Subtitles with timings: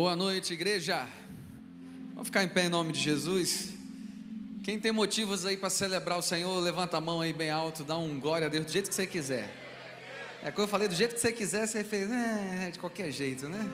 [0.00, 1.08] Boa noite, igreja.
[2.12, 3.70] Vamos ficar em pé em nome de Jesus.
[4.62, 7.98] Quem tem motivos aí para celebrar o Senhor, levanta a mão aí bem alto, dá
[7.98, 9.52] um glória a Deus do jeito que você quiser.
[10.40, 13.48] É como eu falei, do jeito que você quiser, você fez, é, de qualquer jeito,
[13.48, 13.68] né?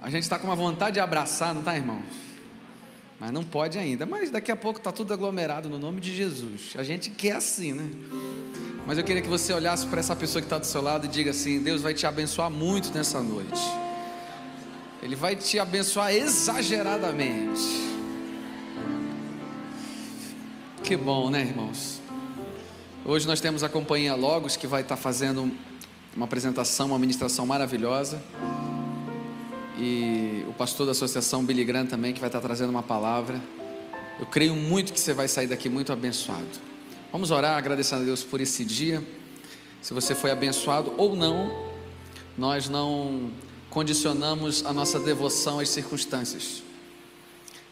[0.00, 2.02] A gente está com uma vontade de abraçar, não tá, irmão?
[3.20, 4.04] Mas não pode ainda.
[4.04, 6.72] Mas daqui a pouco está tudo aglomerado no nome de Jesus.
[6.74, 7.88] A gente quer assim, né?
[8.84, 11.08] Mas eu queria que você olhasse para essa pessoa que está do seu lado e
[11.08, 13.60] diga assim: Deus vai te abençoar muito nessa noite.
[15.02, 17.60] Ele vai te abençoar exageradamente.
[20.84, 22.00] Que bom, né, irmãos?
[23.04, 25.50] Hoje nós temos a companhia Logos que vai estar fazendo
[26.14, 28.22] uma apresentação, uma ministração maravilhosa.
[29.76, 33.40] E o pastor da associação Billy Graham também que vai estar trazendo uma palavra.
[34.20, 36.46] Eu creio muito que você vai sair daqui muito abençoado.
[37.10, 39.02] Vamos orar agradecendo a Deus por esse dia.
[39.80, 41.72] Se você foi abençoado ou não,
[42.38, 43.32] nós não
[43.72, 46.62] condicionamos a nossa devoção às circunstâncias.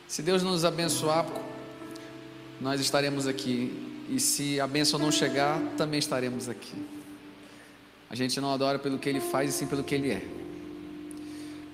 [0.08, 1.26] Se Deus nos abençoar,
[2.58, 3.70] nós estaremos aqui.
[4.08, 6.72] E se a bênção não chegar, também estaremos aqui.
[8.08, 10.26] A gente não adora pelo que Ele faz, e sim pelo que Ele é.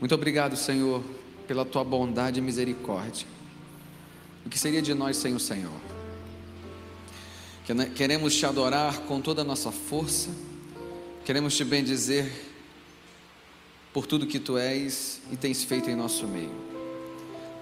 [0.01, 1.05] Muito obrigado, Senhor,
[1.47, 3.29] pela Tua bondade e misericórdia.
[4.45, 5.81] O que seria de nós sem o Senhor?
[7.95, 10.31] Queremos Te adorar com toda a nossa força,
[11.25, 12.56] queremos Te bendizer
[13.97, 16.53] por tudo que tu és e tens feito em nosso meio.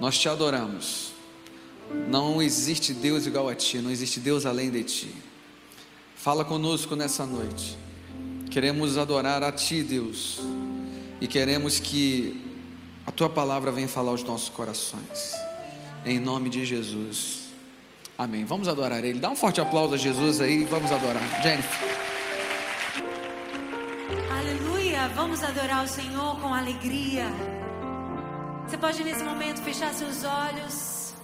[0.00, 1.12] Nós te adoramos.
[2.08, 5.14] Não existe Deus igual a ti, não existe Deus além de ti.
[6.16, 7.78] Fala conosco nessa noite.
[8.50, 10.40] Queremos adorar a ti, Deus,
[11.20, 12.44] e queremos que
[13.06, 15.34] a tua palavra venha falar aos nossos corações.
[16.04, 17.44] Em nome de Jesus.
[18.18, 18.44] Amém.
[18.44, 19.20] Vamos adorar Ele.
[19.20, 21.22] Dá um forte aplauso a Jesus aí vamos adorar.
[21.44, 22.13] Jennifer.
[25.14, 27.26] Vamos adorar o Senhor com alegria.
[28.66, 31.14] Você pode nesse momento fechar seus olhos,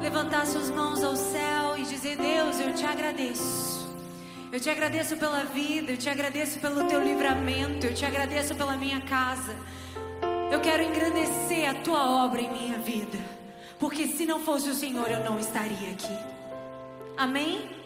[0.00, 3.90] levantar suas mãos ao céu e dizer: Deus, eu te agradeço.
[4.52, 8.76] Eu te agradeço pela vida, eu te agradeço pelo teu livramento, eu te agradeço pela
[8.76, 9.56] minha casa.
[10.52, 13.18] Eu quero engrandecer a tua obra em minha vida,
[13.80, 16.16] porque se não fosse o Senhor, eu não estaria aqui.
[17.16, 17.81] Amém?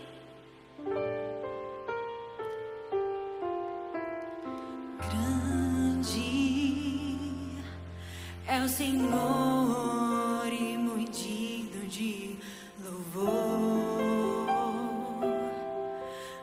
[8.49, 12.37] É o Senhor e muito de
[12.85, 14.47] louvor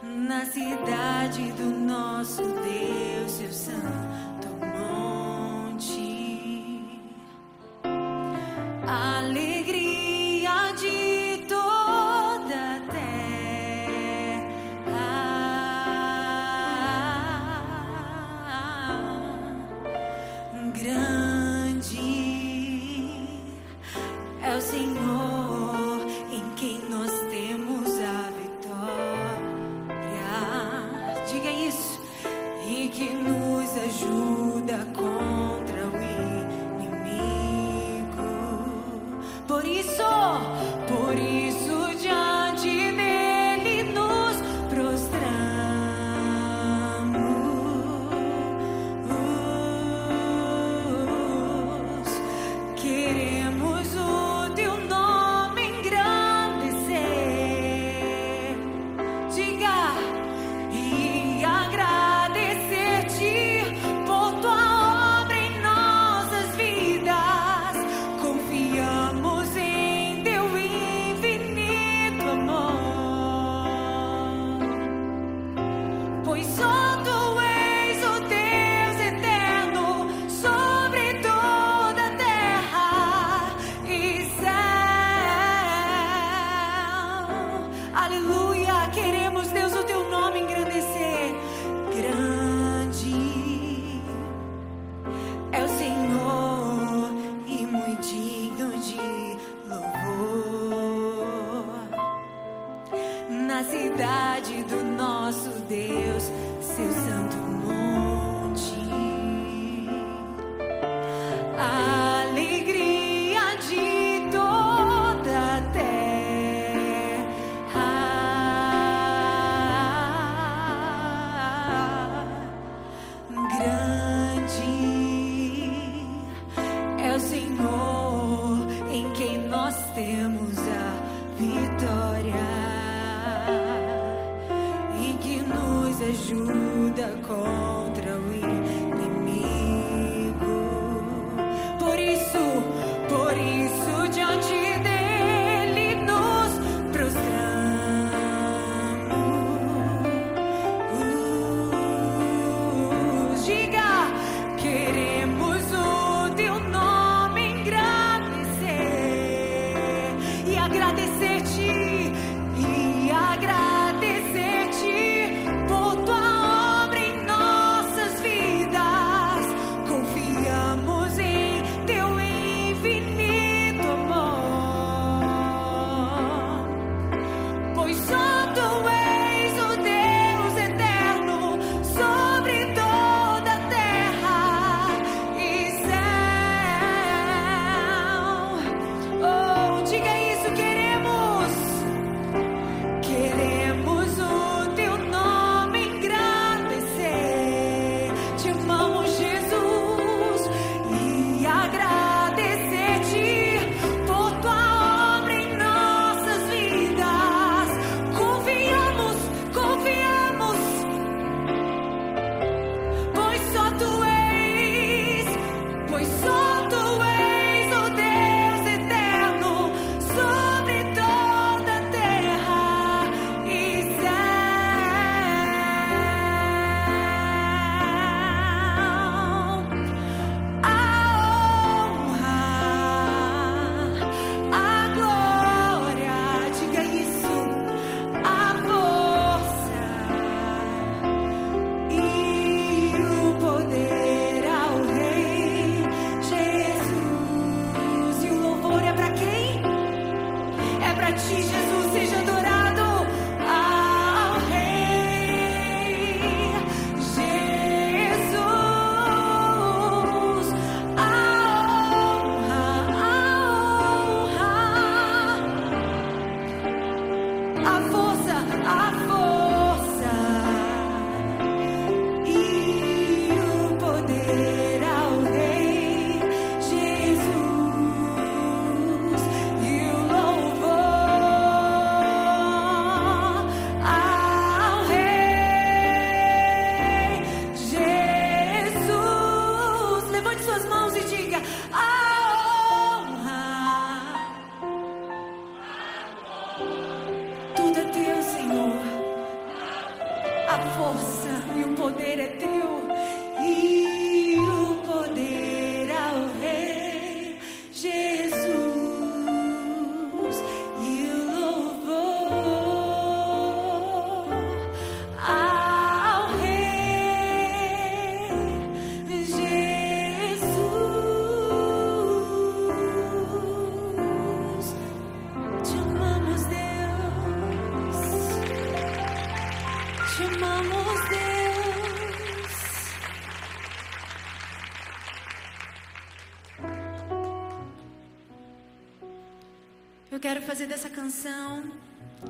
[0.04, 5.94] na cidade do nosso Deus, seu santo monte.
[8.86, 9.63] Alegria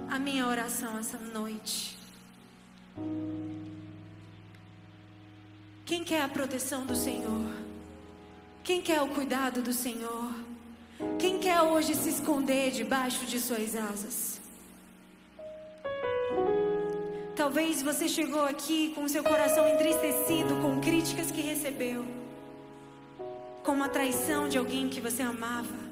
[0.09, 1.97] a minha oração essa noite.
[5.85, 7.51] Quem quer a proteção do Senhor?
[8.63, 10.31] Quem quer o cuidado do Senhor?
[11.17, 14.41] Quem quer hoje se esconder debaixo de suas asas?
[17.35, 22.05] Talvez você chegou aqui com seu coração entristecido com críticas que recebeu,
[23.63, 25.82] com uma traição de alguém que você amava,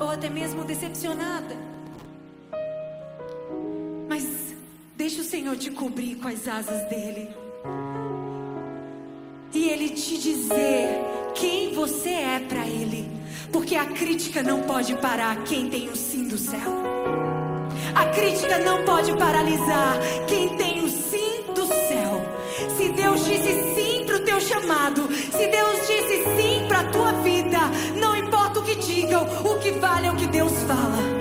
[0.00, 1.56] ou até mesmo decepcionada.
[4.08, 4.54] Mas
[4.96, 7.30] deixa o Senhor te cobrir com as asas dele
[9.54, 11.00] e ele te dizer
[11.34, 13.08] quem você é para ele,
[13.52, 16.82] porque a crítica não pode parar quem tem o sim do céu.
[17.94, 22.20] A crítica não pode paralisar quem tem o sim do céu.
[22.76, 26.43] Se Deus disse sim para o teu chamado, se Deus disse sim
[29.84, 31.13] vale é o que Deus fala.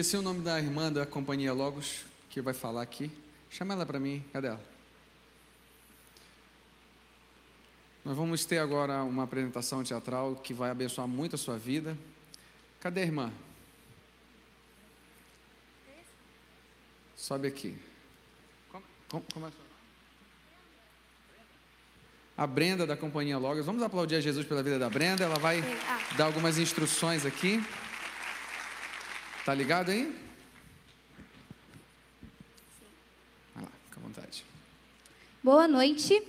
[0.00, 3.10] Esqueci o nome da irmã da companhia Logos, que vai falar aqui.
[3.50, 4.60] Chama ela para mim, cadê ela?
[8.02, 11.98] Nós vamos ter agora uma apresentação teatral que vai abençoar muito a sua vida.
[12.80, 13.30] Cadê a irmã?
[17.14, 17.76] Sobe aqui.
[18.72, 19.52] Como, como, como é
[22.38, 23.66] a Brenda da Companhia Logos.
[23.66, 25.24] Vamos aplaudir a Jesus pela vida da Brenda.
[25.24, 25.62] Ela vai
[26.16, 27.62] dar algumas instruções aqui.
[29.50, 30.04] Tá ligado aí?
[33.52, 34.44] Vai lá, fica à vontade.
[35.42, 36.22] Boa noite.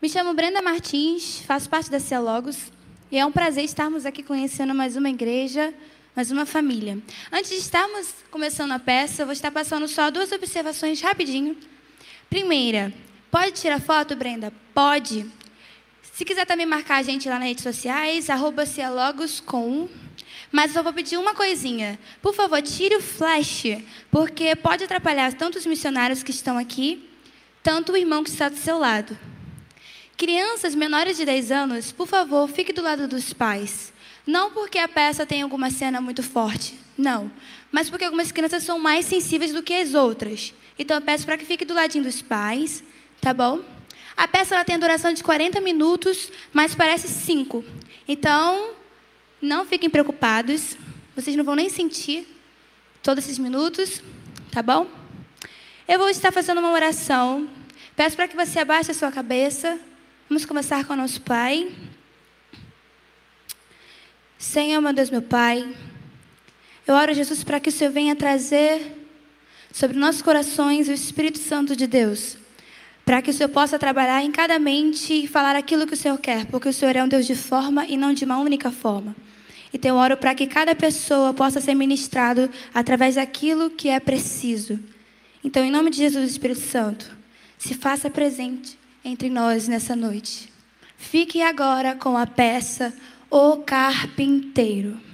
[0.00, 2.72] Me chamo Brenda Martins, faço parte da Cia Logos
[3.12, 5.74] e é um prazer estarmos aqui conhecendo mais uma igreja
[6.14, 6.98] mas uma família.
[7.30, 11.58] Antes de estarmos começando a peça, vou estar passando só duas observações rapidinho.
[12.30, 12.90] Primeira,
[13.30, 14.50] pode tirar foto, Brenda?
[14.72, 15.30] Pode.
[16.14, 18.64] Se quiser também marcar a gente lá nas redes sociais, arroba
[19.44, 19.90] com
[20.56, 21.98] mas eu vou pedir uma coisinha.
[22.22, 23.64] Por favor, tire o flash,
[24.10, 27.10] porque pode atrapalhar tanto os missionários que estão aqui,
[27.62, 29.18] tanto o irmão que está do seu lado.
[30.16, 33.92] Crianças menores de 10 anos, por favor, fique do lado dos pais.
[34.26, 37.30] Não porque a peça tem alguma cena muito forte, não.
[37.70, 40.54] Mas porque algumas crianças são mais sensíveis do que as outras.
[40.78, 42.82] Então eu peço para que fique do ladinho dos pais,
[43.20, 43.60] tá bom?
[44.16, 47.62] A peça ela tem a duração de 40 minutos, mas parece 5.
[48.08, 48.70] Então,
[49.46, 50.76] não fiquem preocupados,
[51.14, 52.26] vocês não vão nem sentir
[53.02, 54.02] todos esses minutos,
[54.50, 54.86] tá bom?
[55.86, 57.48] Eu vou estar fazendo uma oração.
[57.94, 59.78] Peço para que você abaixe a sua cabeça.
[60.28, 61.72] Vamos começar com o nosso Pai.
[64.36, 65.72] Senhor, meu Deus, meu Pai,
[66.86, 69.08] eu oro, Jesus, para que o Senhor venha trazer
[69.72, 72.36] sobre nossos corações o Espírito Santo de Deus,
[73.04, 76.18] para que o Senhor possa trabalhar em cada mente e falar aquilo que o Senhor
[76.18, 79.14] quer, porque o Senhor é um Deus de forma e não de uma única forma.
[79.76, 84.80] Então eu oro para que cada pessoa possa ser ministrado através daquilo que é preciso.
[85.44, 87.14] Então, em nome de Jesus Espírito Santo,
[87.58, 90.50] se faça presente entre nós nessa noite.
[90.96, 92.90] Fique agora com a peça
[93.30, 95.05] O Carpinteiro.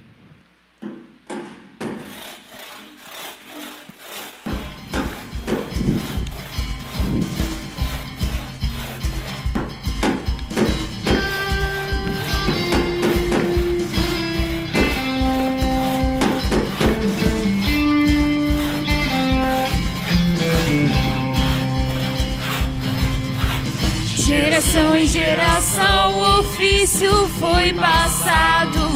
[25.13, 28.89] Geração o ofício foi passado.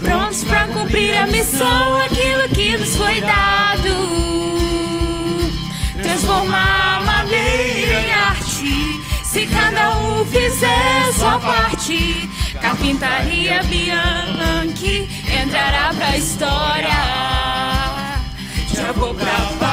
[0.00, 3.88] Prontos para cumprir a missão, aquilo que nos foi dado.
[6.00, 12.30] Transformar madeira em arte, se cada um fizer sua parte.
[12.62, 15.08] Carpintaria Bianchi
[15.42, 16.88] entrará pra história.
[18.72, 19.67] Já vou pra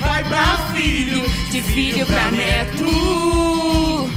[0.00, 4.10] pai pra filho, de filho pra neto.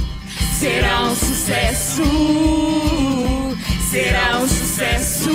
[0.58, 2.02] Será um sucesso,
[3.90, 5.30] será um sucesso.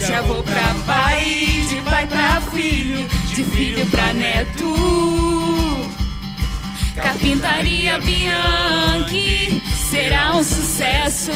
[0.00, 4.74] Já vou pra pai, de pai pra filho, de filho pra neto.
[6.94, 11.32] Carpintaria Bianchi será um sucesso.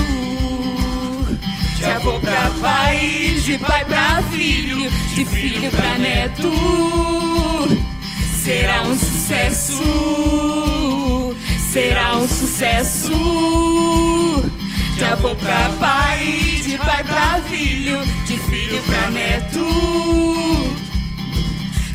[1.85, 6.51] Já vou pra pai, de pai pra filho, de filho pra neto.
[8.43, 9.83] Será um sucesso,
[11.71, 13.13] será um sucesso.
[14.97, 19.67] Já vou pra pai, de pai pra filho, de filho pra neto.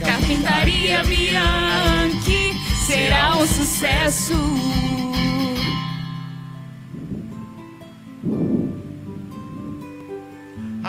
[0.05, 2.53] Carpintaria Bianchi
[2.85, 4.59] será um sucesso.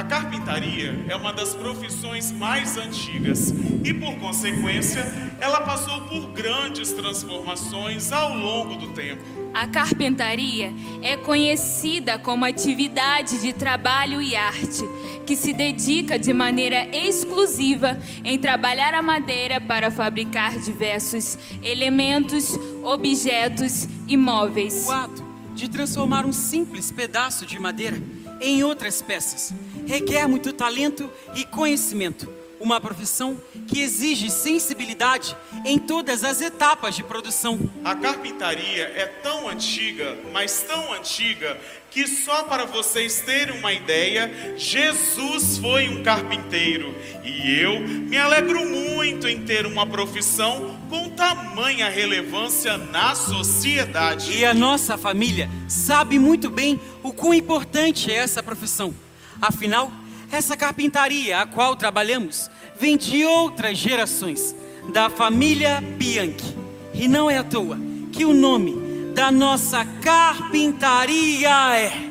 [0.01, 3.53] A carpintaria é uma das profissões mais antigas
[3.85, 5.05] e, por consequência,
[5.39, 9.23] ela passou por grandes transformações ao longo do tempo.
[9.53, 14.89] A carpintaria é conhecida como atividade de trabalho e arte,
[15.27, 23.87] que se dedica de maneira exclusiva em trabalhar a madeira para fabricar diversos elementos, objetos
[24.09, 24.87] e móveis.
[24.89, 28.01] O ato de transformar um simples pedaço de madeira
[28.41, 29.53] em outras peças
[29.87, 32.40] requer muito talento e conhecimento.
[32.61, 37.59] Uma profissão que exige sensibilidade em todas as etapas de produção.
[37.83, 41.59] A carpintaria é tão antiga, mas tão antiga,
[41.91, 46.95] que só para vocês terem uma ideia, Jesus foi um carpinteiro.
[47.25, 54.33] E eu me alegro muito em ter uma profissão com tamanha relevância na sociedade.
[54.37, 58.95] E a nossa família sabe muito bem o quão importante é essa profissão.
[59.41, 59.91] Afinal,
[60.31, 64.55] essa carpintaria a qual trabalhamos vem de outras gerações,
[64.93, 66.57] da família Bianchi.
[66.95, 67.79] E não é à toa
[68.13, 72.11] que o nome da nossa carpintaria é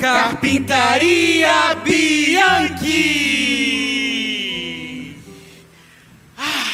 [0.00, 3.20] Carpintaria Bianchi.
[6.38, 6.64] Ah,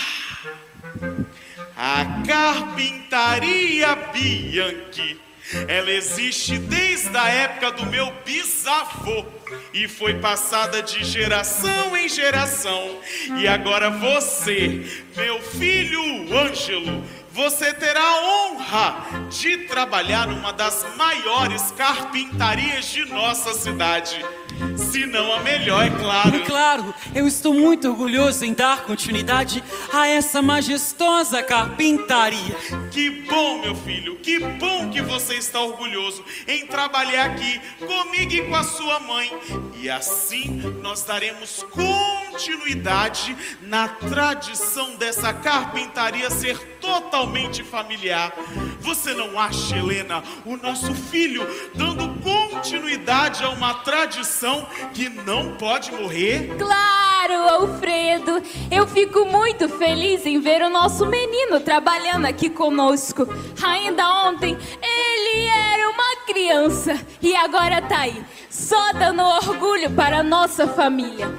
[1.77, 5.26] a Carpintaria Bianchi.
[5.69, 9.25] Ela existe desde a época do meu bisavô
[9.73, 12.99] e foi passada de geração em geração.
[13.39, 14.85] E agora você,
[15.17, 23.53] meu filho Ângelo, você terá a honra de trabalhar numa das maiores carpintarias de nossa
[23.53, 24.25] cidade.
[24.77, 26.45] Se não a melhor, é claro.
[26.45, 32.55] Claro, eu estou muito orgulhoso em dar continuidade a essa majestosa carpintaria.
[32.91, 38.43] Que bom, meu filho, que bom que você está orgulhoso em trabalhar aqui comigo e
[38.43, 39.31] com a sua mãe.
[39.81, 48.33] E assim nós daremos continuidade na tradição dessa carpintaria ser totalmente familiar.
[48.81, 55.93] Você não acha, Helena, o nosso filho dando continuidade a uma tradição que não pode
[55.93, 56.57] morrer?
[56.59, 58.43] Claro, Alfredo.
[58.69, 63.29] Eu fico muito feliz em ver o nosso menino trabalhando aqui conosco.
[63.65, 70.25] Ainda ontem ele era uma criança e agora tá aí, só dando orgulho para a
[70.25, 71.33] nossa família.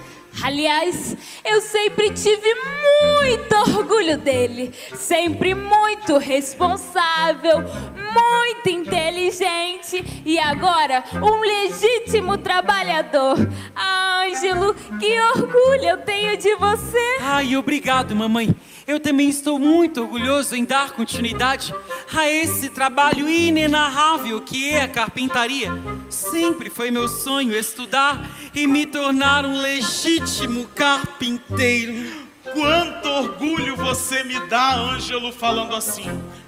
[0.43, 4.71] Aliás, eu sempre tive muito orgulho dele.
[4.93, 7.59] Sempre muito responsável,
[7.95, 13.37] muito inteligente e agora um legítimo trabalhador.
[13.75, 17.17] Ângelo, que orgulho eu tenho de você.
[17.21, 18.55] Ai, obrigado, mamãe.
[18.87, 21.75] Eu também estou muito orgulhoso em dar continuidade
[22.15, 25.69] a esse trabalho inenarrável que é a carpintaria.
[26.09, 32.25] Sempre foi meu sonho estudar e me tornar um legítimo carpinteiro.
[32.53, 36.07] Quanto orgulho você me dá, Ângelo, falando assim.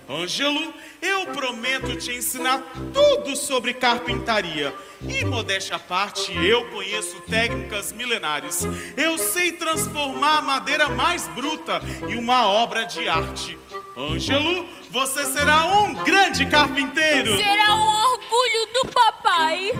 [0.10, 4.74] Ângelo, eu prometo te ensinar tudo sobre carpintaria.
[5.08, 8.68] E modéstia à parte, eu conheço técnicas milenares.
[8.98, 13.56] Eu sei transformar a madeira mais bruta em uma obra de arte.
[13.96, 17.38] Ângelo, você será um grande carpinteiro.
[17.38, 19.72] Será um orgulho do papai.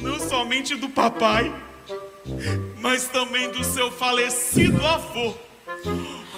[0.00, 1.54] Não somente do papai,
[2.80, 5.32] mas também do seu falecido avô.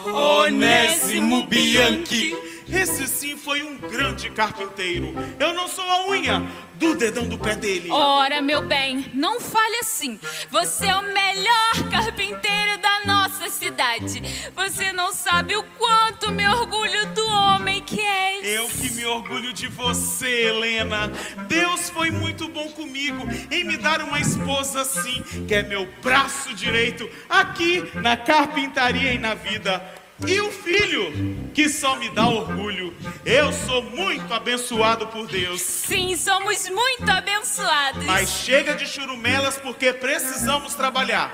[0.05, 2.54] Onésimo Bianchi.
[2.69, 5.15] Esse sim foi um grande carpinteiro.
[5.39, 6.43] Eu não sou a unha
[6.75, 7.91] do dedão do pé dele.
[7.91, 10.19] Ora, meu bem, não fale assim.
[10.51, 14.23] Você é o melhor carpinteiro da nossa cidade.
[14.55, 18.47] Você não sabe o quanto me orgulho do homem que és.
[18.47, 21.09] Eu que me orgulho de você, Helena.
[21.47, 26.53] Deus foi muito bom comigo em me dar uma esposa assim, que é meu braço
[26.55, 30.04] direito aqui na carpintaria e na vida.
[30.27, 32.95] E o filho, que só me dá orgulho.
[33.27, 35.61] Eu sou muito abençoado por Deus.
[35.61, 38.05] Sim, somos muito abençoados.
[38.07, 41.33] Mas chega de churumelas porque precisamos trabalhar.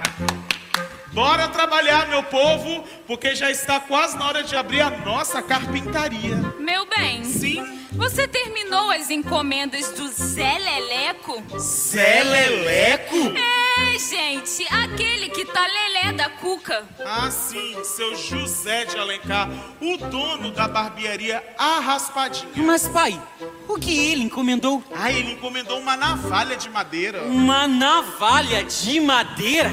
[1.12, 6.36] Bora trabalhar, meu povo, porque já está quase na hora de abrir a nossa carpintaria.
[6.58, 7.86] Meu bem, Sim.
[7.92, 11.42] você terminou as encomendas do Zé Leleco?
[11.58, 13.16] Zé Leleco?
[13.16, 16.84] É, gente, aquele que tá lelé da cuca.
[17.04, 19.48] Ah, sim, seu José de Alencar,
[19.80, 22.52] o dono da barbearia A Raspadinha.
[22.56, 23.20] Mas, pai,
[23.66, 24.82] o que ele encomendou?
[24.94, 27.22] Ah, ele encomendou uma navalha de madeira.
[27.24, 29.70] Uma navalha de madeira?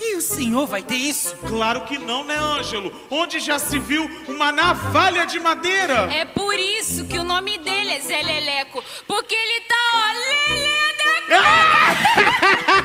[0.00, 1.36] E o senhor vai ter isso?
[1.46, 2.92] Claro que não, né, Ângelo?
[3.10, 6.12] Onde já se viu uma navalha de madeira?
[6.12, 10.12] É por isso que o nome dele é Zé Leleco, porque ele tá, ó,
[10.52, 11.14] lelé da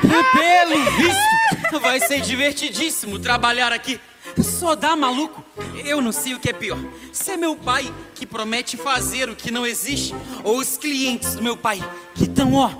[0.32, 4.00] Pelo visto, vai ser divertidíssimo trabalhar aqui.
[4.42, 5.44] Só dá maluco.
[5.84, 6.78] Eu não sei o que é pior.
[7.12, 10.14] Se é meu pai que promete fazer o que não existe,
[10.44, 11.80] ou os clientes do meu pai
[12.14, 12.70] que estão, ó,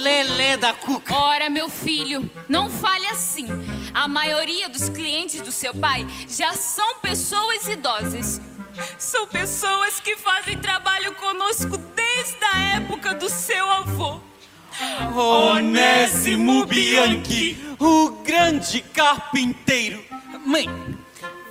[0.00, 1.14] lelé da cuca.
[1.14, 3.46] Ora, meu filho, não fale assim.
[3.94, 8.40] A maioria dos clientes do seu pai já são pessoas idosas.
[8.98, 14.20] São pessoas que fazem trabalho conosco desde a época do seu avô.
[15.16, 20.07] Onésimo Bianchi, o grande carpinteiro.
[20.48, 20.66] Mãe,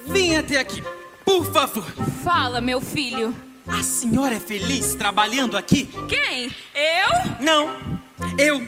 [0.07, 0.83] vem até aqui,
[1.23, 1.85] por favor.
[2.23, 3.31] Fala, meu filho.
[3.67, 5.87] A senhora é feliz trabalhando aqui?
[6.09, 6.45] Quem?
[6.73, 7.45] Eu?
[7.45, 7.99] Não,
[8.39, 8.59] eu.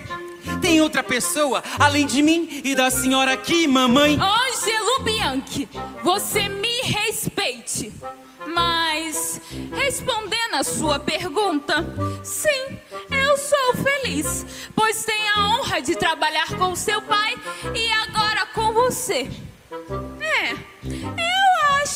[0.61, 4.19] Tem outra pessoa além de mim e da senhora aqui, mamãe?
[4.21, 5.67] Ângelo Bianchi,
[6.03, 7.91] você me respeite.
[8.45, 9.41] Mas,
[9.75, 11.83] respondendo a sua pergunta,
[12.23, 12.77] sim,
[13.09, 17.33] eu sou feliz, pois tenho a honra de trabalhar com seu pai
[17.73, 19.48] e agora com você.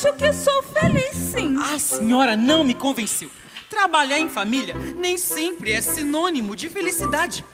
[0.03, 1.55] Acho que sou feliz sim.
[1.57, 3.29] A senhora não me convenceu.
[3.69, 7.45] Trabalhar em família nem sempre é sinônimo de felicidade.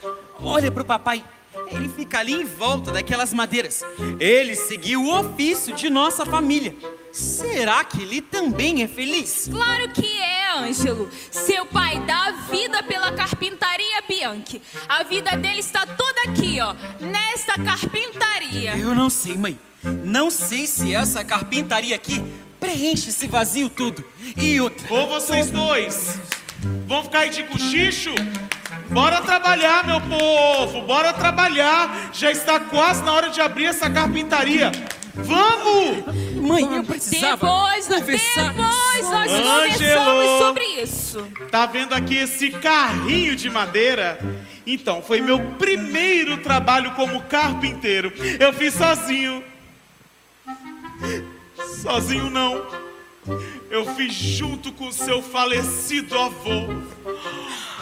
[0.42, 1.24] Olha pro papai.
[1.70, 3.84] Ele fica ali em volta daquelas madeiras.
[4.18, 6.74] Ele seguiu o ofício de nossa família.
[7.12, 9.48] Será que ele também é feliz?
[9.50, 11.10] Claro que é, Ângelo.
[11.30, 14.62] Seu pai dá a vida pela carpintaria Bianchi.
[14.88, 18.76] A vida dele está toda aqui, ó, nesta carpintaria.
[18.76, 19.58] Eu não sei, mãe.
[20.04, 22.22] Não sei se essa carpintaria aqui
[22.60, 24.04] preenche esse vazio tudo.
[24.36, 24.86] E outra.
[24.92, 26.18] Ou vocês dois
[26.86, 28.14] vão ficar aí de cochicho?
[28.90, 32.10] Bora trabalhar, meu povo, bora trabalhar.
[32.12, 34.70] Já está quase na hora de abrir essa carpintaria.
[35.14, 36.14] Vamos!
[36.36, 38.52] Mãe, eu precisava Depois, conversar.
[38.52, 41.28] depois nós conversamos sobre isso.
[41.50, 44.18] Tá vendo aqui esse carrinho de madeira?
[44.66, 48.12] Então, foi meu primeiro trabalho como carpinteiro.
[48.38, 49.42] Eu fiz sozinho.
[51.82, 52.89] Sozinho não.
[53.70, 56.68] Eu fiz junto com seu falecido avô.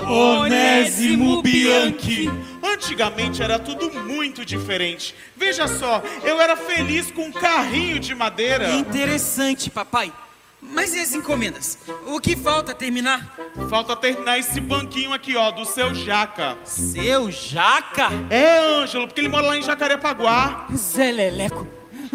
[0.05, 2.29] Onésimo Bianchi.
[2.63, 5.15] Antigamente era tudo muito diferente.
[5.37, 8.73] Veja só, eu era feliz com um carrinho de madeira.
[8.73, 10.13] Interessante, papai.
[10.61, 11.79] Mas e as encomendas?
[12.05, 13.33] O que falta terminar?
[13.71, 16.59] Falta terminar esse banquinho aqui, ó, do seu Jaca.
[16.65, 18.09] Seu Jaca?
[18.29, 20.67] É, Ângelo, porque ele mora lá em Jacarepaguá.
[20.75, 21.67] Zé Leleco,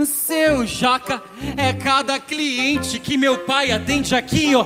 [0.05, 1.21] seu Jaca
[1.57, 4.65] é cada cliente que meu pai atende aqui, ó,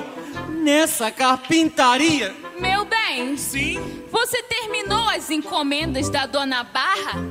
[0.49, 2.35] nessa carpintaria.
[2.59, 4.03] Meu bem, Sim.
[4.11, 7.23] você terminou as encomendas da Dona Barra?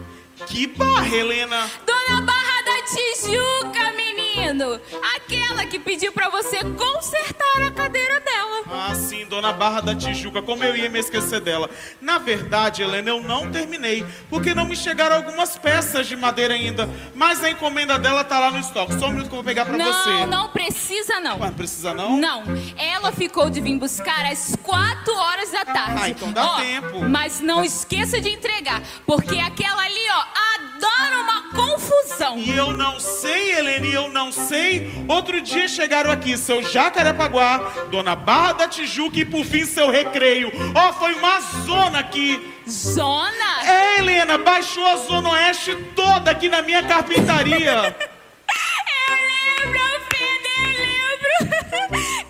[0.46, 1.70] Que barra, Helena.
[1.86, 4.80] Dona Barra da Tijuca, menino!
[5.16, 8.62] Aquela que pediu pra você consertar a cadeira dela.
[8.70, 11.68] Ah, sim, Dona Barra da Tijuca, como eu ia me esquecer dela.
[12.00, 16.88] Na verdade, Helena, eu não terminei, porque não me chegaram algumas peças de madeira ainda.
[17.14, 18.98] Mas a encomenda dela tá lá no estoque.
[18.98, 20.26] Só um minuto que eu vou pegar pra não, você.
[20.26, 21.40] não precisa não.
[21.40, 22.16] Ué, não precisa não?
[22.16, 22.44] Não,
[22.76, 26.00] ela ficou de vir buscar às 4 horas da tarde.
[26.02, 27.00] Ah, então dá Ó, tempo.
[27.08, 30.24] Mas não esqueça de entregar, porque aquela ali, ó,
[30.76, 32.38] adora uma confusão.
[32.38, 34.90] E eu não sei, Helene, eu não sei.
[35.08, 37.58] Outro dia chegaram aqui seu Jacarepaguá,
[37.90, 40.52] Dona Barra da Tijuca e por fim seu Recreio.
[40.74, 42.54] Ó, foi uma zona aqui.
[42.68, 43.64] Zona?
[43.64, 47.96] É, Helena, baixou a Zona Oeste toda aqui na minha carpintaria.
[49.08, 49.14] Eu
[49.64, 50.70] lembro, Fede, eu
[51.90, 52.25] lembro.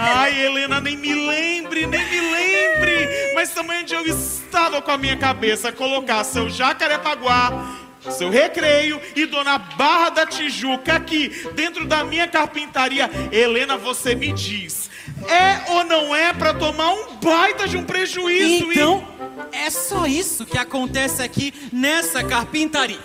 [0.00, 3.32] Ai, Helena, nem me lembre, nem me lembre.
[3.34, 7.76] Mas também onde eu estava com a minha cabeça colocar seu Jacarepaguá,
[8.08, 13.10] seu Recreio e Dona Barra da Tijuca aqui dentro da minha carpintaria.
[13.32, 14.88] Helena, você me diz,
[15.28, 18.70] é ou não é pra tomar um baita de um prejuízo?
[18.70, 19.04] Então,
[19.52, 22.98] é só isso que acontece aqui nessa carpintaria.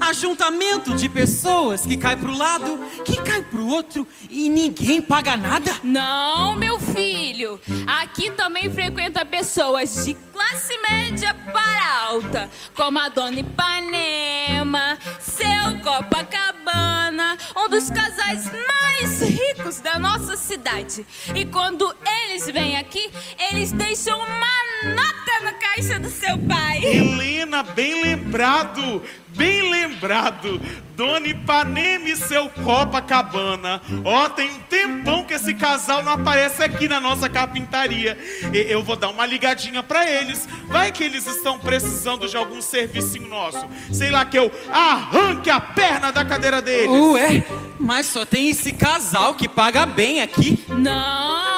[0.00, 5.72] Ajuntamento de pessoas que cai pro lado, que cai pro outro e ninguém paga nada.
[5.82, 7.60] Não, meu filho.
[7.86, 17.36] Aqui também frequenta pessoas de classe média para alta, como a Dona Ipanema, seu Copacabana,
[17.56, 21.06] um dos casais mais ricos da nossa cidade.
[21.34, 23.10] E quando eles vêm aqui,
[23.50, 26.84] eles deixam uma nota na caixa do seu pai.
[26.84, 30.60] Helena, bem lembrado, bem lembrado.
[30.96, 33.80] Dona Ipanema e seu Copacabana.
[34.04, 38.18] Ó, tem um tempão que esse casal não aparece aqui na nossa carpintaria.
[38.52, 40.46] E- Eu vou dar uma ligadinha pra eles.
[40.68, 43.66] Vai que eles estão precisando de algum servicinho nosso.
[43.92, 46.88] Sei lá que eu arranque a perna da cadeira deles.
[46.90, 47.44] Ué,
[47.80, 50.62] mas só tem esse casal que paga bem aqui.
[50.68, 51.51] Não!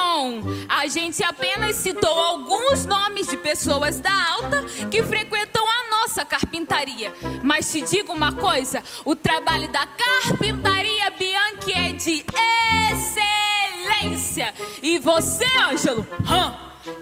[0.67, 7.13] A gente apenas citou alguns nomes de pessoas da alta que frequentam a nossa carpintaria.
[7.43, 12.25] Mas te digo uma coisa: o trabalho da carpintaria Bianchi é de
[13.93, 14.53] excelência.
[14.81, 16.05] E você, Ângelo,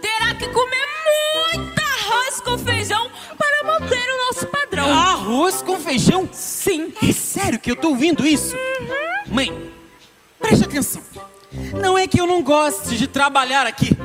[0.02, 0.88] terá que comer
[1.36, 4.92] muito arroz com feijão para manter o nosso padrão.
[4.92, 6.30] Arroz com feijão?
[6.32, 6.94] Sim.
[7.02, 8.56] É sério que eu tô ouvindo isso?
[9.28, 9.72] Mãe,
[10.40, 11.02] preste atenção.
[11.80, 13.96] Não é que eu não goste de trabalhar aqui,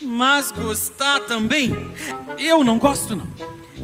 [0.00, 1.74] mas gostar também,
[2.38, 3.26] eu não gosto não.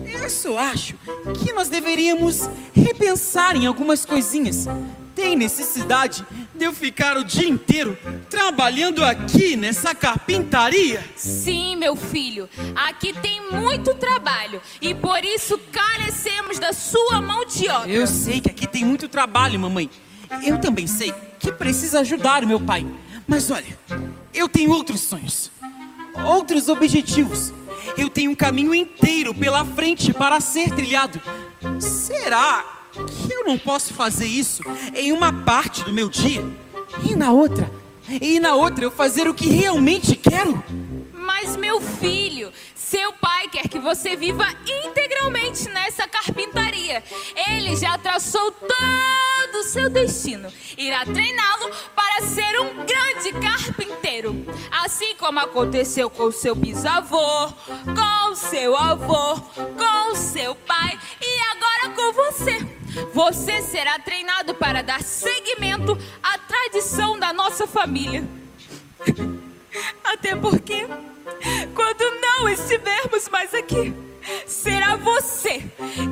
[0.06, 0.94] Eu só acho
[1.42, 4.66] que nós deveríamos repensar em algumas coisinhas.
[5.14, 7.96] Tem necessidade de eu ficar o dia inteiro
[8.28, 11.04] trabalhando aqui nessa carpintaria?
[11.14, 17.68] Sim, meu filho, aqui tem muito trabalho e por isso carecemos da sua mão de
[17.68, 17.88] obra.
[17.88, 19.88] Eu sei que aqui tem muito trabalho, mamãe.
[20.44, 22.86] Eu também sei que precisa ajudar o meu pai.
[23.26, 23.78] Mas olha,
[24.32, 25.50] eu tenho outros sonhos,
[26.24, 27.52] outros objetivos.
[27.96, 31.20] Eu tenho um caminho inteiro pela frente para ser trilhado.
[31.80, 34.62] Será que eu não posso fazer isso
[34.94, 36.44] em uma parte do meu dia
[37.08, 37.70] e na outra?
[38.20, 40.62] E na outra eu fazer o que realmente quero?
[41.12, 42.52] Mas, meu filho,
[42.94, 47.02] seu pai quer que você viva integralmente nessa carpintaria.
[47.48, 50.48] Ele já traçou todo o seu destino.
[50.78, 54.46] Irá treiná-lo para ser um grande carpinteiro.
[54.70, 57.48] Assim como aconteceu com seu bisavô,
[57.84, 62.60] com seu avô, com seu pai e agora com você.
[63.12, 68.22] Você será treinado para dar seguimento à tradição da nossa família.
[70.04, 70.86] Até porque,
[71.74, 73.94] quando não estivermos mais aqui,
[74.46, 75.62] será você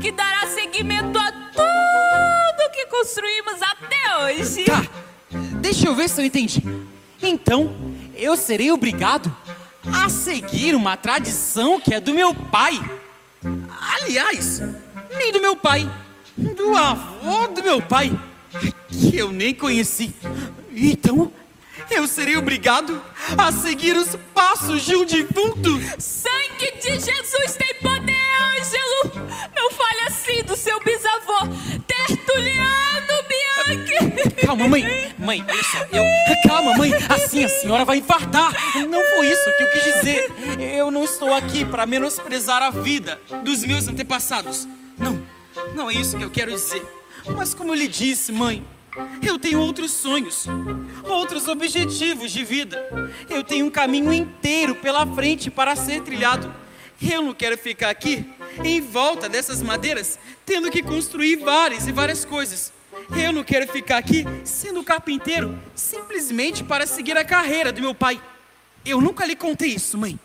[0.01, 4.65] que dará seguimento a tudo que construímos até hoje.
[4.65, 4.85] Tá,
[5.61, 6.63] deixa eu ver se eu entendi.
[7.23, 7.75] Então,
[8.15, 9.35] eu serei obrigado
[9.93, 12.79] a seguir uma tradição que é do meu pai.
[14.03, 14.61] Aliás,
[15.17, 15.89] nem do meu pai,
[16.37, 18.13] do avô do meu pai,
[18.89, 20.15] que eu nem conheci.
[20.75, 21.33] Então,
[21.95, 23.01] eu serei obrigado
[23.37, 25.79] a seguir os passos de um defunto.
[25.99, 28.17] Sangue de Jesus tem poder,
[28.57, 29.29] Ângelo!
[29.55, 31.49] Não fale assim do seu bisavô,
[31.87, 34.47] Tertuliano Bianchi!
[34.47, 35.13] Calma, mãe.
[35.19, 35.79] Mãe, só.
[35.93, 36.05] Eu.
[36.49, 36.93] Calma, mãe.
[37.09, 38.53] Assim a senhora vai infartar.
[38.89, 40.33] Não foi isso que eu quis dizer.
[40.75, 44.67] Eu não estou aqui para menosprezar a vida dos meus antepassados.
[44.99, 45.23] Não,
[45.75, 46.83] não é isso que eu quero dizer.
[47.37, 48.65] Mas como eu lhe disse, mãe,
[49.23, 50.47] eu tenho outros sonhos,
[51.05, 53.17] outros objetivos de vida.
[53.29, 56.53] Eu tenho um caminho inteiro pela frente para ser trilhado.
[57.01, 58.25] Eu não quero ficar aqui
[58.63, 62.73] em volta dessas madeiras, tendo que construir várias e várias coisas.
[63.17, 68.21] Eu não quero ficar aqui sendo carpinteiro simplesmente para seguir a carreira do meu pai.
[68.85, 70.19] Eu nunca lhe contei isso, mãe.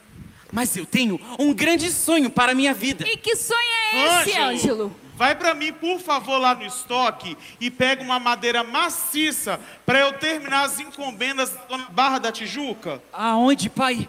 [0.51, 3.07] Mas eu tenho um grande sonho para a minha vida.
[3.07, 3.59] E que sonho
[3.93, 4.95] é esse, Ângelo?
[5.17, 10.13] Vai para mim, por favor, lá no estoque e pega uma madeira maciça para eu
[10.13, 13.01] terminar as encomendas da Barra da Tijuca.
[13.11, 14.07] Aonde, pai?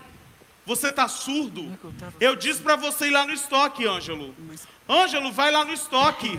[0.66, 1.79] Você tá surdo?
[2.21, 4.35] Eu disse para você ir lá no estoque, Ângelo.
[4.87, 6.38] Ângelo, vai lá no estoque.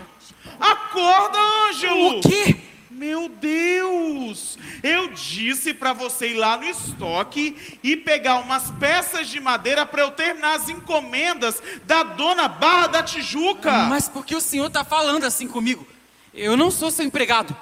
[0.60, 2.18] Acorda, Ângelo!
[2.18, 2.59] O quê?
[3.00, 4.58] Meu Deus!
[4.82, 10.02] Eu disse para você ir lá no estoque e pegar umas peças de madeira para
[10.02, 13.72] eu terminar as encomendas da dona Barra da Tijuca.
[13.84, 15.86] Mas por que o senhor está falando assim comigo?
[16.34, 17.56] Eu não sou seu empregado.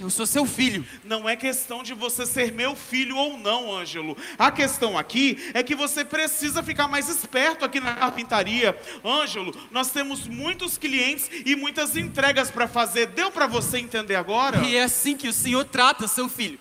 [0.00, 0.84] Eu sou seu filho.
[1.04, 4.16] Não é questão de você ser meu filho ou não, Ângelo.
[4.38, 8.78] A questão aqui é que você precisa ficar mais esperto aqui na carpintaria.
[9.04, 13.06] Ângelo, nós temos muitos clientes e muitas entregas para fazer.
[13.06, 14.58] Deu para você entender agora?
[14.66, 16.58] E é assim que o senhor trata seu filho.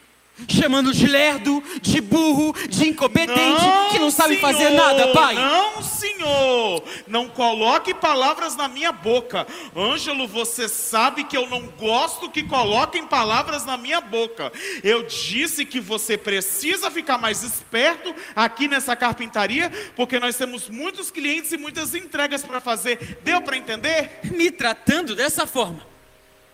[0.50, 5.36] Chamando de lerdo, de burro, de incompetente, Não, que não sabe senhor, fazer nada, pai.
[5.36, 6.84] Não, senhor.
[7.08, 9.48] Não coloque palavras na minha boca.
[9.76, 14.52] Ângelo, você sabe que eu não gosto que coloquem palavras na minha boca.
[14.84, 21.10] Eu disse que você precisa ficar mais esperto aqui nessa carpintaria, porque nós temos muitos
[21.10, 23.20] clientes e muitas entregas para fazer.
[23.24, 24.20] Deu para entender?
[24.26, 25.95] Me tratando dessa forma.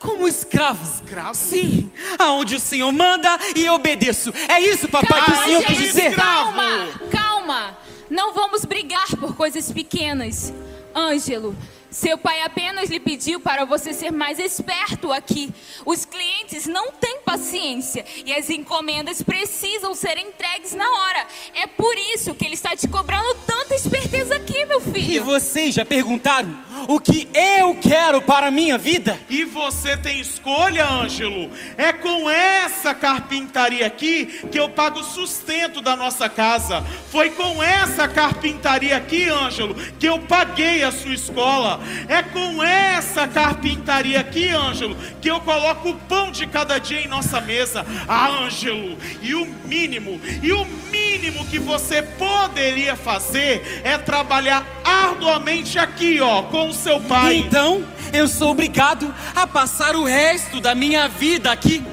[0.02, 0.84] Como escravo.
[0.84, 1.36] Escravo?
[1.36, 1.92] Sim.
[2.18, 4.34] Aonde o senhor manda e eu obedeço.
[4.50, 6.16] É isso, papai, que o Calma, senhor quis dizer.
[6.16, 7.78] Calma, calma.
[8.10, 10.52] Não vamos brigar por coisas pequenas.
[10.94, 11.56] Ângelo,
[11.92, 15.54] seu pai apenas lhe pediu para você ser mais esperto aqui.
[15.86, 21.28] Os clientes não têm paciência e as encomendas precisam ser entregues na hora.
[21.54, 25.24] É por isso que ele está te cobrando tanta esperteza aqui, meu E filho.
[25.26, 29.20] vocês já perguntaram o que eu quero para a minha vida?
[29.30, 31.52] E você tem escolha, Ângelo.
[31.78, 36.82] É com essa carpintaria aqui que eu pago o sustento da nossa casa.
[37.12, 41.81] Foi com essa carpintaria aqui, Ângelo, que eu paguei a sua escola.
[42.08, 47.08] É com essa carpintaria aqui, Ângelo, que eu coloco o pão de cada dia em
[47.08, 47.86] nossa mesa.
[48.08, 55.78] Ah, Ângelo, e o mínimo, e o mínimo que você poderia fazer é trabalhar arduamente
[55.80, 57.36] aqui, ó, com o seu pai.
[57.38, 61.84] Então, eu sou obrigado a passar o resto da minha vida aqui,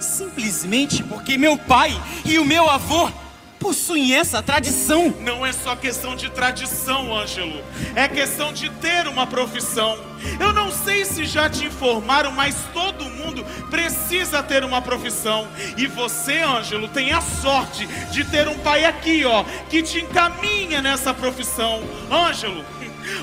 [0.00, 3.10] simplesmente porque meu pai e o meu avô
[3.58, 5.14] possuem essa tradição.
[5.20, 7.62] Não é só questão de tradição, Ângelo.
[7.94, 9.98] É questão de ter uma profissão.
[10.40, 15.46] Eu não sei se já te informaram, mas todo mundo precisa ter uma profissão.
[15.76, 20.80] E você, Ângelo, tem a sorte de ter um pai aqui, ó, que te encaminha
[20.80, 21.82] nessa profissão.
[22.10, 22.64] Ângelo,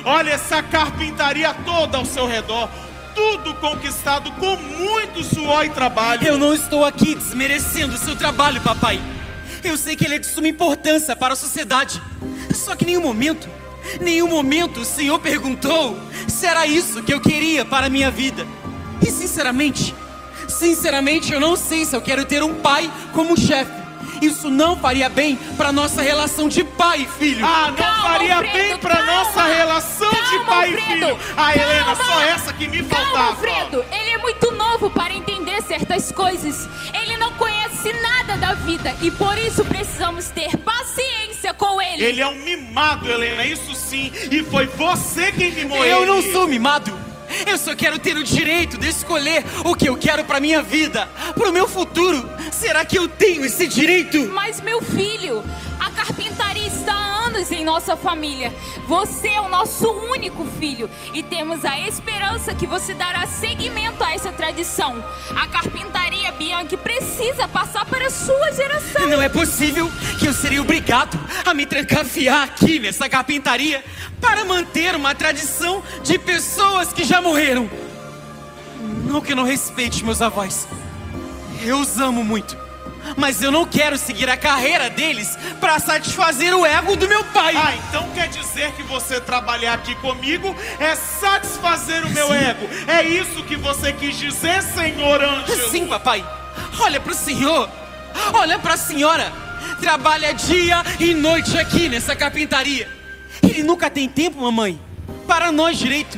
[0.03, 2.69] olha essa carpintaria toda ao seu redor.
[3.13, 6.27] Tudo conquistado com muito suor e trabalho.
[6.27, 8.99] Eu não estou aqui desmerecendo o seu trabalho, papai.
[9.65, 12.01] Eu sei que ele é de suma importância para a sociedade.
[12.53, 13.49] Só que em nenhum momento,
[13.99, 15.97] nenhum momento o Senhor perguntou
[16.27, 18.45] se era isso que eu queria para a minha vida.
[19.01, 19.93] E sinceramente,
[20.47, 23.71] sinceramente eu não sei se eu quero ter um pai como chefe.
[24.21, 27.45] Isso não faria bem para nossa relação de pai e filho.
[27.45, 29.05] Ah, não Calma, faria Alfredo, bem calma.
[29.05, 31.19] nossa relação de Calma, pai e Alfredo, filho.
[31.35, 32.03] Ah, Helena, calma.
[32.05, 33.29] só essa que me Calma, faltava.
[33.31, 33.85] Alfredo.
[33.91, 36.69] Ele é muito novo para entender certas coisas.
[36.93, 37.54] Ele não conhece
[37.93, 42.03] nada da vida e por isso precisamos ter paciência com ele.
[42.03, 44.11] Ele é um mimado, Helena, isso sim.
[44.31, 45.93] E foi você quem mimou ele.
[45.93, 47.05] Eu não sou mimado.
[47.45, 51.07] Eu só quero ter o direito de escolher o que eu quero para minha vida,
[51.33, 52.29] para o meu futuro.
[52.51, 54.19] Será que eu tenho esse direito?
[54.31, 55.43] Mas, meu filho,
[55.79, 56.54] a carpintaria
[57.35, 58.53] anos em nossa família.
[58.87, 64.13] Você é o nosso único filho e temos a esperança que você dará seguimento a
[64.13, 65.03] essa tradição.
[65.35, 69.09] A carpintaria Bianchi precisa passar para a sua geração.
[69.09, 73.83] Não é possível que eu seria obrigado a me trancafiar aqui nessa carpintaria
[74.21, 77.69] para manter uma tradição de pessoas que já morreram.
[79.05, 80.67] Não que eu não respeite meus avós.
[81.63, 82.64] Eu os amo muito.
[83.15, 87.55] Mas eu não quero seguir a carreira deles para satisfazer o ego do meu pai.
[87.55, 92.67] Ah, então quer dizer que você trabalhar aqui comigo é satisfazer o meu ego.
[92.87, 95.69] É isso que você quis dizer, senhor Ângelo?
[95.69, 96.25] Sim, papai.
[96.79, 97.69] Olha para o senhor.
[98.33, 99.31] Olha para a senhora.
[99.79, 102.89] Trabalha dia e noite aqui nessa carpintaria.
[103.43, 104.79] Ele nunca tem tempo, mamãe,
[105.27, 106.17] para nós direito.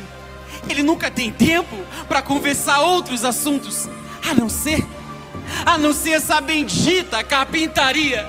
[0.68, 1.76] Ele nunca tem tempo
[2.08, 3.88] para conversar outros assuntos,
[4.28, 4.84] a não ser,
[5.68, 8.26] a não ser essa bendita carpintaria.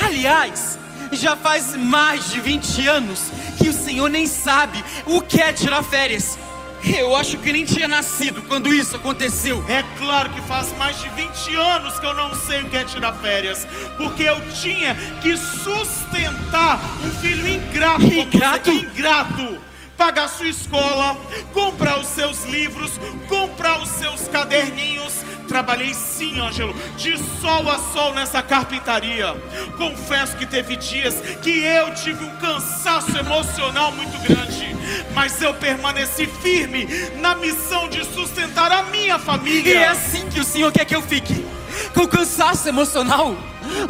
[0.00, 0.78] Aliás,
[1.12, 5.82] já faz mais de 20 anos que o senhor nem sabe o que é tirar
[5.82, 6.38] férias.
[6.82, 9.62] Eu acho que nem tinha nascido quando isso aconteceu.
[9.68, 12.84] É claro que faz mais de 20 anos que eu não sei o que é
[12.84, 13.66] tirar férias.
[13.98, 18.06] Porque eu tinha que sustentar um filho ingrato.
[18.06, 18.72] Ingrato?
[18.72, 19.69] você, ingrato.
[20.00, 21.14] Pagar sua escola,
[21.52, 22.92] comprar os seus livros,
[23.28, 25.12] comprar os seus caderninhos.
[25.46, 29.36] Trabalhei sim, Ângelo, de sol a sol nessa carpintaria.
[29.76, 34.74] Confesso que teve dias que eu tive um cansaço emocional muito grande.
[35.12, 36.88] Mas eu permaneci firme
[37.20, 39.70] na missão de sustentar a minha família.
[39.70, 41.44] E é assim que o senhor quer que eu fique?
[41.92, 43.36] Com cansaço emocional?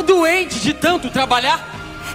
[0.05, 1.65] Doente de tanto trabalhar?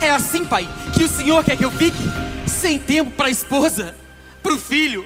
[0.01, 2.34] É assim, pai, que o senhor quer que eu fique?
[2.47, 3.95] Sem tempo para a esposa,
[4.41, 5.05] para o filho,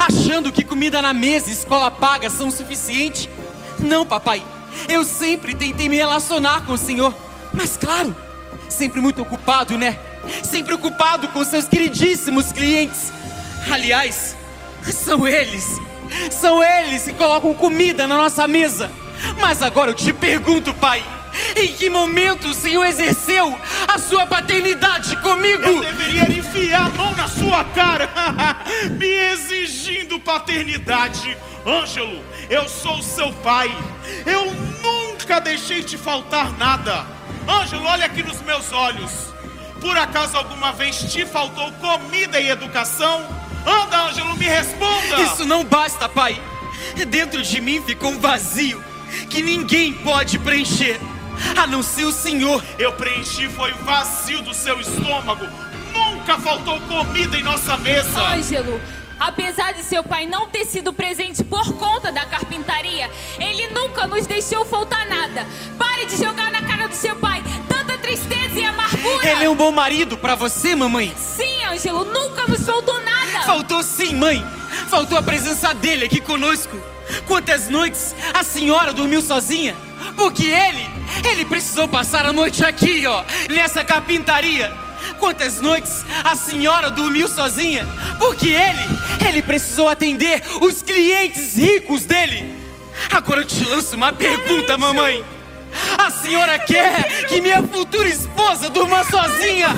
[0.00, 3.28] achando que comida na mesa e escola paga são o suficiente?
[3.78, 4.42] Não, papai.
[4.88, 7.14] Eu sempre tentei me relacionar com o senhor,
[7.52, 8.14] mas claro,
[8.68, 9.98] sempre muito ocupado, né?
[10.42, 13.12] Sempre ocupado com seus queridíssimos clientes.
[13.70, 14.36] Aliás,
[14.92, 15.64] são eles,
[16.30, 18.90] são eles que colocam comida na nossa mesa.
[19.40, 21.02] Mas agora eu te pergunto, pai,
[21.56, 25.62] em que momento o Senhor exerceu a sua paternidade comigo?
[25.62, 28.08] Eu deveria enfiar a mão na sua cara,
[28.98, 31.36] me exigindo paternidade.
[31.66, 33.74] Ângelo, eu sou seu pai.
[34.24, 34.46] Eu
[34.82, 37.04] nunca deixei te faltar nada.
[37.46, 39.28] Ângelo, olha aqui nos meus olhos.
[39.80, 43.26] Por acaso alguma vez te faltou comida e educação?
[43.66, 45.20] Anda, Ângelo, me responda.
[45.22, 46.40] Isso não basta, pai.
[47.08, 48.82] Dentro de mim ficou um vazio
[49.30, 51.00] que ninguém pode preencher,
[51.56, 52.62] a não ser o Senhor.
[52.78, 55.46] Eu preenchi foi o vazio do seu estômago.
[55.92, 58.20] Nunca faltou comida em nossa mesa.
[58.20, 58.80] Ângelo,
[59.18, 64.26] apesar de seu pai não ter sido presente por conta da carpintaria, ele nunca nos
[64.26, 65.46] deixou faltar nada.
[65.78, 69.28] Pare de jogar na cara do seu pai tanta tristeza e amargura.
[69.28, 71.12] Ele é um bom marido para você, mamãe.
[71.16, 73.44] Sim, Ângelo, nunca nos faltou nada.
[73.44, 74.44] Faltou sim, mãe.
[74.88, 76.76] Faltou a presença dele aqui conosco.
[77.26, 79.76] Quantas noites a senhora dormiu sozinha?
[80.16, 80.86] Porque ele,
[81.30, 84.72] ele precisou passar a noite aqui, ó, nessa carpintaria.
[85.18, 87.86] Quantas noites a senhora dormiu sozinha?
[88.18, 92.54] Porque ele, ele precisou atender os clientes ricos dele.
[93.10, 95.24] Agora eu te lanço uma pergunta, mamãe.
[95.98, 99.68] A senhora quer que minha futura esposa durma sozinha,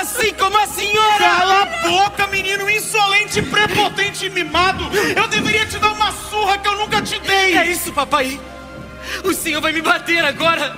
[0.00, 1.18] assim como a senhora?
[1.18, 4.84] Cala a boca, menino insolente, prepotente e mimado.
[5.16, 7.56] Eu deveria te dar uma surra que eu nunca te dei.
[7.56, 8.40] É isso, papai.
[9.24, 10.76] O senhor vai me bater agora.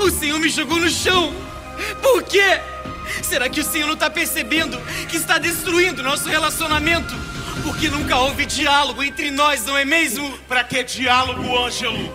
[0.00, 1.34] O senhor me jogou no chão.
[2.00, 2.60] Por quê?
[3.22, 7.14] Será que o senhor não está percebendo que está destruindo nosso relacionamento?
[7.62, 10.38] Porque nunca houve diálogo entre nós, não é mesmo?
[10.48, 12.12] Pra que diálogo, Ângelo?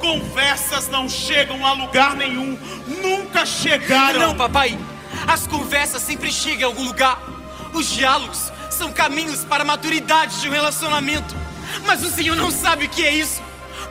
[0.00, 2.58] Conversas não chegam a lugar nenhum.
[3.02, 4.20] Nunca chegaram.
[4.20, 4.78] Não, papai.
[5.26, 7.20] As conversas sempre chegam a algum lugar.
[7.72, 11.34] Os diálogos são caminhos para a maturidade de um relacionamento.
[11.84, 13.42] Mas o senhor não sabe o que é isso.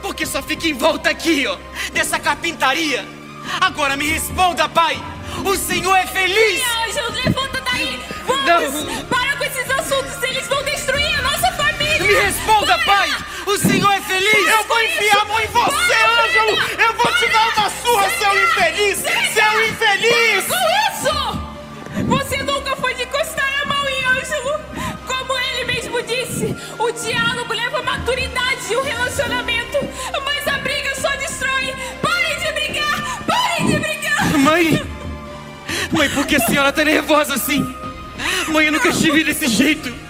[0.02, 1.56] Porque só fica em volta aqui, ó,
[1.92, 3.04] dessa carpintaria.
[3.60, 5.02] Agora me responda, pai.
[5.44, 6.62] O senhor é feliz?
[6.88, 8.00] Ângelo, levanta daí.
[8.26, 8.84] Vamos.
[8.84, 9.04] Não.
[9.04, 11.98] Para com esses assuntos, eles vão destruir a nossa família.
[12.02, 12.84] Me responda, Para.
[12.84, 13.10] pai.
[13.48, 14.46] O senhor é feliz?
[14.46, 16.58] Eu vou enfiar a mão em você, Ângelo!
[16.78, 18.98] Eu vou te dar uma surra, seu infeliz!
[18.98, 20.44] Seu infeliz!
[20.46, 20.56] Com
[20.92, 22.04] isso!
[22.08, 24.60] Você nunca foi de encostar a mão em Ângelo.
[25.06, 29.78] Como ele mesmo disse, o diálogo leva a maturidade de um relacionamento.
[30.26, 31.74] Mas a briga só destrói.
[32.02, 33.24] Parem de brigar!
[33.26, 34.38] Parem de brigar!
[34.38, 34.82] Mãe!
[35.90, 37.64] Mãe, por que a senhora tá nervosa assim?
[38.48, 40.07] Mãe, eu nunca estive desse jeito.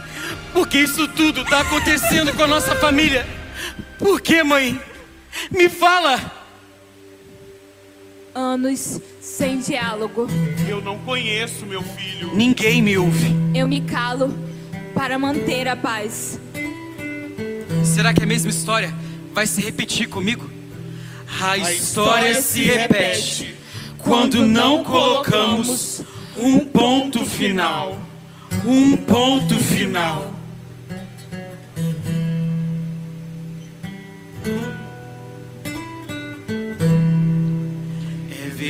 [0.53, 3.27] Por que isso tudo está acontecendo com a nossa família?
[3.99, 4.81] Por que, mãe?
[5.51, 6.33] Me fala!
[8.35, 10.27] Anos sem diálogo.
[10.69, 12.35] Eu não conheço meu filho.
[12.35, 13.35] Ninguém me ouve.
[13.55, 14.33] Eu me calo
[14.95, 16.39] para manter a paz.
[17.85, 18.95] Será que a mesma história
[19.33, 20.49] vai se repetir comigo?
[21.41, 23.55] A história se repete
[23.99, 26.03] quando não colocamos
[26.37, 27.99] um ponto final.
[28.65, 30.38] Um ponto final.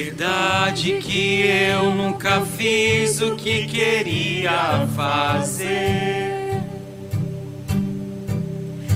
[0.05, 6.63] Verdade que eu nunca fiz o que queria fazer.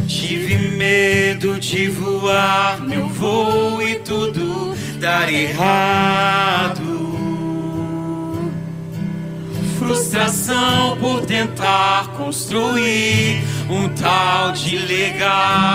[0.06, 6.92] Tive medo de voar meu voo e tudo dar errado.
[9.80, 15.72] Frustração por tentar construir um tal de legado.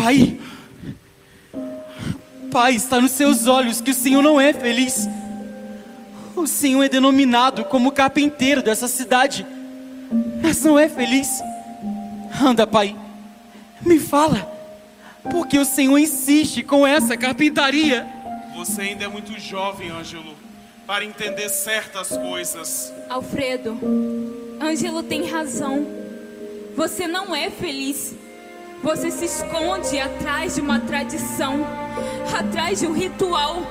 [0.02, 0.40] Pai,
[2.50, 5.06] Pai, está nos seus olhos que o Senhor não é feliz.
[6.34, 9.46] O Senhor é denominado como carpinteiro dessa cidade,
[10.42, 11.28] mas não é feliz.
[12.42, 12.96] Anda, Pai,
[13.82, 14.50] me fala,
[15.30, 18.06] porque o Senhor insiste com essa carpintaria.
[18.56, 20.34] Você ainda é muito jovem, Ângelo,
[20.86, 22.90] para entender certas coisas.
[23.10, 23.78] Alfredo,
[24.58, 25.86] Ângelo tem razão.
[26.74, 28.14] Você não é feliz.
[28.82, 31.66] Você se esconde atrás de uma tradição,
[32.38, 33.62] atrás de um ritual,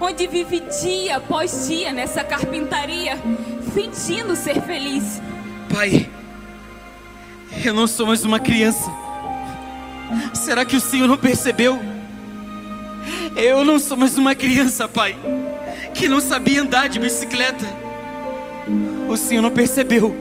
[0.00, 3.16] onde vive dia após dia nessa carpintaria,
[3.72, 5.22] fingindo ser feliz.
[5.72, 6.10] Pai,
[7.64, 8.90] eu não sou mais uma criança.
[10.34, 11.78] Será que o Senhor não percebeu?
[13.36, 15.16] Eu não sou mais uma criança, Pai,
[15.94, 17.64] que não sabia andar de bicicleta.
[19.08, 20.16] O Senhor não percebeu,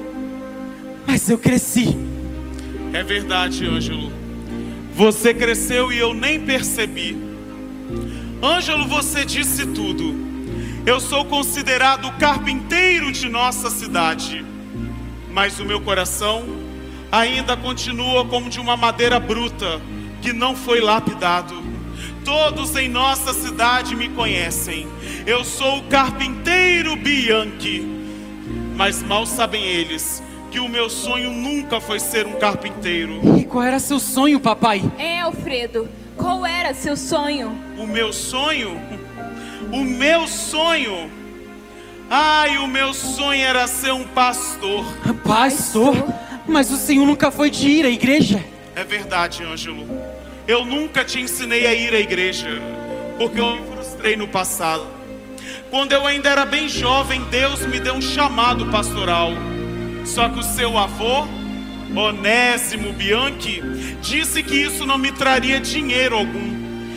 [1.08, 2.09] mas eu cresci.
[2.92, 4.12] É verdade, Ângelo.
[4.96, 7.16] Você cresceu e eu nem percebi.
[8.42, 10.16] Ângelo, você disse tudo.
[10.86, 14.44] Eu sou considerado o carpinteiro de nossa cidade,
[15.32, 16.44] mas o meu coração
[17.12, 19.80] ainda continua como de uma madeira bruta
[20.22, 21.62] que não foi lapidado.
[22.26, 24.88] Todos em nossa cidade me conhecem.
[25.28, 27.86] Eu sou o carpinteiro Bianchi,
[28.76, 33.38] mas mal sabem eles que o meu sonho nunca foi ser um carpinteiro.
[33.38, 34.82] E qual era seu sonho, papai?
[34.98, 35.88] É, Alfredo,
[36.18, 37.56] qual era seu sonho?
[37.78, 38.80] O meu sonho?
[39.72, 41.12] O meu sonho?
[42.10, 44.84] Ai, o meu sonho era ser um pastor.
[45.24, 45.94] Pastor?
[46.48, 48.44] Mas o senhor nunca foi de ir à igreja?
[48.76, 49.86] É verdade, Ângelo.
[50.48, 52.48] Eu nunca te ensinei a ir à igreja,
[53.20, 54.88] porque eu me frustrei no passado.
[55.70, 59.34] Quando eu ainda era bem jovem, Deus me deu um chamado pastoral.
[60.10, 61.28] Só que o seu avô,
[61.96, 63.62] Onésimo Bianchi,
[64.02, 66.50] disse que isso não me traria dinheiro algum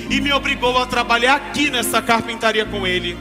[0.09, 3.17] e me obrigou a trabalhar aqui nessa carpintaria com ele.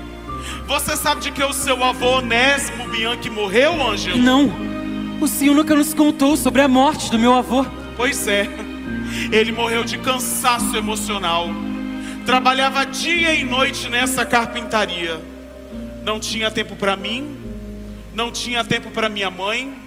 [0.66, 4.18] Você sabe de que o seu avô Onésimo Bianchi morreu, Ângelo?
[4.18, 4.50] Não.
[5.20, 7.66] O senhor nunca nos contou sobre a morte do meu avô.
[7.98, 8.50] Pois é.
[9.30, 11.50] Ele morreu de cansaço emocional.
[12.26, 15.20] Trabalhava dia e noite nessa carpintaria.
[16.06, 17.38] Não tinha tempo para mim,
[18.14, 19.81] não tinha tempo para minha mãe.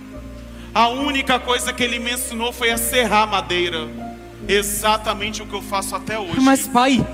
[0.74, 3.88] A única coisa que ele me ensinou foi a serrar madeira.
[4.48, 6.40] Exatamente o que eu faço até hoje.
[6.40, 7.06] Mas, pai,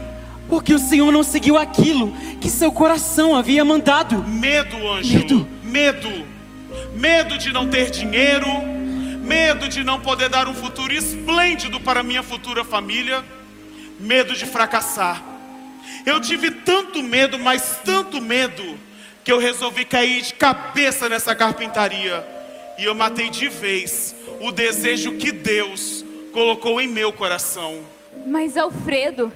[0.48, 4.24] por que o senhor não seguiu aquilo que seu coração havia mandado?
[4.26, 5.46] Medo, Ângelo.
[5.62, 6.08] Medo?
[6.10, 6.26] Medo.
[6.94, 8.48] Medo de não ter dinheiro.
[9.22, 13.22] Medo de não poder dar um futuro esplêndido para minha futura família.
[13.98, 15.22] Medo de fracassar.
[16.06, 18.78] Eu tive tanto medo, mas tanto medo,
[19.22, 22.39] que eu resolvi cair de cabeça nessa carpintaria.
[22.80, 26.02] E eu matei de vez o desejo que Deus
[26.32, 27.80] colocou em meu coração.
[28.26, 29.30] Mas Alfredo,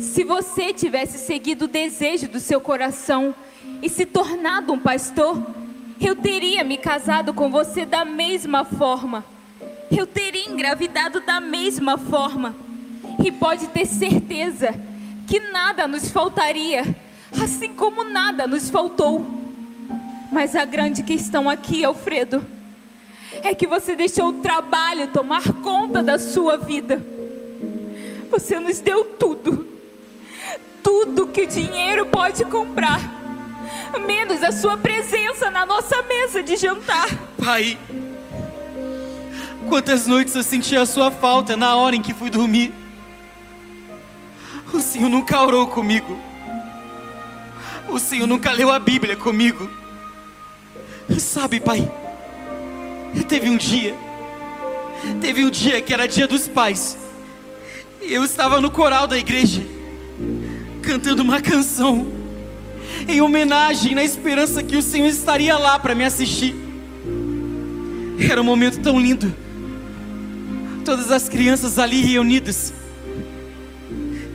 [0.00, 3.32] se você tivesse seguido o desejo do seu coração
[3.80, 5.40] e se tornado um pastor,
[6.00, 9.24] eu teria me casado com você da mesma forma.
[9.88, 12.56] Eu teria engravidado da mesma forma.
[13.24, 14.74] E pode ter certeza
[15.28, 16.82] que nada nos faltaria,
[17.40, 19.24] assim como nada nos faltou.
[20.32, 22.44] Mas a grande questão aqui, Alfredo,
[23.42, 27.04] é que você deixou o trabalho tomar conta da sua vida.
[28.30, 29.66] Você nos deu tudo.
[30.82, 33.00] Tudo que o dinheiro pode comprar.
[34.06, 37.08] Menos a sua presença na nossa mesa de jantar.
[37.42, 37.76] Pai,
[39.68, 42.72] quantas noites eu senti a sua falta na hora em que fui dormir.
[44.72, 46.18] O Senhor nunca orou comigo.
[47.88, 49.68] O Senhor nunca leu a Bíblia comigo.
[51.18, 51.90] Sabe, Pai,
[53.20, 53.94] teve um dia,
[55.20, 56.96] teve um dia que era dia dos pais.
[58.00, 59.62] Eu estava no coral da igreja,
[60.82, 62.06] cantando uma canção,
[63.08, 66.54] em homenagem, na esperança que o Senhor estaria lá para me assistir.
[68.18, 69.34] Era um momento tão lindo,
[70.84, 72.72] todas as crianças ali reunidas,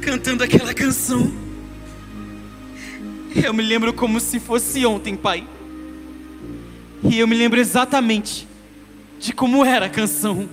[0.02, 1.32] cantando aquela canção.
[3.36, 5.48] Eu me lembro como se fosse ontem, Pai.
[7.04, 8.47] E eu me lembro exatamente
[9.20, 10.48] de como era a canção.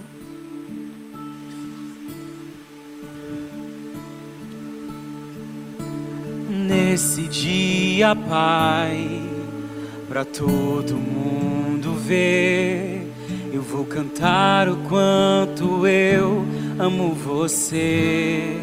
[6.49, 9.21] Nesse dia, Pai,
[10.09, 13.07] para todo mundo ver,
[13.53, 16.47] eu vou cantar o quanto eu
[16.79, 18.57] amo você.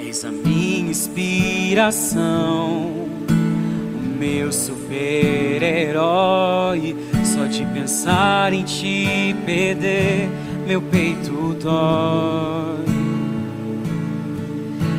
[0.00, 7.13] Eis a minha inspiração, o meu super-herói.
[7.34, 10.28] Só de pensar em te perder,
[10.68, 12.84] meu peito dói.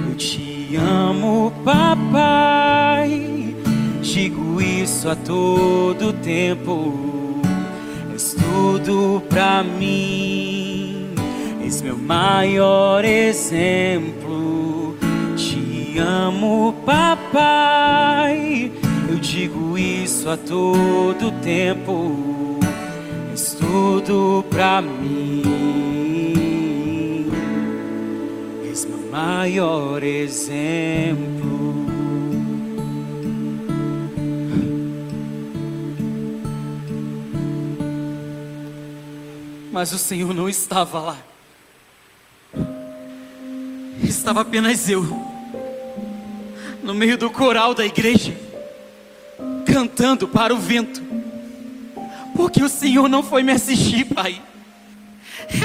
[0.10, 3.56] Eu te amo, papai.
[4.02, 7.40] Digo isso a todo tempo.
[8.14, 11.12] És tudo pra mim.
[11.66, 14.98] És meu maior exemplo.
[15.38, 18.74] Te amo, papai.
[19.36, 22.58] Digo isso a todo tempo.
[23.34, 25.44] És tudo pra mim.
[28.66, 31.86] És meu maior exemplo.
[39.70, 41.18] Mas o Senhor não estava lá.
[44.02, 45.04] Estava apenas eu,
[46.82, 48.45] no meio do coral da igreja,
[49.76, 51.04] cantando para o vento,
[52.34, 54.42] porque o Senhor não foi me assistir, Pai.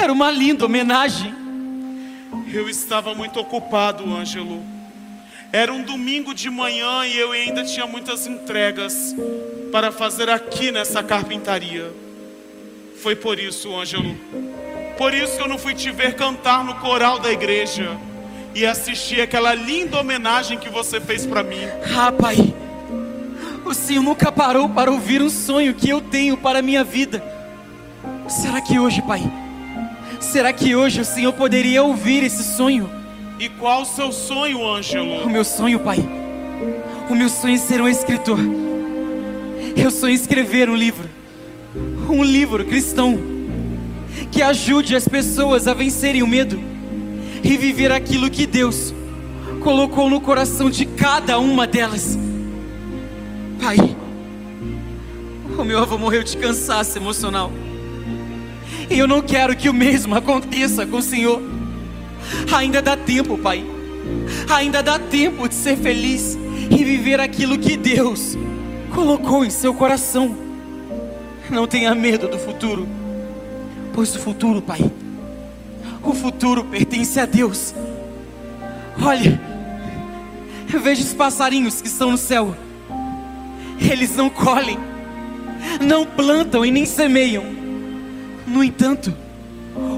[0.01, 1.33] Era uma linda homenagem.
[2.53, 4.61] Eu estava muito ocupado, Ângelo.
[5.53, 9.15] Era um domingo de manhã e eu ainda tinha muitas entregas
[9.71, 11.89] para fazer aqui nessa carpintaria.
[13.01, 14.13] Foi por isso, Ângelo.
[14.97, 17.97] Por isso que eu não fui te ver cantar no coral da igreja
[18.53, 21.63] e assistir aquela linda homenagem que você fez para mim.
[21.95, 22.53] Ah, Pai,
[23.65, 27.23] o Senhor nunca parou para ouvir um sonho que eu tenho para a minha vida.
[28.27, 29.21] Será que hoje, Pai?
[30.19, 32.89] Será que hoje o Senhor poderia ouvir esse sonho?
[33.39, 35.23] E qual o seu sonho, Ângelo?
[35.25, 35.97] O meu sonho, Pai.
[37.09, 38.39] O meu sonho é ser um escritor.
[39.75, 41.09] Eu sonho escrever um livro.
[42.09, 43.17] Um livro cristão
[44.31, 46.59] que ajude as pessoas a vencerem o medo
[47.43, 48.93] e viver aquilo que Deus
[49.61, 52.17] colocou no coração de cada uma delas.
[53.61, 53.77] Pai,
[55.55, 57.51] o meu avô morreu de cansaço emocional.
[58.89, 61.39] E eu não quero que o mesmo aconteça com o Senhor.
[62.51, 63.63] Ainda dá tempo, Pai.
[64.49, 66.35] Ainda dá tempo de ser feliz
[66.71, 68.35] e viver aquilo que Deus
[68.95, 70.35] colocou em seu coração.
[71.47, 72.87] Não tenha medo do futuro,
[73.93, 74.91] pois o futuro, Pai,
[76.01, 77.75] o futuro pertence a Deus.
[78.99, 79.39] Olha,
[80.73, 82.55] eu vejo os passarinhos que estão no céu,
[83.89, 84.77] eles não colhem,
[85.81, 87.43] não plantam e nem semeiam.
[88.45, 89.13] No entanto,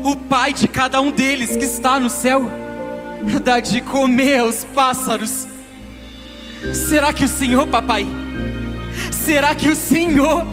[0.03, 2.49] o Pai de cada um deles que está no céu
[3.43, 5.47] dá de comer aos pássaros.
[6.73, 8.05] Será que o Senhor, papai?
[9.11, 10.45] Será que o Senhor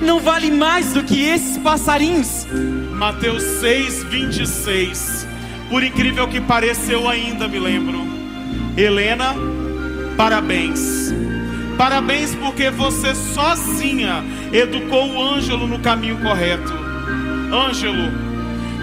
[0.00, 2.46] não vale mais do que esses passarinhos?
[2.92, 5.26] Mateus 6, 26.
[5.70, 7.98] Por incrível que pareça, eu ainda me lembro.
[8.76, 9.34] Helena,
[10.16, 11.12] parabéns.
[11.76, 16.72] Parabéns porque você sozinha educou o Ângelo no caminho correto.
[17.52, 18.12] Ângelo,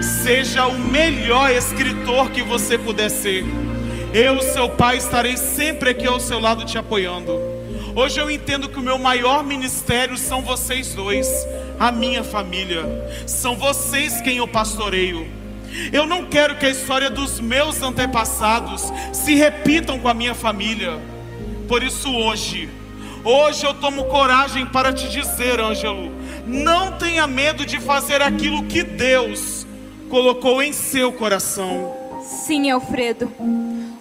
[0.02, 3.44] seja o melhor escritor que você puder ser.
[4.12, 7.32] Eu, seu pai, estarei sempre aqui ao seu lado te apoiando.
[7.94, 11.28] Hoje eu entendo que o meu maior ministério são vocês dois,
[11.80, 12.84] a minha família.
[13.26, 15.26] São vocês quem eu pastoreio.
[15.90, 20.98] Eu não quero que a história dos meus antepassados se repitam com a minha família.
[21.66, 22.68] Por isso hoje,
[23.24, 26.12] hoje eu tomo coragem para te dizer, Ângelo,
[26.46, 29.66] não tenha medo de fazer aquilo que Deus
[30.08, 31.96] colocou em seu coração.
[32.22, 33.32] Sim, Alfredo.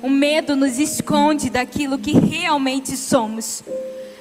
[0.01, 3.63] O medo nos esconde daquilo que realmente somos.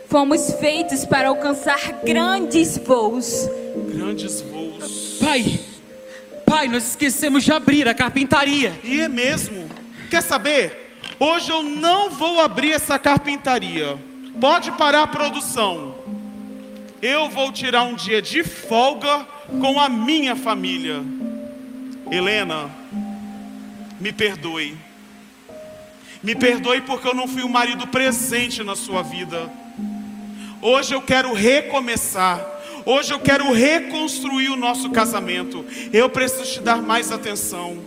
[0.08, 3.48] Fomos feitos para alcançar grandes voos.
[3.94, 5.18] Grandes voos.
[5.20, 5.60] Pai,
[6.44, 8.72] pai, nós esquecemos de abrir a carpintaria.
[8.82, 9.68] E é mesmo.
[10.10, 10.96] Quer saber?
[11.18, 14.09] Hoje eu não vou abrir essa carpintaria.
[14.38, 15.94] Pode parar a produção.
[17.00, 21.02] Eu vou tirar um dia de folga com a minha família.
[22.10, 22.70] Helena,
[23.98, 24.76] me perdoe.
[26.22, 29.50] Me perdoe porque eu não fui um marido presente na sua vida.
[30.60, 32.46] Hoje eu quero recomeçar.
[32.84, 35.64] Hoje eu quero reconstruir o nosso casamento.
[35.92, 37.78] Eu preciso te dar mais atenção.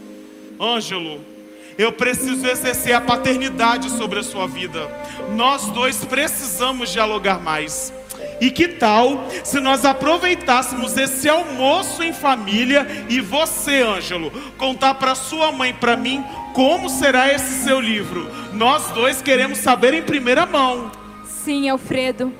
[0.59, 1.32] Ângelo,
[1.77, 4.89] eu preciso exercer a paternidade sobre a sua vida.
[5.35, 7.93] Nós dois precisamos dialogar mais.
[8.39, 15.15] E que tal se nós aproveitássemos esse almoço em família e você, Ângelo, contar para
[15.15, 18.29] sua mãe, para mim, como será esse seu livro?
[18.53, 20.91] Nós dois queremos saber em primeira mão.
[21.25, 22.33] Sim, Alfredo.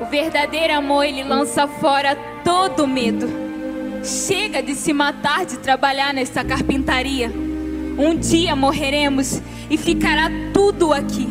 [0.00, 3.28] O verdadeiro amor, ele lança fora todo medo.
[4.04, 7.32] Chega de se matar de trabalhar nesta carpintaria.
[7.96, 9.40] Um dia morreremos
[9.70, 11.28] e ficará tudo aqui.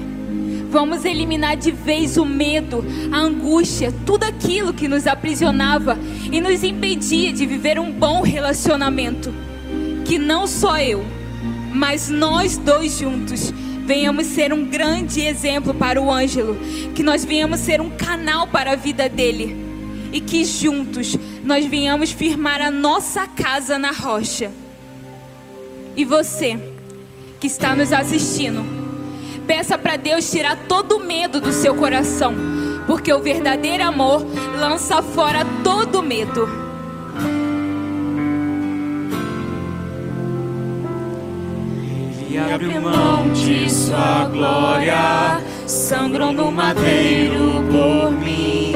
[0.69, 5.99] Vamos eliminar de vez o medo, a angústia, tudo aquilo que nos aprisionava
[6.31, 9.31] e nos impedia de viver um bom relacionamento.
[10.05, 11.05] Que não só eu,
[11.73, 13.53] mas nós dois juntos
[13.85, 16.57] venhamos ser um grande exemplo para o Ângelo,
[16.95, 19.55] que nós venhamos ser um canal para a vida dele
[20.13, 24.62] e que juntos nós venhamos firmar a nossa casa na rocha.
[25.95, 26.57] E você
[27.39, 28.63] que está nos assistindo,
[29.45, 32.33] peça para Deus tirar todo o medo do seu coração,
[32.87, 34.25] porque o verdadeiro amor
[34.59, 36.49] lança fora todo medo.
[42.27, 48.73] E abriu mão de sua glória, sangrou no madeiro por mim,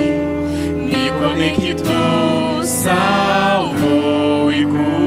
[0.86, 5.07] me conectou, salvou e curou.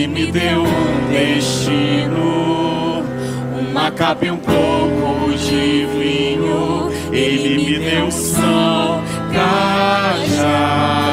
[0.00, 3.04] Ele me deu um destino,
[3.68, 6.90] uma capa e um pouco de vinho.
[7.12, 11.09] Ele me deu são, cajado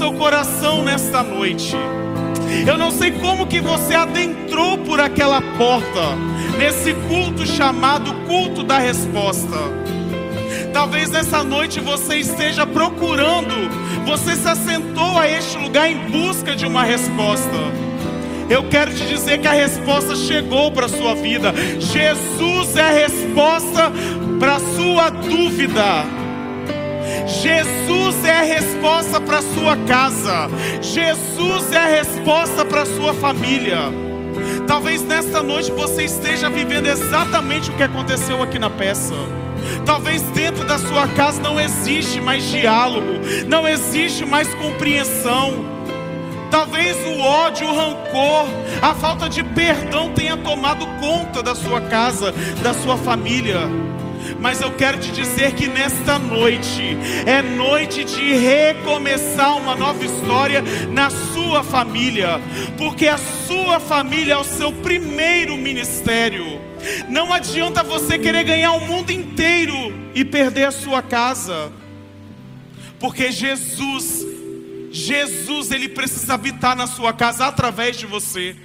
[0.00, 1.76] seu coração nesta noite.
[2.66, 6.16] Eu não sei como que você adentrou por aquela porta,
[6.58, 9.58] nesse culto chamado culto da resposta.
[10.72, 13.54] Talvez nessa noite você esteja procurando,
[14.06, 17.58] você se assentou a este lugar em busca de uma resposta.
[18.48, 21.52] Eu quero te dizer que a resposta chegou para a sua vida.
[21.78, 23.92] Jesus é a resposta
[24.38, 26.19] para a sua dúvida.
[27.30, 30.48] Jesus é a resposta para sua casa.
[30.82, 33.78] Jesus é a resposta para sua família.
[34.66, 39.14] Talvez nesta noite você esteja vivendo exatamente o que aconteceu aqui na peça.
[39.86, 45.64] Talvez dentro da sua casa não existe mais diálogo, não existe mais compreensão.
[46.50, 48.46] Talvez o ódio, o rancor,
[48.82, 53.60] a falta de perdão tenha tomado conta da sua casa, da sua família.
[54.38, 60.62] Mas eu quero te dizer que nesta noite é noite de recomeçar uma nova história
[60.90, 62.40] na sua família,
[62.76, 66.60] porque a sua família é o seu primeiro ministério.
[67.08, 69.74] Não adianta você querer ganhar o mundo inteiro
[70.14, 71.72] e perder a sua casa.
[72.98, 74.26] Porque Jesus,
[74.90, 78.56] Jesus, ele precisa habitar na sua casa através de você.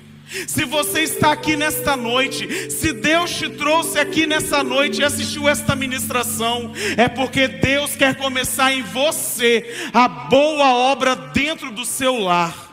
[0.48, 5.48] Se você está aqui nesta noite, se Deus te trouxe aqui nessa noite e assistiu
[5.48, 12.18] esta ministração, é porque Deus quer começar em você a boa obra dentro do seu
[12.18, 12.66] lar.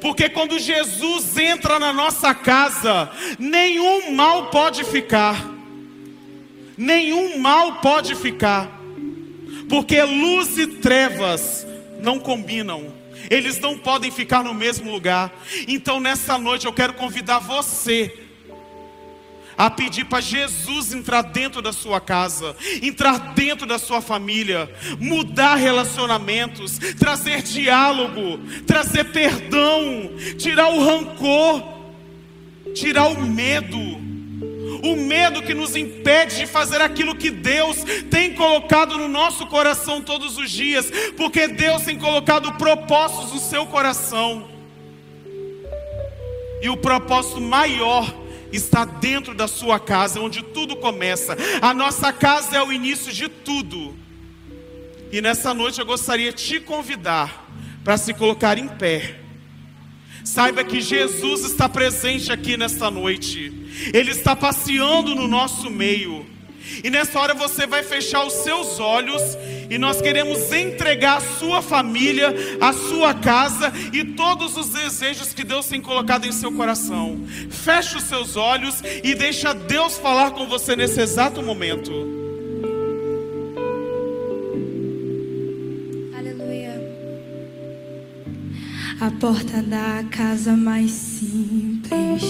[0.00, 5.52] Porque quando Jesus entra na nossa casa, nenhum mal pode ficar.
[6.76, 8.80] Nenhum mal pode ficar.
[9.68, 11.66] Porque luz e trevas
[12.00, 13.03] não combinam.
[13.30, 15.32] Eles não podem ficar no mesmo lugar.
[15.66, 18.24] Então nessa noite eu quero convidar você
[19.56, 25.54] a pedir para Jesus entrar dentro da sua casa, entrar dentro da sua família, mudar
[25.54, 31.62] relacionamentos, trazer diálogo, trazer perdão, tirar o rancor,
[32.74, 34.13] tirar o medo.
[34.82, 37.78] O medo que nos impede de fazer aquilo que Deus
[38.10, 43.66] tem colocado no nosso coração todos os dias, porque Deus tem colocado propósitos no seu
[43.66, 44.48] coração.
[46.62, 48.12] E o propósito maior
[48.52, 51.36] está dentro da sua casa, onde tudo começa.
[51.60, 53.94] A nossa casa é o início de tudo.
[55.12, 57.48] E nessa noite eu gostaria de te convidar
[57.84, 59.23] para se colocar em pé.
[60.24, 63.52] Saiba que Jesus está presente aqui nesta noite.
[63.92, 66.24] Ele está passeando no nosso meio.
[66.82, 69.22] E nessa hora você vai fechar os seus olhos
[69.68, 75.44] e nós queremos entregar a sua família, a sua casa e todos os desejos que
[75.44, 77.20] Deus tem colocado em seu coração.
[77.50, 82.23] Feche os seus olhos e deixa Deus falar com você nesse exato momento.
[89.00, 92.22] A porta da casa mais simples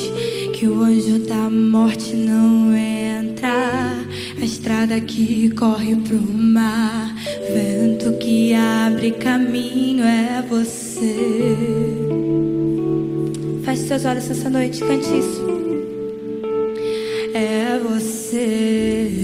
[0.55, 3.93] que o anjo da morte não entra.
[4.41, 7.15] A estrada que corre pro mar,
[7.53, 11.57] vento que abre caminho é você.
[13.65, 15.45] Feche seus olhos essa noite, cante isso.
[17.35, 19.24] É você.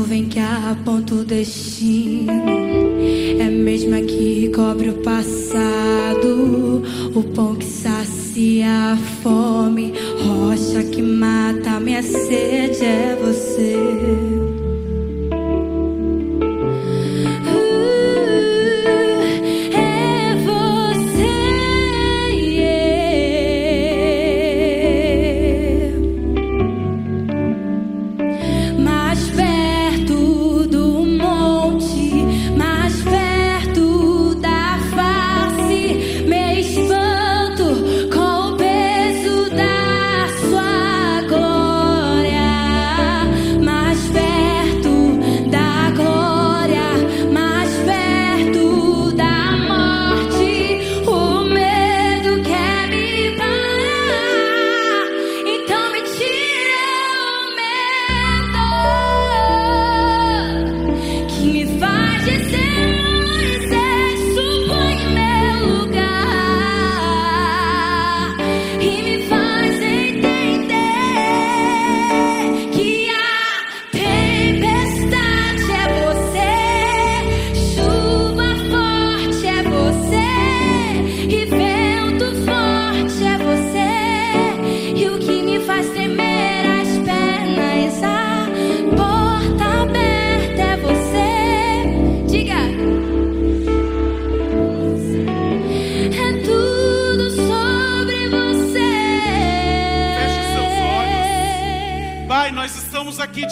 [0.00, 2.32] Nuvem que aponta o destino
[3.38, 6.82] é a mesma que cobre o passado.
[7.14, 9.92] O pão que sacia a fome,
[10.24, 14.49] rocha que mata a minha sede é você.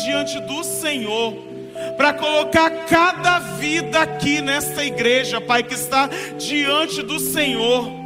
[0.04, 1.34] Diante do Senhor
[1.96, 7.98] para colocar cada vida aqui nesta igreja, Pai, que está diante do Senhor.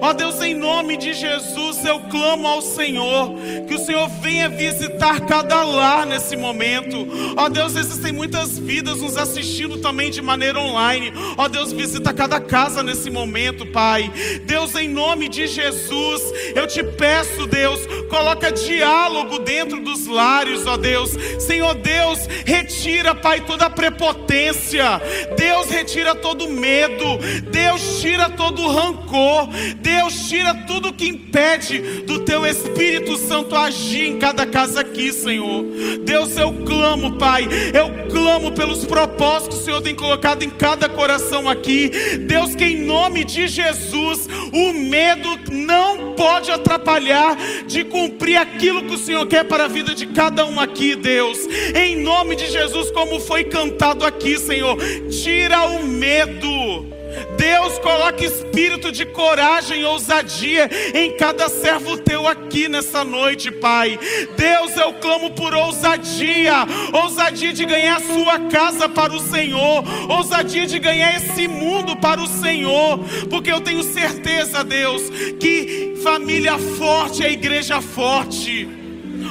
[0.00, 3.34] Ó Deus, em nome de Jesus, eu clamo ao Senhor,
[3.66, 7.06] que o Senhor venha visitar cada lar nesse momento.
[7.36, 11.12] Ó Deus, existem muitas vidas nos assistindo também de maneira online.
[11.36, 14.10] Ó Deus, visita cada casa nesse momento, Pai.
[14.44, 16.22] Deus, em nome de Jesus,
[16.54, 21.10] eu te peço, Deus, coloca diálogo dentro dos lares, ó Deus.
[21.38, 25.00] Senhor Deus, retira, Pai, toda a prepotência.
[25.36, 27.04] Deus, retira todo medo.
[27.50, 29.48] Deus, tira todo rancor.
[29.78, 35.64] Deus, tira tudo que impede do teu Espírito Santo agir em cada casa aqui, Senhor.
[36.04, 40.88] Deus, eu clamo, Pai, eu clamo pelos propósitos que o Senhor tem colocado em cada
[40.88, 41.90] coração aqui.
[42.26, 47.36] Deus, que em nome de Jesus, o medo não pode atrapalhar
[47.66, 51.38] de cumprir aquilo que o Senhor quer para a vida de cada um aqui, Deus.
[51.74, 54.76] Em nome de Jesus, como foi cantado aqui, Senhor,
[55.10, 56.95] tira o medo.
[57.36, 63.98] Deus coloca espírito de coragem e ousadia em cada servo teu aqui nessa noite, Pai.
[64.36, 66.54] Deus, eu clamo por ousadia,
[66.92, 72.26] ousadia de ganhar sua casa para o Senhor, ousadia de ganhar esse mundo para o
[72.26, 72.98] Senhor,
[73.30, 75.02] porque eu tenho certeza, Deus,
[75.40, 78.85] que família forte é igreja forte.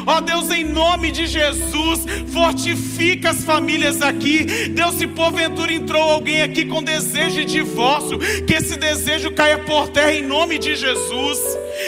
[0.06, 4.44] Ó Deus, em nome de Jesus, fortifica as famílias aqui.
[4.70, 9.90] Deus, se porventura entrou alguém aqui com desejo de divórcio, que esse desejo caia por
[9.90, 11.40] terra em nome de Jesus.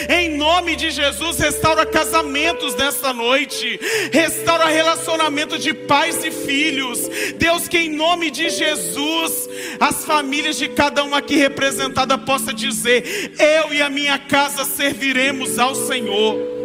[0.08, 3.80] Em nome de Jesus, restaura casamentos nesta noite,
[4.12, 7.00] restaura relacionamento de pais e filhos.
[7.36, 9.48] Deus, que em nome de Jesus,
[9.80, 15.58] as famílias de cada um aqui representada possa dizer: Eu e a minha casa serviremos
[15.58, 16.57] ao Senhor.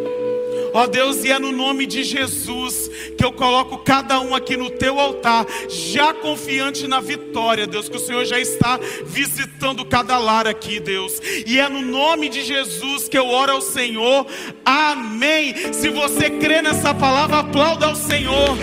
[0.74, 4.68] Ó Deus, e é no nome de Jesus que eu coloco cada um aqui no
[4.70, 10.48] teu altar, já confiante na vitória, Deus, que o Senhor já está visitando cada lar
[10.48, 11.20] aqui, Deus.
[11.46, 14.26] E é no nome de Jesus que eu oro ao Senhor.
[14.64, 15.54] Amém.
[15.72, 18.58] Se você crê nessa palavra, aplauda ao Senhor.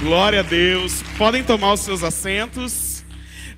[0.00, 1.02] Glória a Deus.
[1.18, 2.83] Podem tomar os seus assentos.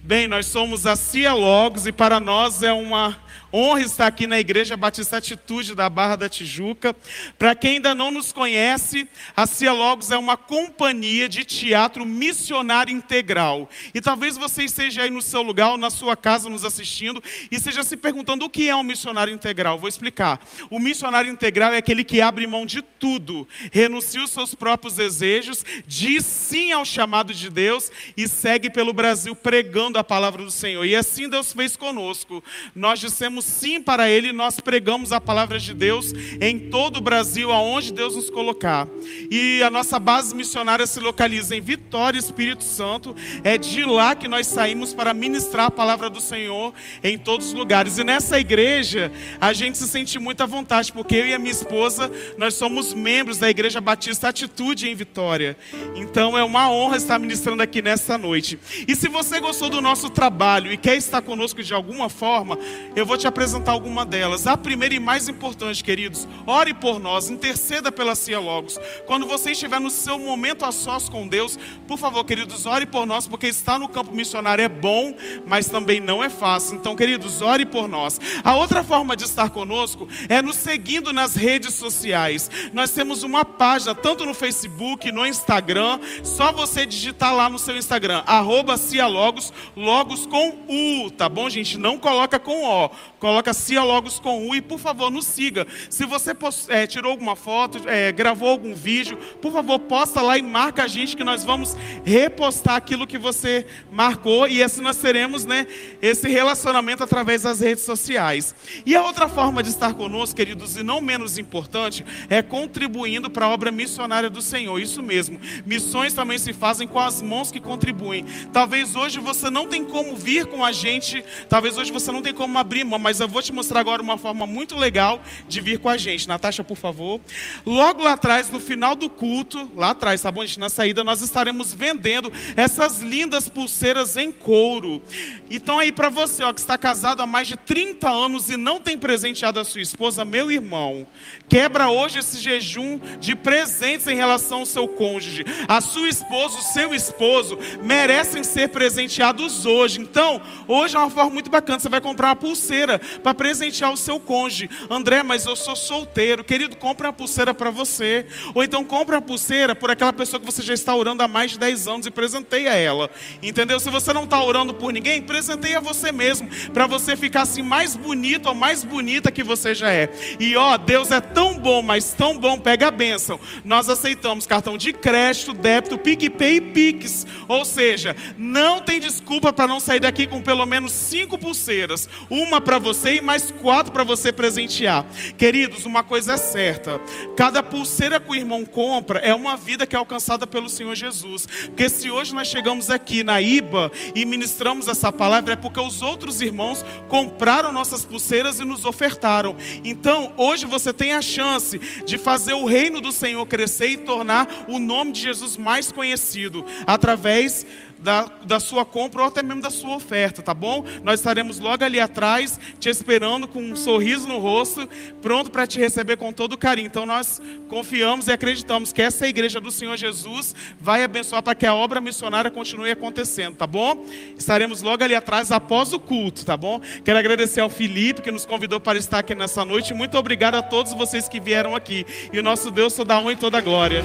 [0.06, 3.16] Bem, nós somos a Cia Logos e para nós é uma
[3.52, 6.94] honra estar aqui na Igreja Batista Atitude da Barra da Tijuca.
[7.38, 12.92] Para quem ainda não nos conhece, a Cia Logos é uma companhia de teatro missionário
[12.92, 13.68] integral.
[13.94, 17.56] E talvez você esteja aí no seu lugar ou na sua casa nos assistindo e
[17.56, 19.78] esteja se perguntando o que é um missionário integral.
[19.78, 20.40] Vou explicar.
[20.68, 25.64] O missionário integral é aquele que abre mão de tudo, renuncia os seus próprios desejos,
[25.86, 30.84] diz sim ao chamado de Deus e segue pelo Brasil pregando a palavra do Senhor.
[30.84, 32.42] E assim Deus fez conosco.
[32.74, 37.52] Nós dissemos sim para Ele, nós pregamos a palavra de Deus em todo o Brasil,
[37.52, 38.88] aonde Deus nos colocar.
[39.30, 43.14] E a nossa base missionária se localiza em Vitória, Espírito Santo.
[43.42, 46.72] É de lá que nós saímos para ministrar a palavra do Senhor
[47.02, 47.98] em todos os lugares.
[47.98, 49.10] E nessa igreja,
[49.40, 52.94] a gente se sente muito à vontade, porque eu e a minha esposa, nós somos
[52.94, 55.56] membros da Igreja Batista Atitude em Vitória.
[55.94, 58.58] Então é uma honra estar ministrando aqui nessa noite.
[58.86, 62.58] E se você gostou do nosso trabalho e quer estar conosco de alguma forma,
[62.94, 64.46] eu vou te te apresentar alguma delas.
[64.46, 68.78] A primeira e mais importante, queridos, ore por nós, interceda pela Cia Logos.
[69.04, 71.58] Quando você estiver no seu momento a sós com Deus,
[71.88, 75.12] por favor, queridos, ore por nós, porque estar no campo missionário é bom,
[75.44, 76.76] mas também não é fácil.
[76.76, 78.20] Então, queridos, ore por nós.
[78.44, 82.48] A outra forma de estar conosco é nos seguindo nas redes sociais.
[82.72, 87.76] Nós temos uma página, tanto no Facebook, no Instagram, só você digitar lá no seu
[87.76, 91.76] Instagram, arroba Cia Logos, Logos com U, tá bom, gente?
[91.76, 95.66] Não coloca com O Coloca Cia Logos com U e por favor nos siga.
[95.88, 96.36] Se você
[96.68, 100.88] é, tirou alguma foto, é, gravou algum vídeo, por favor posta lá e marca a
[100.88, 105.66] gente que nós vamos repostar aquilo que você marcou e assim nós teremos né,
[106.02, 108.54] esse relacionamento através das redes sociais.
[108.84, 113.46] E a outra forma de estar conosco, queridos, e não menos importante, é contribuindo para
[113.46, 114.78] a obra missionária do Senhor.
[114.78, 115.40] Isso mesmo.
[115.64, 118.26] Missões também se fazem com as mãos que contribuem.
[118.52, 122.34] Talvez hoje você não tem como vir com a gente, talvez hoje você não tem
[122.34, 125.78] como abrir mão, mas eu vou te mostrar agora uma forma muito legal de vir
[125.78, 126.26] com a gente.
[126.26, 127.20] Natasha, por favor.
[127.64, 130.58] Logo lá atrás, no final do culto, lá atrás, tá bom, gente?
[130.58, 135.00] Na saída, nós estaremos vendendo essas lindas pulseiras em couro.
[135.48, 138.80] Então, aí, para você, ó, que está casado há mais de 30 anos e não
[138.80, 141.06] tem presenteado a sua esposa, meu irmão,
[141.48, 145.44] quebra hoje esse jejum de presentes em relação ao seu cônjuge.
[145.68, 150.00] A sua esposa, o seu esposo, merecem ser presenteados hoje.
[150.00, 151.78] Então, hoje é uma forma muito bacana.
[151.78, 154.68] Você vai comprar uma pulseira para presentear o seu cônjuge.
[154.90, 156.44] André, mas eu sou solteiro.
[156.44, 158.26] Querido, compre uma pulseira para você.
[158.54, 161.52] Ou então compre uma pulseira por aquela pessoa que você já está orando há mais
[161.52, 163.10] de 10 anos e presenteia ela.
[163.42, 163.78] Entendeu?
[163.80, 166.48] Se você não está orando por ninguém, presenteia você mesmo.
[166.72, 170.10] Para você ficar assim mais bonito ou mais bonita que você já é.
[170.38, 172.58] E ó, Deus é tão bom, mas tão bom.
[172.58, 173.38] Pega a bênção.
[173.64, 177.26] Nós aceitamos cartão de crédito, débito, PicPay e Pix.
[177.48, 182.08] Ou seja, não tem desculpa para não sair daqui com pelo menos cinco pulseiras.
[182.28, 185.04] Uma para você e mais quatro para você presentear.
[185.36, 187.00] Queridos, uma coisa é certa:
[187.36, 191.46] cada pulseira que o irmão compra é uma vida que é alcançada pelo Senhor Jesus.
[191.66, 196.00] Porque se hoje nós chegamos aqui na IBA e ministramos essa palavra, é porque os
[196.00, 199.56] outros irmãos compraram nossas pulseiras e nos ofertaram.
[199.82, 204.66] Então, hoje você tem a chance de fazer o reino do Senhor crescer e tornar
[204.68, 207.66] o nome de Jesus mais conhecido através
[207.98, 210.84] da, da sua compra ou até mesmo da sua oferta, tá bom?
[211.02, 214.88] Nós estaremos logo ali atrás, te esperando com um sorriso no rosto,
[215.22, 216.86] pronto para te receber com todo carinho.
[216.86, 221.66] Então nós confiamos e acreditamos que essa igreja do Senhor Jesus vai abençoar para que
[221.66, 224.04] a obra missionária continue acontecendo, tá bom?
[224.38, 226.80] Estaremos logo ali atrás após o culto, tá bom?
[227.04, 229.94] Quero agradecer ao Felipe que nos convidou para estar aqui nessa noite.
[229.94, 232.06] Muito obrigado a todos vocês que vieram aqui.
[232.32, 234.04] E o nosso Deus toda honra e toda glória.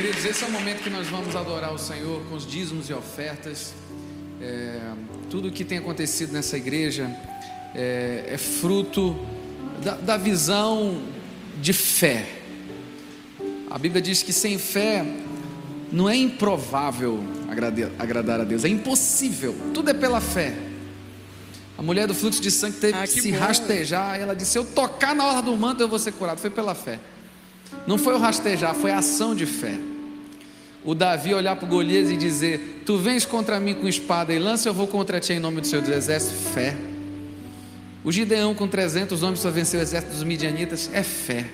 [0.00, 2.94] Queridos, esse é o momento que nós vamos adorar o Senhor com os dízimos e
[2.94, 3.74] ofertas.
[4.40, 4.80] É,
[5.28, 7.14] tudo o que tem acontecido nessa igreja
[7.74, 9.14] é, é fruto
[9.84, 11.02] da, da, visão
[11.60, 12.26] de fé.
[13.68, 15.04] A Bíblia diz que sem fé
[15.92, 19.54] não é improvável agradar, agradar a Deus, é impossível.
[19.74, 20.56] Tudo é pela fé.
[21.76, 23.38] A mulher do fluxo de sangue teve ah, que, que se bom.
[23.38, 24.18] rastejar.
[24.18, 26.38] Ela disse: Se eu tocar na hora do manto, eu vou ser curado.
[26.38, 26.98] Foi pela fé.
[27.86, 29.89] Não foi o rastejar, foi a ação de fé.
[30.84, 34.38] O Davi olhar para o Golias e dizer: Tu vens contra mim com espada e
[34.38, 36.34] lança, eu vou contra ti em nome do seu exército.
[36.52, 36.76] Fé.
[38.02, 41.44] O Gideão com 300 homens para vencer o exército dos midianitas é fé.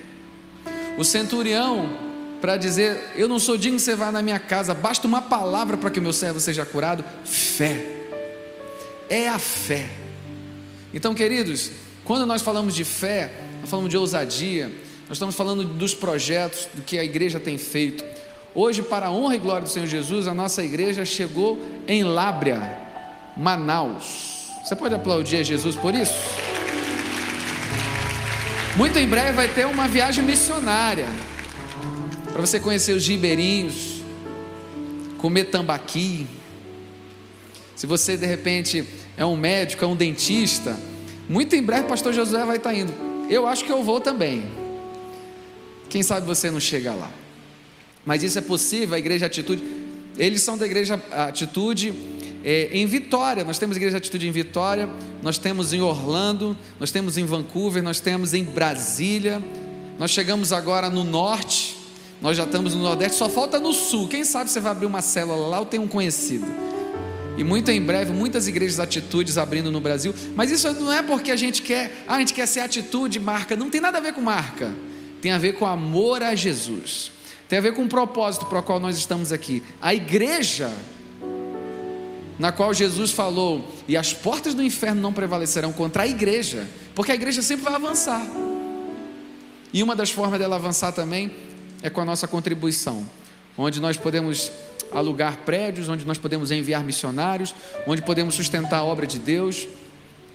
[0.97, 1.89] O centurião
[2.39, 5.75] para dizer: Eu não sou digno que você vá na minha casa, basta uma palavra
[5.75, 7.03] para que o meu servo seja curado.
[7.25, 7.85] Fé.
[9.09, 9.89] É a fé.
[10.93, 11.71] Então, queridos,
[12.05, 14.71] quando nós falamos de fé, nós falamos de ousadia,
[15.07, 18.03] nós estamos falando dos projetos, do que a igreja tem feito.
[18.59, 22.75] Hoje, para a honra e glória do Senhor Jesus, a nossa igreja chegou em Lábrea,
[23.37, 24.47] Manaus.
[24.65, 26.15] Você pode aplaudir a Jesus por isso?
[28.75, 31.05] Muito em breve vai ter uma viagem missionária
[32.33, 34.01] para você conhecer os ribeirinhos,
[35.19, 36.25] comer tambaqui.
[37.75, 38.83] Se você de repente
[39.15, 40.75] é um médico, é um dentista,
[41.29, 42.91] muito em breve o pastor Josué vai estar indo.
[43.29, 44.51] Eu acho que eu vou também.
[45.89, 47.11] Quem sabe você não chega lá.
[48.07, 49.61] Mas isso é possível, a igreja Atitude.
[50.17, 51.93] Eles são da igreja Atitude
[52.41, 53.43] é, em Vitória.
[53.43, 54.89] Nós temos igreja Atitude em Vitória,
[55.21, 59.43] nós temos em Orlando, nós temos em Vancouver, nós temos em Brasília.
[59.99, 61.75] Nós chegamos agora no norte,
[62.21, 64.07] nós já estamos no nordeste, só falta no sul.
[64.07, 66.45] Quem sabe você vai abrir uma célula lá ou tem um conhecido.
[67.37, 70.15] E muito em breve, muitas igrejas atitudes abrindo no Brasil.
[70.33, 73.53] Mas isso não é porque a gente quer, ah, a gente quer ser atitude, marca.
[73.53, 74.73] Não tem nada a ver com marca
[75.21, 77.11] tem a ver com amor a Jesus,
[77.47, 79.63] tem a ver com o propósito para o qual nós estamos aqui.
[79.81, 80.71] A igreja,
[82.37, 87.11] na qual Jesus falou, e as portas do inferno não prevalecerão contra a igreja, porque
[87.11, 88.25] a igreja sempre vai avançar.
[89.73, 91.31] E uma das formas dela avançar também
[91.81, 93.07] é com a nossa contribuição,
[93.57, 94.51] onde nós podemos
[94.91, 97.53] alugar prédios, onde nós podemos enviar missionários,
[97.85, 99.67] onde podemos sustentar a obra de Deus.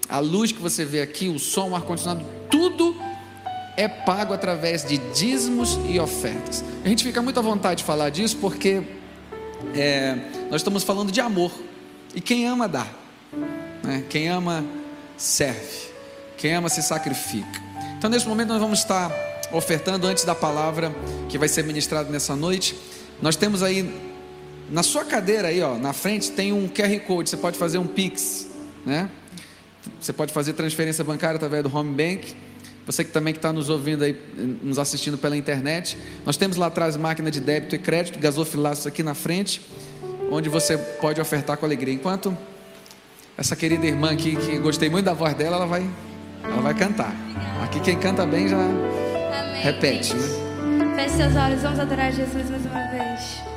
[0.09, 2.95] A luz que você vê aqui, o som, o ar-condicionado, tudo
[3.77, 6.65] é pago através de dízimos e ofertas.
[6.85, 8.83] A gente fica muito à vontade de falar disso porque
[9.75, 10.17] é,
[10.51, 11.53] nós estamos falando de amor.
[12.15, 12.87] E quem ama dá,
[13.83, 14.05] né?
[14.11, 14.65] quem ama
[15.17, 15.91] serve,
[16.37, 17.63] quem ama se sacrifica.
[17.97, 19.11] Então, nesse momento, nós vamos estar
[19.51, 20.95] ofertando antes da palavra
[21.29, 22.77] que vai ser ministrada nessa noite.
[23.23, 23.89] Nós temos aí
[24.71, 27.31] na sua cadeira aí, ó, na frente tem um QR Code.
[27.31, 28.49] Você pode fazer um Pix,
[28.85, 29.09] né?
[30.01, 32.35] Você pode fazer transferência bancária através do Home Bank
[32.85, 34.17] você que também está nos ouvindo aí,
[34.63, 39.03] nos assistindo pela internet, nós temos lá atrás máquina de débito e crédito, gasofilaço aqui
[39.03, 39.61] na frente,
[40.31, 41.95] onde você pode ofertar com alegria.
[41.95, 42.37] Enquanto
[43.37, 45.89] essa querida irmã aqui, que gostei muito da voz dela, ela vai,
[46.43, 47.15] ela vai cantar.
[47.63, 50.43] Aqui quem canta bem já Amém, repete, né?
[50.97, 53.52] Feche seus olhos, vamos adorar Jesus mais uma vez.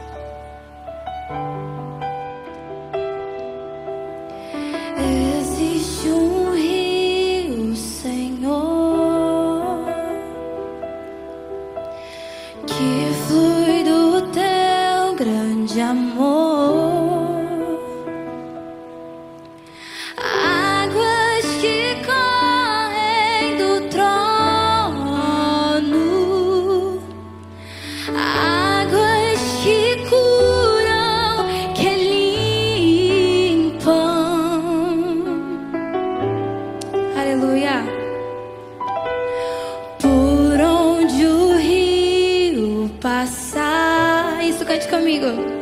[45.19, 45.54] conmigo.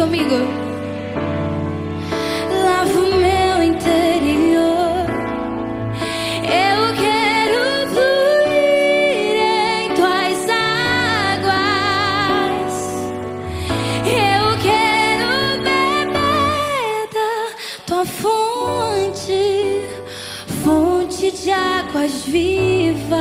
[0.00, 0.38] Comigo.
[2.64, 5.06] Lava o meu interior.
[6.66, 7.60] Eu quero
[7.92, 9.36] fluir
[9.82, 10.40] em tuas
[11.28, 11.94] águas.
[14.06, 15.30] Eu quero
[15.68, 17.32] beber da
[17.86, 19.42] tua fonte,
[20.64, 23.20] fonte de águas vivas.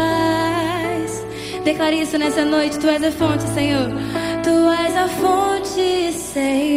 [1.65, 2.79] Declare isso nessa noite.
[2.79, 3.89] Tu és a fonte, Senhor.
[4.41, 6.68] Tu és a fonte, Senhor.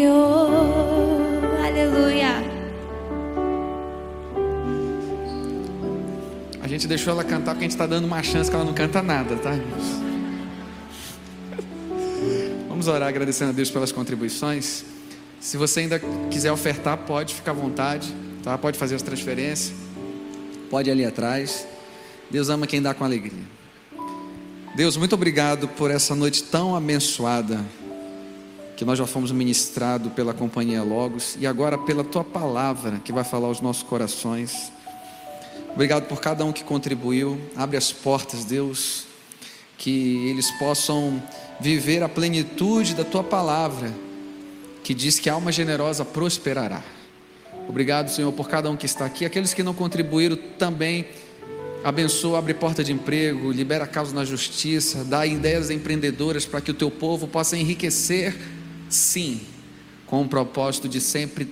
[6.93, 9.35] Deixou ela cantar porque a gente está dando uma chance que ela não canta nada,
[9.36, 9.52] tá?
[12.69, 14.85] Vamos orar agradecendo a Deus pelas contribuições.
[15.40, 15.98] Se você ainda
[16.31, 18.59] quiser ofertar, pode, ficar à vontade, tá?
[18.59, 19.73] Pode fazer as transferências.
[20.69, 21.66] Pode ir ali atrás.
[22.31, 23.43] Deus ama quem dá com alegria.
[24.77, 27.64] Deus, muito obrigado por essa noite tão abençoada
[28.77, 33.24] que nós já fomos ministrados pela companhia Logos e agora pela tua palavra que vai
[33.24, 34.70] falar aos nossos corações.
[35.74, 37.40] Obrigado por cada um que contribuiu.
[37.57, 39.05] Abre as portas, Deus,
[39.78, 41.23] que eles possam
[41.59, 43.93] viver a plenitude da tua palavra,
[44.85, 46.82] que diz que a alma generosa prosperará.
[47.69, 49.24] Obrigado, Senhor, por cada um que está aqui.
[49.24, 51.07] Aqueles que não contribuíram também,
[51.82, 56.74] abençoa, abre porta de emprego, libera causa na justiça, dá ideias empreendedoras para que o
[56.74, 58.36] teu povo possa enriquecer,
[58.90, 59.40] sim,
[60.07, 61.49] com o propósito de sempre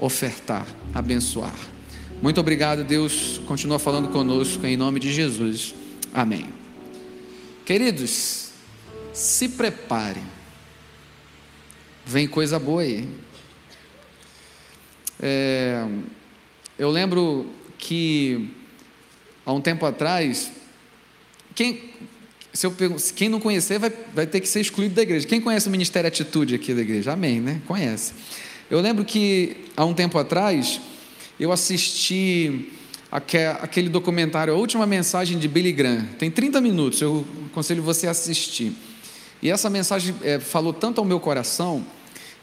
[0.00, 1.75] ofertar, abençoar.
[2.22, 3.40] Muito obrigado, Deus.
[3.46, 5.74] Continua falando conosco em nome de Jesus.
[6.12, 6.46] Amém.
[7.64, 8.50] Queridos,
[9.12, 10.24] se preparem.
[12.04, 13.08] Vem coisa boa aí.
[15.20, 15.86] É,
[16.78, 18.50] eu lembro que
[19.44, 20.50] há um tempo atrás,
[21.54, 21.90] quem,
[22.52, 25.26] se eu pergun- quem não conhecer vai, vai ter que ser excluído da igreja.
[25.26, 27.12] Quem conhece o Ministério Atitude aqui da igreja?
[27.12, 27.60] Amém, né?
[27.66, 28.12] Conhece.
[28.70, 30.80] Eu lembro que há um tempo atrás
[31.38, 32.72] eu assisti
[33.10, 36.06] aque- aquele documentário, a última mensagem de Billy Graham.
[36.18, 38.72] Tem 30 minutos, eu aconselho você a assistir.
[39.42, 41.84] E essa mensagem eh, falou tanto ao meu coração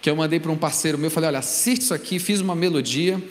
[0.02, 3.22] que eu mandei para um parceiro meu, falei, olha, assiste isso aqui, fiz uma melodia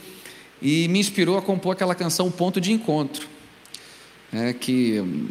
[0.60, 3.26] e me inspirou a compor aquela canção Ponto de Encontro,
[4.32, 5.28] né, que hum,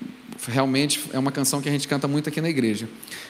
[0.48, 2.88] realmente é uma canção que a gente canta muito aqui na igreja.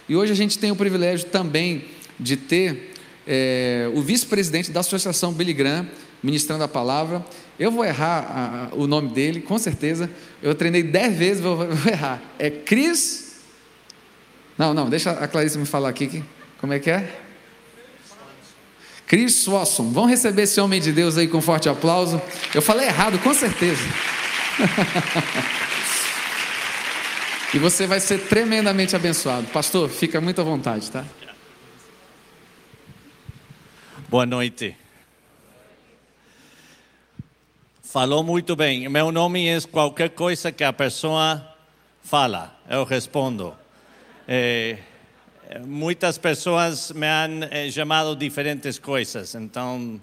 [0.10, 1.86] E hoje a gente tem o privilégio também
[2.20, 2.94] de ter
[3.26, 5.88] eh, o vice-presidente da Associação Billy Graham
[6.24, 7.24] ministrando a palavra.
[7.60, 10.10] Eu vou errar a- o nome dele, com certeza.
[10.42, 12.22] Eu treinei dez vezes, vou, vou errar.
[12.40, 13.42] É Cris.
[14.58, 16.08] Não, não, deixa a Clarice me falar aqui.
[16.08, 16.24] que-
[16.60, 17.20] Como é que é?
[19.08, 19.92] Chris Swasson.
[19.92, 22.22] Vão receber esse homem de Deus aí com um forte aplauso.
[22.56, 23.82] Eu falei errado, com certeza.
[27.54, 29.48] e você vai ser tremendamente abençoado.
[29.48, 31.04] Pastor, fica muito à vontade, tá?
[34.10, 34.76] Boa noite.
[37.92, 38.88] Falou muito bem.
[38.88, 41.46] Meu nome é qualquer coisa que a pessoa
[42.02, 43.54] fala, eu respondo.
[44.26, 44.78] Eh,
[45.66, 50.00] muitas pessoas me han eh, chamado diferentes coisas, então.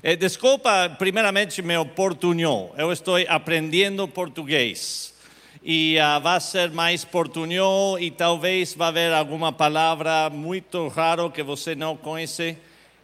[0.00, 2.72] eh, desculpa, primeiramente, meu portunhol.
[2.78, 5.12] Eu estou aprendendo português.
[5.60, 11.42] E ah, vai ser mais portunhol e talvez vai haver alguma palavra muito rara que
[11.42, 12.56] você não conhece.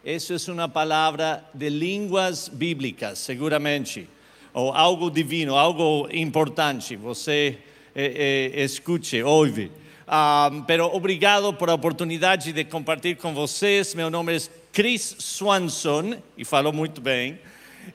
[0.05, 4.07] Isso é uma palavra de línguas bíblicas, seguramente.
[4.53, 6.95] Ou algo divino, algo importante.
[6.95, 7.57] Você
[7.95, 9.71] eh, eh, escute, ouve.
[10.07, 13.95] Ah, pero obrigado por a oportunidade de compartilhar com vocês.
[13.95, 14.39] Meu nome é
[14.73, 17.39] Chris Swanson, e falou muito bem.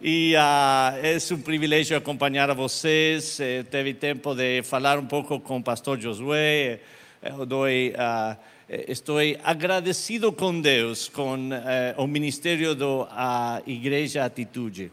[0.00, 3.38] E ah, é um privilégio acompanhar a vocês.
[3.40, 6.80] Eh, teve tempo de falar um pouco com o pastor Josué.
[7.22, 7.64] Eu dou,
[7.96, 8.36] ah,
[8.68, 14.90] eh, estou agradecido com Deus, com eh, o ministério da Igreja Atitude.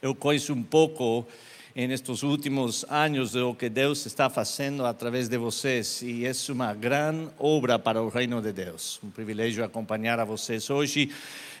[0.00, 1.26] Eu conheço um pouco
[1.74, 7.28] nestes últimos anos do que Deus está fazendo através de vocês e é uma grande
[7.36, 9.00] obra para o reino de Deus.
[9.02, 11.10] Um privilégio acompanhar a vocês hoje.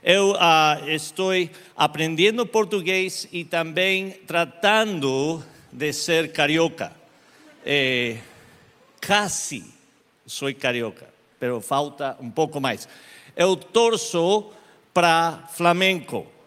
[0.04, 1.32] Eu ah, estou
[1.76, 5.42] aprendendo português e também tratando
[5.72, 6.92] de ser carioca.
[7.66, 8.18] Eh,
[9.00, 9.64] casi
[10.26, 11.08] sou carioca,
[11.40, 12.88] pero falta um pouco mais.
[13.34, 14.52] Eu torço
[14.94, 16.37] para Flamengo.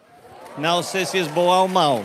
[0.58, 2.04] Não sei se é bom ou mal.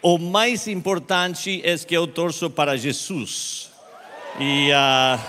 [0.00, 3.70] O mais importante é que eu torço para Jesus.
[4.40, 5.20] E uh,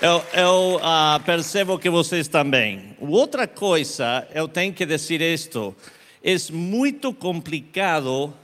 [0.00, 2.96] eu, eu uh, percebo que vocês também.
[3.00, 5.74] Outra coisa, eu tenho que dizer isto:
[6.22, 8.34] é muito complicado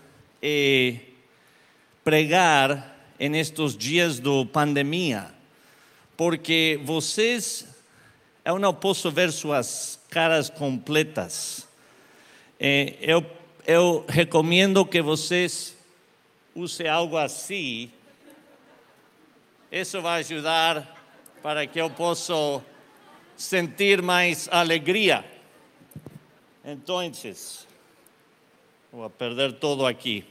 [0.43, 0.97] eh,
[2.05, 5.27] pregar em estes dias de pandemia,
[6.17, 7.67] porque vocês,
[8.49, 11.69] eu não posso ver suas caras completas.
[12.59, 13.23] Eh, eu
[13.66, 15.77] eu recomendo que vocês
[16.55, 17.93] usem algo assim.
[19.70, 20.97] Isso vai ajudar
[21.43, 22.33] para que eu possa
[23.37, 25.23] sentir mais alegria.
[26.65, 27.01] Então,
[28.91, 30.25] vou perder todo aqui.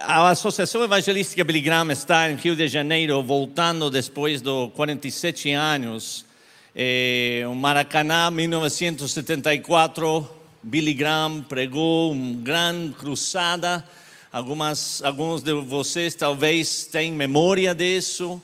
[0.00, 6.24] A Associação Evangelística Billy Graham está em Rio de Janeiro, voltando depois de 47 anos
[6.72, 10.30] eh, Maracanã, 1974,
[10.62, 13.84] Billy Graham pregou uma grande cruzada.
[14.32, 18.40] Algumas, alguns de vocês talvez tenham memória disso.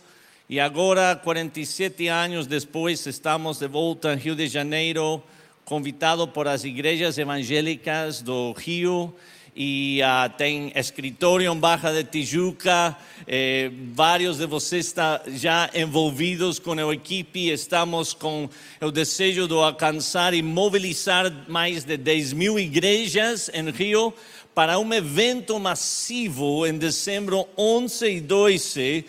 [0.50, 5.22] E agora, 47 anos depois, estamos de volta em Rio de Janeiro,
[5.64, 9.14] convidado por as igrejas evangélicas do Rio
[9.56, 12.96] e uh, tem escritório em Barra de Tijuca.
[13.26, 17.50] Eh, vários de vocês estão já envolvidos com a equipe.
[17.50, 18.48] Estamos com
[18.80, 24.12] o desejo de alcançar e mobilizar mais de 10 mil igrejas em Rio
[24.54, 29.04] para um evento massivo em dezembro 11 e 12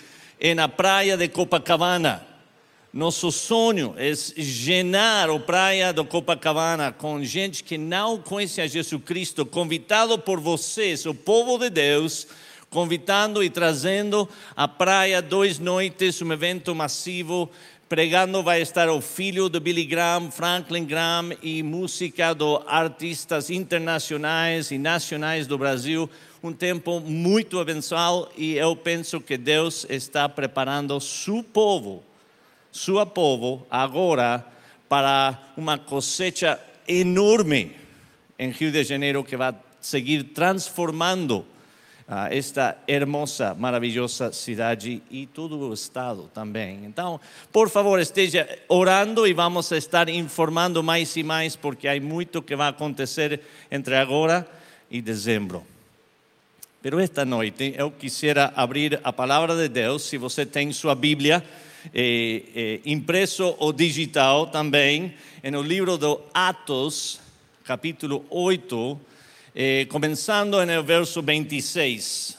[0.55, 2.34] na praia de Copacabana.
[2.95, 9.03] Nosso sonho é llenar a praia do Copacabana com gente que não conhece a Jesus
[9.03, 12.25] Cristo, convidado por vocês, o povo de Deus,
[12.69, 17.51] convidando e trazendo a praia dois noites, um evento massivo.
[17.89, 24.71] Pregando vai estar o filho de Billy Graham, Franklin Graham, e música de artistas internacionais
[24.71, 26.09] e nacionais do Brasil.
[26.41, 32.04] Um tempo muito abençoado e eu penso que Deus está preparando seu povo
[32.75, 34.45] seu povo agora
[34.89, 37.71] para uma cosecha enorme
[38.37, 45.57] em Rio de Janeiro que vai seguir transformando uh, esta hermosa, maravilhosa cidade e todo
[45.57, 46.81] o estado também.
[46.83, 47.17] Então,
[47.49, 52.57] por favor, esteja orando e vamos estar informando mais e mais porque há muito que
[52.57, 53.39] vai acontecer
[53.71, 54.45] entre agora
[54.91, 55.63] e dezembro.
[56.81, 61.41] Pero esta noite eu quisiera abrir a palavra de Deus, se você tem sua Bíblia,
[61.93, 65.13] eh, eh, impreso o digital também,
[65.43, 67.19] no livro de Atos,
[67.63, 68.99] capítulo 8,
[69.53, 72.37] eh, começando no verso 26.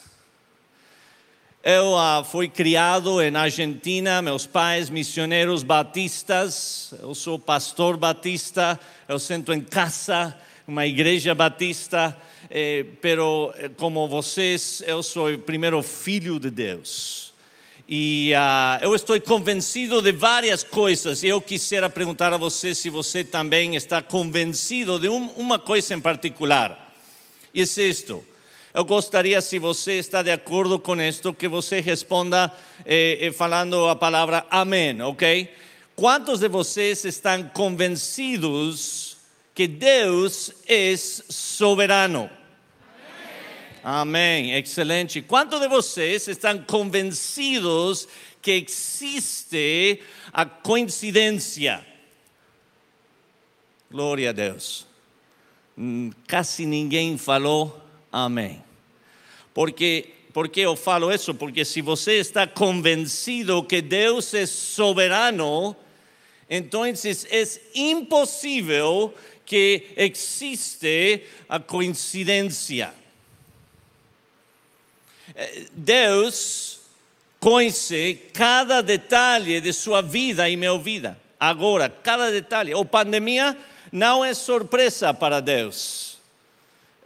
[1.63, 8.79] Eu ah, fui criado na Argentina, meus pais missioneiros batistas, eu sou pastor batista,
[9.09, 10.37] eu sento em casa,
[10.67, 12.17] uma igreja batista,
[12.49, 17.26] eh, pero como vocês, eu sou o primeiro filho de Deus.
[17.89, 21.23] E uh, eu estou convencido de várias coisas.
[21.23, 26.01] Eu quisiera perguntar a você se você também está convencido de um, uma coisa em
[26.01, 26.93] particular.
[27.55, 28.25] E é isto.
[28.75, 32.53] Eu gostaria, se você está de acordo com isto, que você responda
[32.85, 35.49] eh, eh, falando a palavra amém, ok?
[35.95, 39.17] Quantos de vocês estão convencidos
[39.55, 42.29] que Deus é soberano?
[43.89, 45.23] Amém, excelente.
[45.23, 48.09] Quantos de vocês estão convencidos
[48.43, 50.03] que existe
[50.33, 51.87] a coincidência?
[53.89, 54.89] Glória a Deus.
[55.79, 57.81] Hum, quase ninguém falou
[58.11, 58.61] amém.
[59.55, 61.33] Porque, porque eu falo isso?
[61.33, 65.77] Porque se você está convencido que Deus é soberano,
[66.51, 66.93] então é
[67.73, 69.15] impossível
[69.45, 72.93] que existe a coincidência.
[75.73, 76.81] Deus
[77.39, 81.19] conhece cada detalhe de sua vida e minha vida.
[81.39, 82.73] Agora, cada detalhe.
[82.73, 83.57] A pandemia
[83.93, 86.17] não é surpresa para Deus.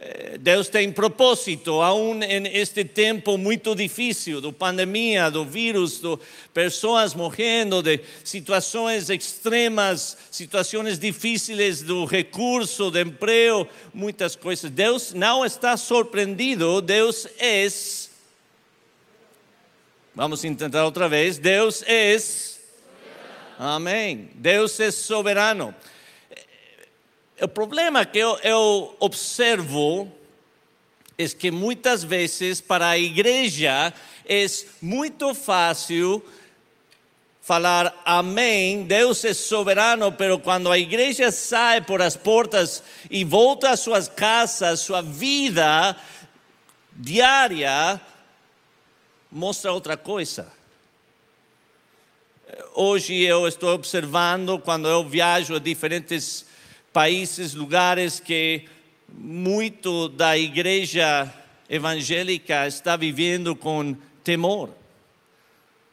[0.03, 6.17] Eh, Deus tem propósito, aún neste tempo muito difícil, do pandemia, do vírus, de
[6.51, 14.71] pessoas morrendo, de situações extremas, situações difíceis do recurso, de emprego, muitas coisas.
[14.71, 17.63] Deus não está surpreendido, Deus é
[20.13, 21.37] Vamos tentar outra vez.
[21.37, 22.17] Deus é.
[23.57, 24.29] Amém.
[24.35, 25.73] Deus é soberano.
[27.41, 30.11] o problema que eu, eu observo
[31.17, 33.93] é que muitas vezes para a igreja
[34.27, 34.45] é
[34.81, 36.21] muito fácil
[37.41, 43.69] falar amém, Deus é soberano, pero quando a igreja sai por as portas e volta
[43.69, 45.95] às suas casas, sua vida
[46.93, 47.99] diária
[49.31, 50.51] mostra outra coisa.
[52.75, 56.45] Hoje eu estou observando, quando eu viajo a diferentes
[56.91, 58.67] países, lugares, que
[59.07, 61.33] muito da igreja
[61.69, 64.69] evangélica está vivendo com temor,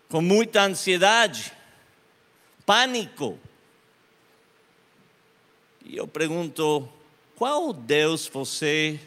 [0.09, 1.53] com muita ansiedade,
[2.67, 3.39] pânico.
[5.85, 6.89] E eu pergunto:
[7.37, 8.99] qual Deus você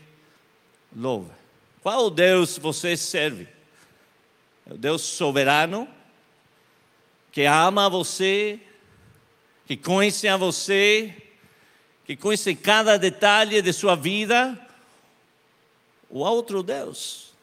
[0.95, 1.37] louva?
[1.81, 3.47] Qual Deus você serve?
[4.71, 5.85] O Deus soberano,
[7.29, 8.57] que ama você,
[9.65, 11.13] que conhece a você,
[12.05, 14.57] que conhece cada detalhe de sua vida,
[16.09, 17.33] ou outro Deus?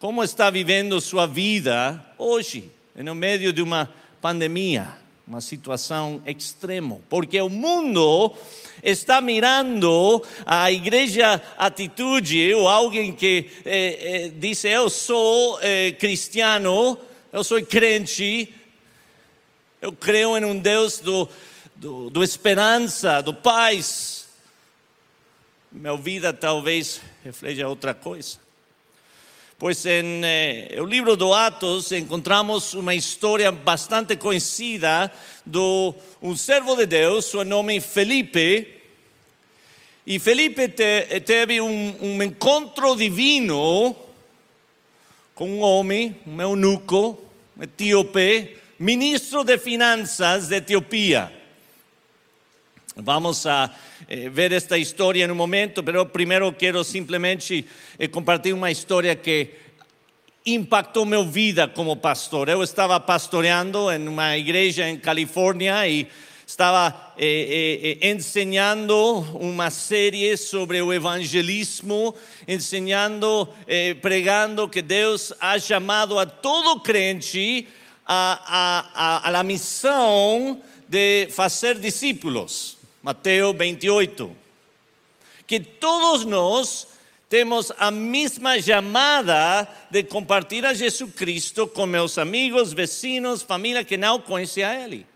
[0.00, 3.92] Como está vivendo sua vida hoje, no meio de uma
[4.22, 4.96] pandemia,
[5.26, 7.00] uma situação extrema?
[7.08, 8.34] Porque o mundo
[8.82, 16.98] está mirando a igreja atitude, ou alguém que eh, eh, diz: Eu sou eh, cristiano,
[17.32, 18.54] eu sou crente,
[19.80, 21.28] eu creio em um Deus do,
[21.74, 24.28] do, do esperança, do paz.
[25.72, 28.43] Minha vida talvez refleja outra coisa.
[29.64, 35.10] Pois em eh, o livro do Atos encontramos uma história bastante conhecida
[35.46, 38.82] de um servo de Deus, seu nome Felipe.
[40.06, 43.96] E Felipe te, teve um, um encontro divino
[45.34, 47.18] com um homem, um eunuco,
[47.58, 51.32] etíope, ministro de finanças de Etiopia.
[52.96, 53.74] Vamos a
[54.08, 57.66] eh, ver esta história em um momento, mas primeiro quero simplesmente
[57.98, 59.50] eh, compartilhar uma história que
[60.46, 62.48] impactou minha vida como pastor.
[62.48, 66.06] Eu estava pastoreando em uma igreja em Califórnia e
[66.46, 68.96] estava eh, eh, ensinando
[69.40, 72.14] uma série sobre o evangelismo,
[72.46, 77.66] ensinando, eh, pregando que Deus ha chamado a todo crente
[78.06, 82.76] a, a, a, a missão de fazer discípulos.
[83.04, 84.34] Mateus 28.
[85.46, 86.86] Que todos nós
[87.28, 94.18] temos a mesma chamada de compartilhar Jesus Cristo com meus amigos, vecinos, família que não
[94.18, 95.06] conhecem a Ele.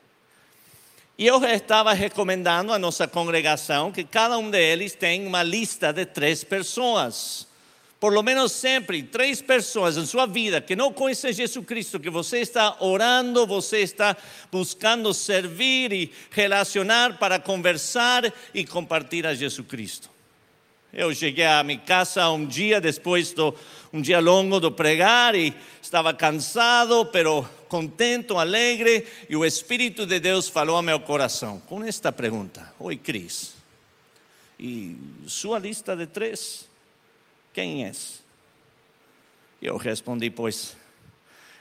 [1.16, 6.04] E eu estava recomendando à nossa congregação que cada um deles tenha uma lista de
[6.04, 7.47] três pessoas
[8.00, 12.10] por lo menos sempre três pessoas em sua vida que não conhecem Jesus Cristo, que
[12.10, 14.16] você está orando, você está
[14.52, 20.08] buscando servir e relacionar para conversar e compartilhar Jesus Cristo.
[20.92, 23.52] Eu cheguei à minha casa um dia depois de
[23.92, 25.52] um dia longo de pregar e
[25.82, 31.84] estava cansado, pero contente, alegre, e o Espírito de Deus falou ao meu coração com
[31.84, 33.54] esta pergunta: Oi, Cris,
[34.58, 34.96] e
[35.26, 36.67] sua lista de três?
[37.58, 38.22] Quem és?
[39.60, 40.76] Eu respondi, pois,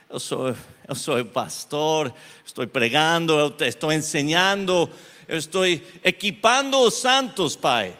[0.08, 0.54] eu sou,
[0.86, 2.14] eu sou pastor,
[2.46, 4.88] estou pregando, eu estou ensinando,
[5.26, 7.98] eu estou equipando os santos, Pai.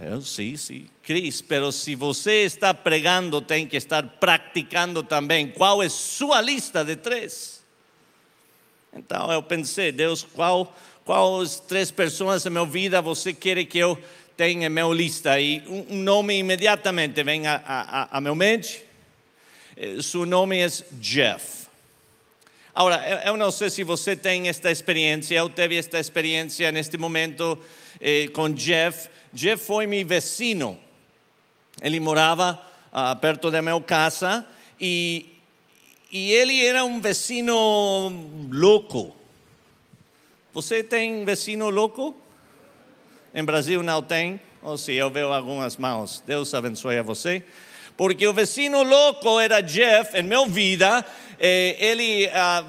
[0.00, 5.50] Eu, sim, sim, Cris, pero se você está pregando, tem que estar praticando também.
[5.50, 7.62] Qual é sua lista de três?
[8.90, 10.74] Então eu pensei, Deus, qual,
[11.04, 14.02] qual as três pessoas na minha vida você quer que eu
[14.36, 18.84] tem em minha lista e um nome imediatamente vem a, a, a meu mente.
[19.74, 21.66] Eh, Seu nome é Jeff.
[22.74, 27.58] Agora, eu não sei se você tem esta experiência, eu tive esta experiência neste momento
[27.98, 29.08] eh, com Jeff.
[29.32, 30.78] Jeff foi meu vecino.
[31.80, 32.60] Ele morava
[32.92, 34.46] ah, perto da minha casa
[34.78, 35.34] e,
[36.12, 38.10] e ele era um vecino
[38.50, 39.16] louco.
[40.52, 42.14] Você tem vecino louco?
[43.36, 47.42] Em Brasil não tem, ou se eu vejo algumas mãos, Deus abençoe a você.
[47.94, 51.04] Porque o vecino louco era Jeff, em minha vida,
[51.38, 52.64] eh, ele, ah,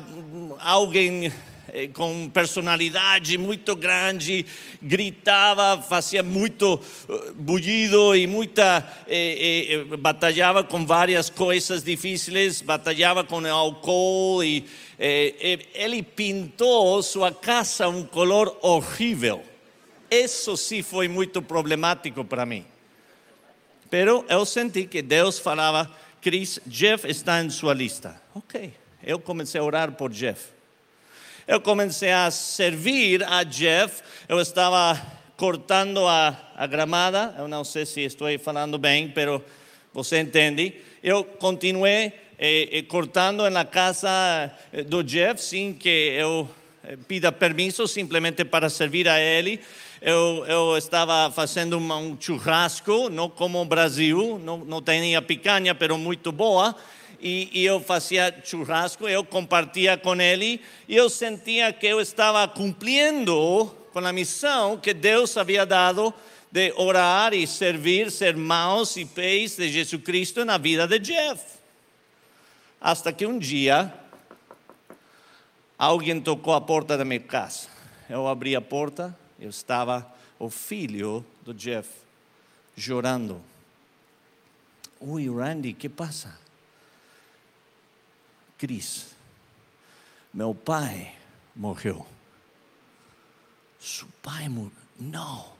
[0.60, 1.32] alguém
[1.72, 4.46] eh, com personalidade muito grande,
[4.82, 8.86] gritava, fazia muito eh, bullido e muita
[10.00, 14.66] batalhava com várias coisas difíceis, batalhava com álcool e
[15.74, 19.42] ele pintou sua casa um color horrível.
[20.10, 22.66] Isso sim foi muito problemático para mim.
[23.90, 25.90] Pero eu senti que Deus falava,
[26.22, 28.22] Chris, Jeff está em sua lista.
[28.36, 28.74] Ok,
[29.04, 30.50] eu comecei a orar por Jeff.
[31.48, 34.02] eu comecei a servir a Jeff.
[34.28, 35.02] Eu estava
[35.38, 37.34] cortando a, a gramada.
[37.38, 39.44] Eu não sei se estou falando bem, pero
[39.94, 40.76] você entende.
[41.02, 46.50] Eu continuei eh, eh, cortando na casa eh, do Jeff sem que eu
[46.84, 49.62] eh, pida permisso, simplesmente para servir a ele.
[50.02, 55.98] Eu, eu estava fazendo um churrasco, não como o Brasil, não, não tinha picanha, pero
[55.98, 56.76] muito boa.
[57.20, 62.48] E, e, eu fazia churrasco, eu compartia com ele, e eu sentia que eu estava
[62.48, 66.14] cumprindo com a missão que Deus havia dado
[66.52, 71.44] de orar e servir, ser mãos e pés de Jesus Cristo na vida de Jeff.
[72.80, 73.92] Hasta que um dia,
[75.76, 77.68] alguém tocou a porta da minha casa.
[78.08, 81.90] Eu abri a porta, eu estava o filho do Jeff
[82.76, 83.42] chorando.
[85.00, 86.38] Oi, Randy, que passa?
[88.58, 89.16] Cris,
[90.34, 91.16] meu pai
[91.56, 92.06] morreu.
[93.80, 94.72] Seu pai morreu?
[95.00, 95.58] Não.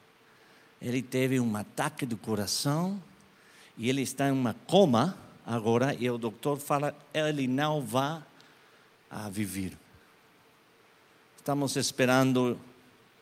[0.82, 3.02] Ele teve um ataque do coração
[3.78, 8.22] e ele está em uma coma agora e o doutor fala ele não vai
[9.10, 9.78] a viver.
[11.38, 12.60] Estamos esperando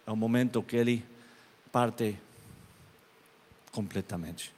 [0.07, 1.05] o momento que ele
[1.71, 2.17] parte
[3.71, 4.51] completamente.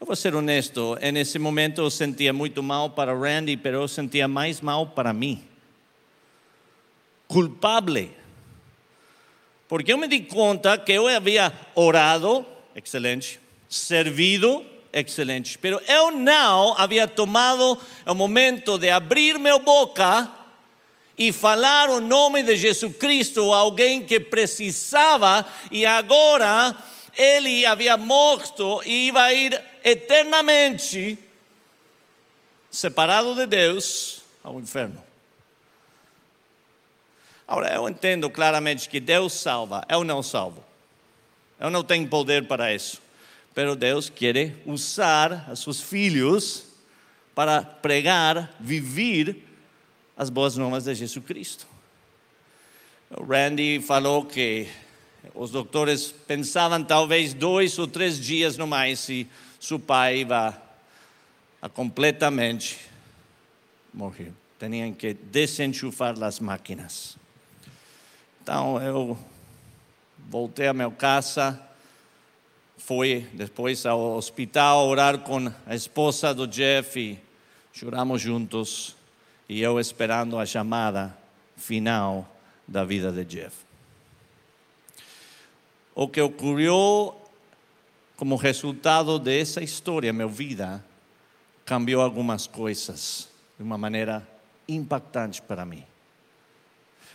[0.00, 4.28] Eu vou ser honesto, nesse momento eu sentia muito mal para Randy, mas eu sentia
[4.28, 5.42] mais mal para mim.
[7.26, 8.14] Culpable.
[9.68, 16.74] Porque eu me di conta que eu havia orado, excelente, servido, excelente, pero eu não
[16.78, 20.30] havia tomado o momento de abrir minha boca
[21.18, 26.76] e falar o nome de Jesus Cristo a alguém que precisava e agora
[27.16, 31.18] ele havia morto e ia ir eternamente
[32.70, 35.02] separado de Deus ao inferno.
[37.48, 40.64] Agora, eu entendo claramente que Deus salva, eu não salvo.
[41.58, 43.00] Eu não tenho poder para isso.
[43.54, 46.64] Mas Deus quer usar os seus filhos
[47.34, 49.45] para pregar, viver
[50.16, 51.66] as boas novas de Jesus Cristo.
[53.10, 54.66] O Randy falou que
[55.34, 59.28] os doutores pensavam talvez dois ou três dias no mais se
[59.60, 60.26] seu pai
[61.60, 62.78] a completamente
[63.92, 64.32] morrer.
[64.58, 67.16] Tinham que desenchufar as máquinas.
[68.42, 69.18] Então eu
[70.30, 71.60] voltei à minha casa,
[72.78, 77.18] fui depois ao hospital orar com a esposa do Jeff e
[77.72, 78.95] choramos juntos
[79.48, 81.16] e eu esperando a chamada
[81.56, 82.28] final
[82.66, 83.56] da vida de Jeff.
[85.94, 87.16] O que ocorreu
[88.16, 90.84] como resultado dessa história, minha vida
[91.64, 94.26] cambiou algumas coisas de uma maneira
[94.68, 95.84] impactante para mim.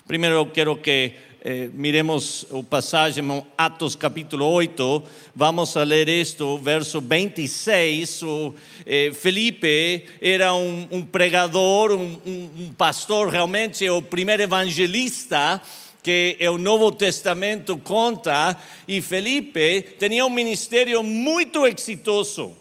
[0.07, 3.23] Primeiro eu quero que eh, miremos o passagem
[3.57, 5.03] Atos capítulo 8,
[5.35, 8.21] vamos a ler isto, verso 26.
[8.21, 8.53] O,
[8.85, 15.59] eh, Felipe era um, um pregador, um, um, pastor, realmente o primeiro evangelista
[16.03, 18.57] que o Novo Testamento conta,
[18.87, 22.60] e Felipe tinha um ministério muito exitoso.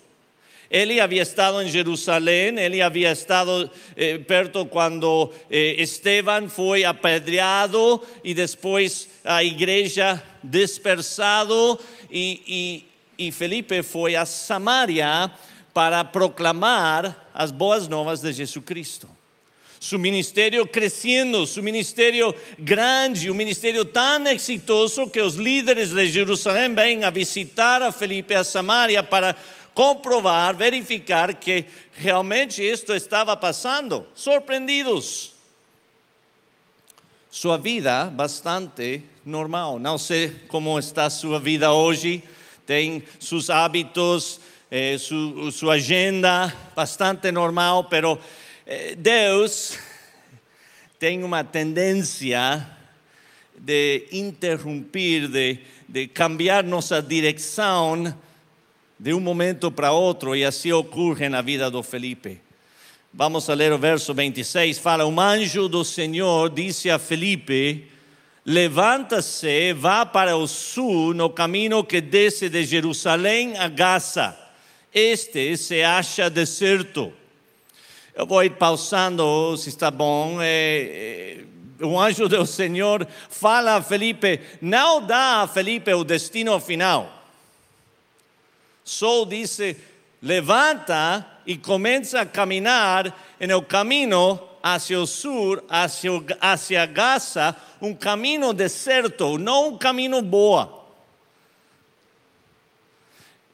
[0.71, 8.01] Ele havia estado em Jerusalém, ele havia estado eh, perto quando eh, Esteban foi apedreado
[8.23, 11.77] e depois a igreja dispersado
[12.09, 12.85] e,
[13.19, 15.29] e, e Felipe foi a Samaria
[15.75, 19.09] para proclamar as boas novas de Jesus Cristo.
[19.81, 26.75] Su ministério crescendo, su ministério grande, um ministério tão exitoso que os líderes de Jerusalém
[26.75, 29.35] vêm a visitar a Felipe a Samaria para
[29.75, 35.33] comprovar, verificar que realmente isto estava passando, surpreendidos.
[37.31, 39.79] Sua vida bastante normal.
[39.79, 42.23] Não sei como está sua vida hoje,
[42.67, 44.41] tem seus hábitos,
[44.71, 48.19] eh, su, sua agenda bastante normal, pero
[48.67, 49.79] eh, Deus
[50.99, 52.67] tem uma tendência
[53.57, 58.15] de interromper, de, de cambiar nossa direção
[59.01, 62.39] de um momento para outro, e assim ocorre na vida do Felipe.
[63.15, 67.87] Vamos ler o verso 26, fala, um anjo do Senhor disse a Felipe,
[68.45, 74.37] levanta-se, vá para o sul, no caminho que desce de Jerusalém a Gaza.
[74.93, 77.11] Este se acha deserto.
[78.15, 80.43] Eu vou ir pausando, se está bom.
[80.43, 81.39] É,
[81.81, 87.20] é, anjo do Senhor fala a Felipe, não dá a Felipe o destino final
[88.91, 89.77] Sol disse:
[90.21, 96.11] levanta e começa a caminhar no caminho hacia el sur, hacia,
[96.41, 100.89] hacia Gaza, um caminho deserto, não um caminho boa.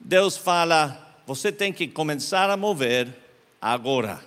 [0.01, 3.07] Deus fala: você tem que começar a mover
[3.61, 4.25] agora.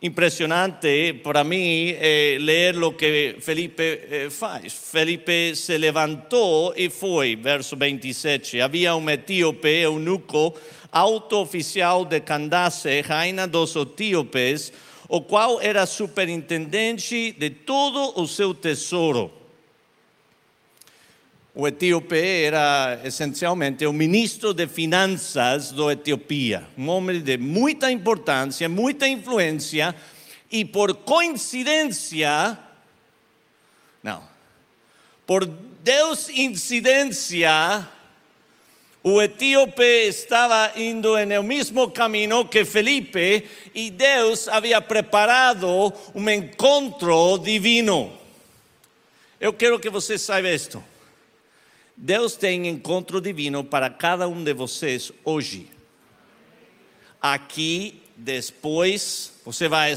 [0.00, 4.72] Impressionante para mim eh, ler o que Felipe eh, faz.
[4.72, 8.60] Felipe se levantou e foi, verso 27.
[8.60, 10.54] Havia um etíope, eunuco,
[10.92, 14.72] alto oficial de Candace, rainha dos etíopes,
[15.08, 19.37] o qual era superintendente de todo o seu tesouro.
[21.60, 28.68] O etíope era essencialmente o ministro de finanças da Etiopia, um homem de muita importância,
[28.68, 29.92] muita influência,
[30.52, 32.56] e por coincidência,
[34.00, 34.22] não,
[35.26, 37.88] por Deus incidência,
[39.02, 43.44] o etíope estava indo no mesmo caminho que Felipe
[43.74, 48.16] e Deus havia preparado um encontro divino.
[49.40, 50.80] Eu quero que você saiba isto.
[52.00, 55.66] Deus tem encontro divino para cada um de vocês hoje.
[57.20, 59.94] Aqui, depois, você vai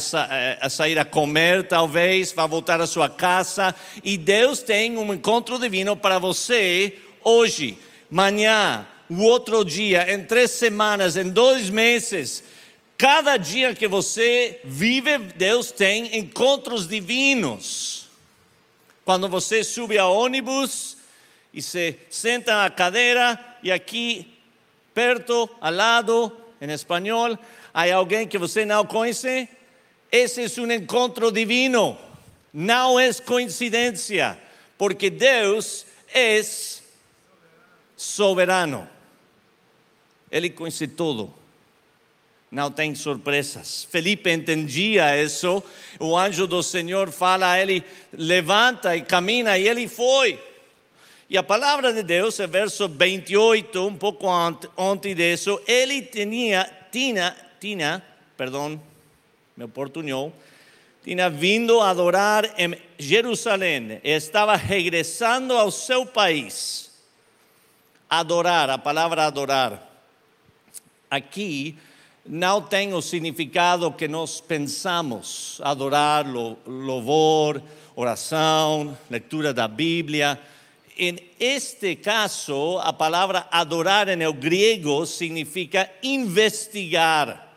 [0.60, 5.60] a sair a comer, talvez, vai voltar à sua casa, e Deus tem um encontro
[5.60, 7.78] divino para você hoje,
[8.12, 12.44] amanhã, o outro dia, em três semanas, em dois meses.
[12.98, 18.08] Cada dia que você vive, Deus tem encontros divinos.
[19.06, 21.00] Quando você sube a ônibus,
[21.54, 24.38] e se senta na cadeira e aqui
[24.94, 27.38] perto, ao lado, em espanhol,
[27.74, 29.48] há alguém que você não conhece.
[30.12, 31.98] Esse é um encontro divino,
[32.54, 34.38] não é coincidência,
[34.78, 36.42] porque Deus é
[37.96, 38.88] soberano.
[40.30, 41.34] Ele conhece tudo.
[42.50, 43.88] Não tem surpresas.
[43.90, 45.64] Felipe entendia isso.
[45.98, 50.38] O anjo do Senhor fala a ele: levanta e camina, e ele foi.
[51.32, 54.28] E a palavra de Deus, verso 28, um pouco
[54.78, 58.04] antes disso, ele tinha, tinha, tinha,
[58.36, 58.78] perdão,
[59.56, 60.34] me oportunou,
[61.06, 66.92] tinha vindo adorar em Jerusalém, estava regressando ao seu país.
[68.10, 69.90] Adorar, a palavra adorar.
[71.10, 71.78] Aqui
[72.26, 77.64] não tem o significado que nós pensamos, adorar, louvor,
[77.96, 80.38] oração, leitura da Bíblia
[80.98, 87.50] en este caso, a palavra adorar en el griego significa investigar.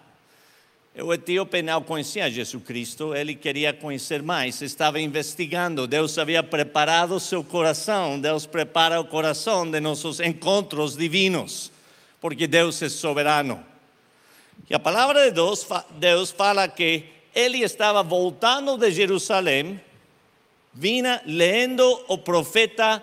[0.96, 5.88] O etíope não conhecia Jesus Cristo, ele queria conhecer mais, estava investigando.
[5.88, 11.72] Deus havia preparado seu coração, Deus prepara o coração de nossos encontros divinos,
[12.20, 13.64] porque Deus é soberano.
[14.70, 15.66] E a palavra de Deus,
[15.98, 19.80] Deus fala que ele estava voltando de Jerusalém,
[20.72, 23.02] vinha lendo o profeta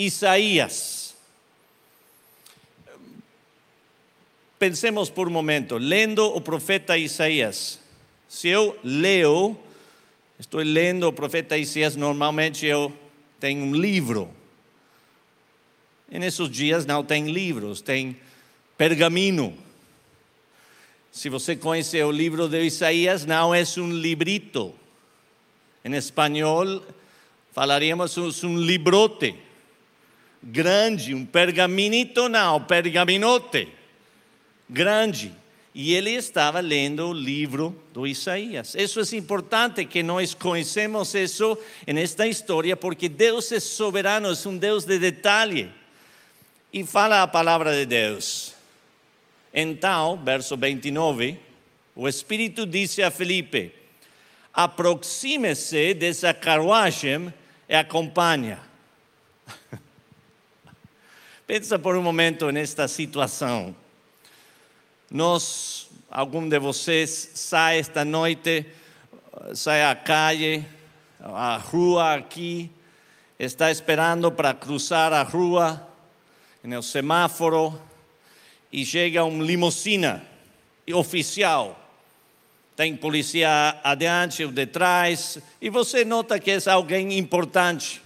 [0.00, 1.14] Isaías.
[4.58, 7.78] Pensemos por um momento, lendo o profeta Isaías.
[8.26, 9.58] Se eu leio,
[10.38, 12.92] estou lendo o profeta Isaías, normalmente eu
[13.38, 14.30] tenho um livro.
[16.10, 18.16] E nesses dias não tem livros, tem
[18.78, 19.56] pergaminho.
[21.12, 24.74] Se você conhece o livro de Isaías, não é um librito.
[25.84, 26.82] Em espanhol,
[27.52, 29.49] falaríamos um librote
[30.42, 33.68] grande, um pergaminito não, pergaminote,
[34.68, 35.32] grande.
[35.72, 38.74] E ele estava lendo o livro do Isaías.
[38.74, 41.56] Isso é importante que nós conhecemos isso
[41.86, 45.70] nesta história, porque Deus é soberano, é um Deus de detalhe.
[46.72, 48.52] E fala a palavra de Deus.
[49.54, 51.38] Então, verso 29,
[51.94, 53.72] o Espírito disse a Felipe:
[54.52, 57.32] aproxime-se dessa carruagem
[57.68, 58.69] e acompanha.
[61.50, 63.74] Pensa por um momento nesta situação.
[65.10, 68.64] Nós, algum de vocês, sai esta noite,
[69.52, 70.64] sai à calle,
[71.18, 72.70] à rua aqui,
[73.36, 75.84] está esperando para cruzar a rua,
[76.62, 77.82] no semáforo,
[78.72, 80.24] e chega um limusina
[80.94, 81.76] oficial.
[82.76, 88.00] Tem polícia adiante ou detrás, e você nota que é alguém importante,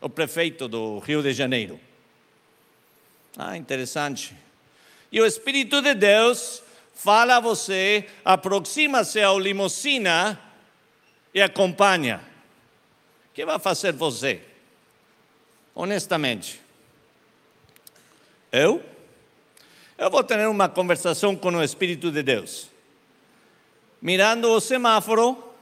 [0.00, 1.83] o prefeito do Rio de Janeiro.
[3.36, 4.36] Ah, interessante.
[5.10, 6.62] E o Espírito de Deus
[6.94, 10.40] fala a você, aproxima-se ao limusina
[11.32, 12.20] e acompanha.
[13.30, 14.40] O que vai fazer você?
[15.74, 16.60] Honestamente.
[18.52, 18.82] Eu?
[19.98, 22.68] Eu vou ter uma conversação com o Espírito de Deus.
[24.00, 25.54] Mirando o semáforo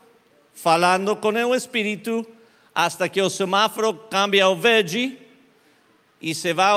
[0.55, 2.27] falando com o Espírito,
[2.75, 5.19] hasta que o semáforo cambia ao verde
[6.23, 6.73] e se vai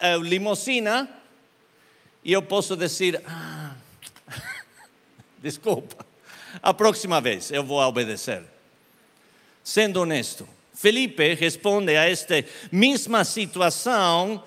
[0.00, 1.08] a limusina
[2.24, 3.74] e eu posso dizer, ah,
[5.38, 6.04] desculpa,
[6.62, 8.42] a próxima vez eu vou obedecer.
[9.62, 12.42] Sendo honesto, Felipe responde a esta
[12.72, 14.42] mesma situação,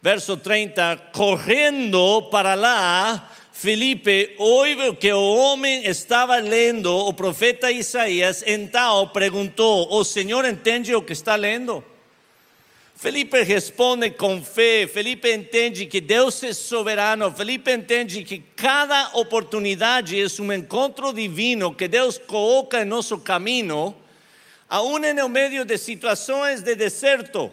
[0.00, 8.42] verso 30, correndo para lá, Felipe ouve que o homem estava lendo o profeta Isaías,
[8.46, 11.84] então perguntou: O Senhor entende o que está lendo?
[13.00, 20.20] Felipe responde com fé, Felipe entende que Deus é soberano, Felipe entende que cada oportunidade
[20.20, 23.96] é um encontro divino que Deus coloca em nosso caminho,
[24.68, 27.50] aún no meio de situações de deserto.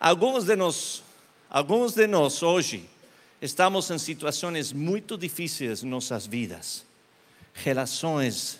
[0.00, 1.04] Alguns de nós,
[1.48, 2.90] alguns de nós hoje,
[3.40, 6.84] estamos em situações muito difíceis em nossas vidas,
[7.54, 8.58] relações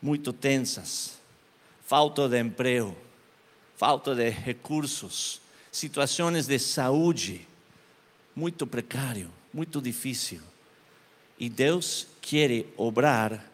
[0.00, 1.14] muito tensas,
[1.84, 2.96] falta de emprego,
[3.76, 5.40] falta de recursos,
[5.70, 7.46] situações de saúde
[8.34, 10.40] muito precário, muito difícil.
[11.38, 13.44] E Deus quer obrar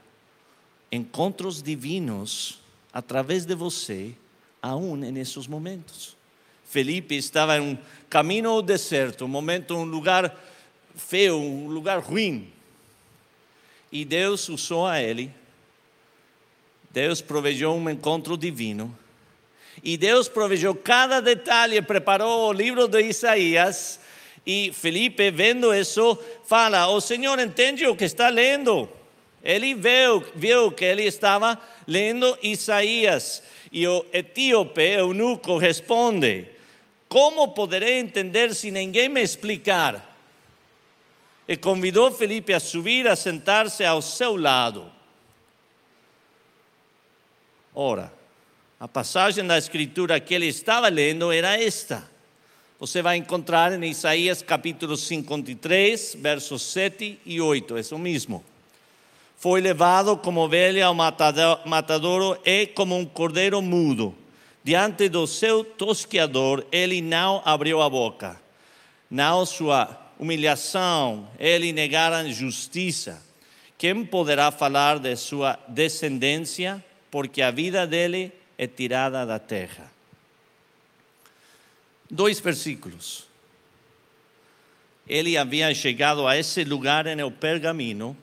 [0.90, 2.60] encontros divinos
[2.92, 4.14] através de você,
[4.60, 6.16] aún nesses momentos.
[6.64, 7.78] Felipe estava em um
[8.08, 10.40] caminho ao deserto, um momento, um lugar
[10.94, 12.52] feio, um lugar ruim.
[13.90, 15.34] E Deus usou a ele.
[16.90, 18.96] Deus provejou um encontro divino.
[19.82, 23.98] E Deus provejou cada detalhe, preparou o livro de Isaías.
[24.46, 28.88] E Felipe, vendo isso, fala: O Senhor entende o que está lendo.
[29.42, 33.42] Ele viu, que ele estava lendo Isaías.
[33.72, 36.46] E o etíope, eunuco, responde:
[37.12, 40.16] como poderei entender se ninguém me explicar?
[41.46, 44.90] E convidou Felipe a subir, a sentar-se ao seu lado.
[47.74, 48.10] Ora,
[48.82, 52.02] a passagem da escritura que ele estava lendo era esta.
[52.80, 58.44] Você vai encontrar em Isaías capítulo 53, versos 7 e 8, é o mesmo.
[59.36, 64.16] Foi levado como ovelha ao matadouro e como um cordeiro mudo
[64.64, 68.40] Diante do seu tosqueador, ele não abriu a boca.
[69.08, 73.22] Não sua humilhação, ele negara justiça.
[73.78, 76.84] Quem poderá falar de sua descendência?
[77.12, 79.90] Porque a vida dele é tirada da terra.
[82.08, 83.26] Dois versículos.
[85.08, 88.16] Ele havia chegado a esse lugar no pergaminho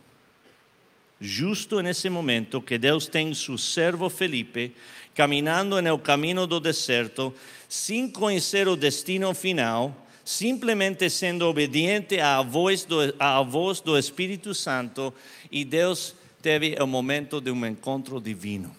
[1.20, 4.74] justo nesse momento que Deus tem seu servo Felipe
[5.14, 7.34] caminhando no caminho do deserto,
[7.68, 14.56] sem conhecer o destino final, simplesmente sendo obediente à voz do, à voz do Espírito
[14.56, 15.14] Santo,
[15.52, 18.79] e Deus teve o momento de um encontro divino.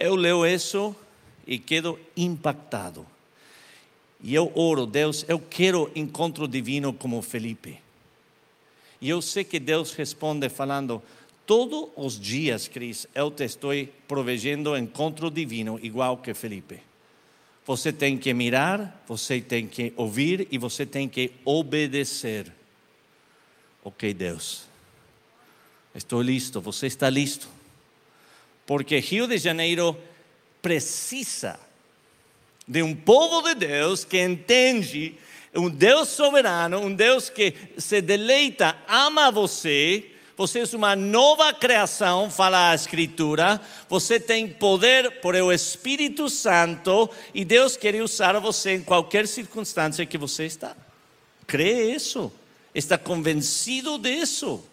[0.00, 0.96] Eu leio isso
[1.46, 3.06] e quedo impactado.
[4.22, 7.78] E eu oro, Deus, eu quero encontro divino como Felipe.
[8.98, 11.02] E eu sei que Deus responde falando:
[11.44, 13.72] Todos os dias, Cris, eu te estou
[14.08, 16.80] provegendo encontro divino, igual que Felipe.
[17.66, 22.50] Você tem que mirar, você tem que ouvir e você tem que obedecer.
[23.84, 24.64] Ok, Deus.
[25.94, 27.59] Estou listo, você está listo.
[28.70, 29.96] Porque Rio de Janeiro
[30.62, 31.58] precisa
[32.68, 35.16] de um povo de Deus que entende
[35.52, 42.30] um Deus soberano, um Deus que se deleita, ama você você é uma nova criação,
[42.30, 43.60] fala a Escritura.
[43.88, 50.06] Você tem poder por o Espírito Santo e Deus quer usar você em qualquer circunstância
[50.06, 50.76] que você está.
[51.44, 52.32] Crê isso?
[52.72, 54.64] Está convencido disso?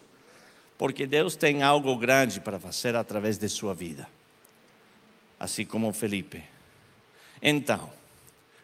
[0.77, 4.07] Porque Deus tem algo grande para fazer através de sua vida.
[5.39, 6.43] Assim como Felipe.
[7.41, 7.91] Então,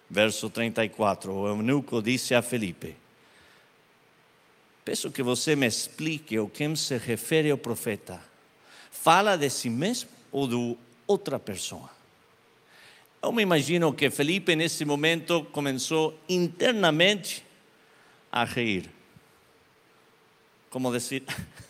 [0.10, 2.96] verso 34, o eunuco disse a Felipe:
[4.86, 8.22] Peço que você me explique o que se refere ao profeta.
[8.92, 10.78] Fala de si mesmo ou de
[11.08, 11.90] outra pessoa?
[13.22, 17.44] Eu me imagino que Felipe, nesse momento, começou internamente
[18.30, 18.90] a rir.
[20.70, 21.24] Como dizer: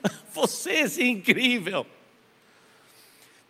[0.32, 1.86] você é incrível.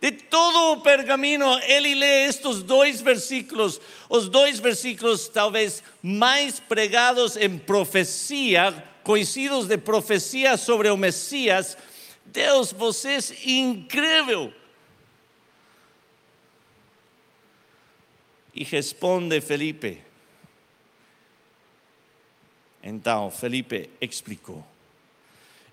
[0.01, 7.35] De todo o pergaminho, ele lê estes dois versículos, os dois versículos talvez mais pregados
[7.35, 8.71] em profecia,
[9.03, 11.77] conhecidos de profecia sobre o Messias.
[12.25, 14.53] Deus, você é incrível.
[18.53, 20.01] E responde Felipe.
[22.81, 24.65] Então, Felipe explicou.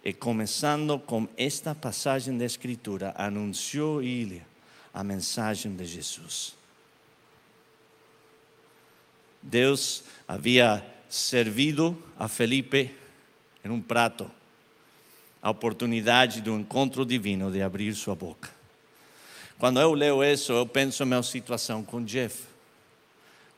[0.07, 4.41] E começando com esta passagem da Escritura, anunciou ele
[4.95, 6.55] a mensagem de Jesus.
[9.43, 12.95] Deus havia servido a Felipe
[13.65, 14.31] em um prato
[15.43, 18.49] a oportunidade do encontro divino de abrir sua boca.
[19.59, 22.45] Quando eu leio isso, eu penso na minha situação com Jeff.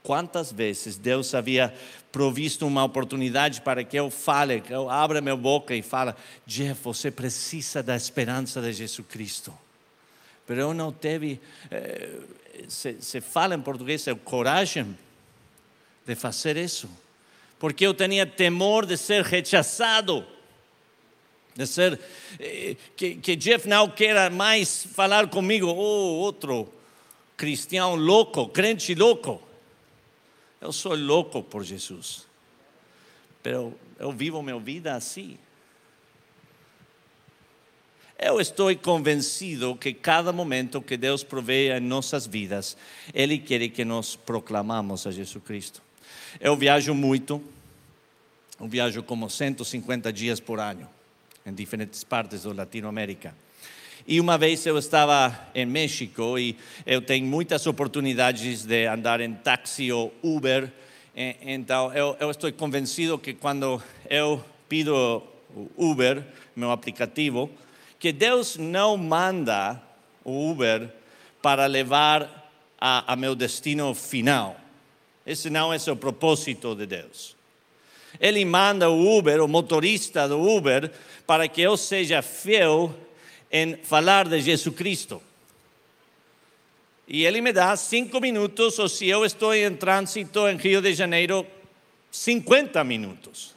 [0.08, 1.70] Quantas vezes Deus havia
[2.10, 6.14] provisto uma oportunidade para que eu fale, que eu abra minha boca e fale,
[6.46, 9.52] Jeff, você precisa da esperança de Jesus Cristo.
[10.48, 11.38] Mas eu não teve,
[11.70, 12.20] eh,
[12.68, 14.96] se, se fala em português, é coragem
[16.06, 16.88] de fazer isso.
[17.58, 20.26] Porque eu tinha temor de ser rechaçado
[21.54, 22.00] de ser
[22.40, 26.66] eh, que, que Jeff não queira mais falar comigo, oh, outro
[27.36, 29.46] cristiano louco, crente louco.
[30.60, 32.26] Eu sou louco por Jesus,
[33.42, 35.38] pero eu vivo minha vida assim.
[38.18, 42.76] Eu estou convencido que cada momento que Deus provee em nossas vidas,
[43.14, 45.80] Ele quer que nós proclamamos a Jesus Cristo.
[46.40, 47.40] Eu viajo muito,
[48.58, 50.88] eu viajo como 150 dias por ano
[51.46, 53.34] em diferentes partes da Latinoamérica.
[54.10, 56.56] E uma vez eu estava em México e
[56.86, 60.72] eu tenho muitas oportunidades de andar em táxi ou Uber.
[61.14, 65.22] Então eu, eu estou convencido que quando eu pido
[65.76, 66.24] Uber,
[66.56, 67.50] meu aplicativo,
[67.98, 69.78] que Deus não manda
[70.24, 70.88] o Uber
[71.42, 74.56] para levar a, a meu destino final.
[75.26, 77.36] Esse não é o propósito de Deus.
[78.18, 80.90] Ele manda o Uber, o motorista do Uber,
[81.26, 82.94] para que eu seja fiel
[83.50, 85.22] em falar de Jesus Cristo.
[87.06, 90.92] E ele me dá cinco minutos, ou se eu estou em trânsito em Rio de
[90.92, 91.46] Janeiro,
[92.10, 93.54] 50 minutos.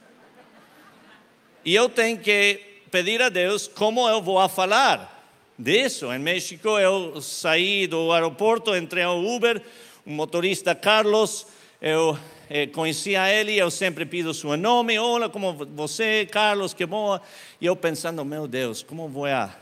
[1.65, 5.21] E eu tenho que pedir a Deus como eu vou a falar
[5.59, 6.11] disso.
[6.13, 9.61] Em México, eu saí do aeroporto, entrei ao Uber,
[10.05, 11.45] o motorista Carlos,
[11.81, 12.17] eu
[12.49, 17.19] eh, conhecia ele, eu sempre pido seu nome, olá, como você, Carlos, que bom.
[17.59, 19.53] E eu pensando, meu Deus, como vou a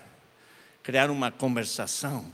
[0.90, 2.26] criar uma conversação?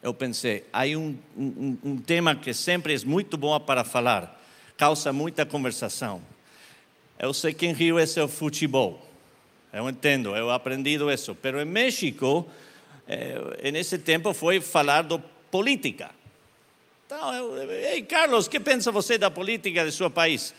[0.00, 4.40] Eu pensei, há um, um, um tema que sempre é muito bom para falar,
[4.76, 6.22] causa muita conversação.
[7.18, 9.04] Eu sei que em Rio esse é o futebol,
[9.72, 12.48] eu entendo, eu aprendi isso, mas em México,
[13.08, 15.18] eh, nesse tempo foi falar de
[15.50, 16.12] política.
[17.04, 20.54] Então, eu, ei, Carlos, que pensa você da política de seu país?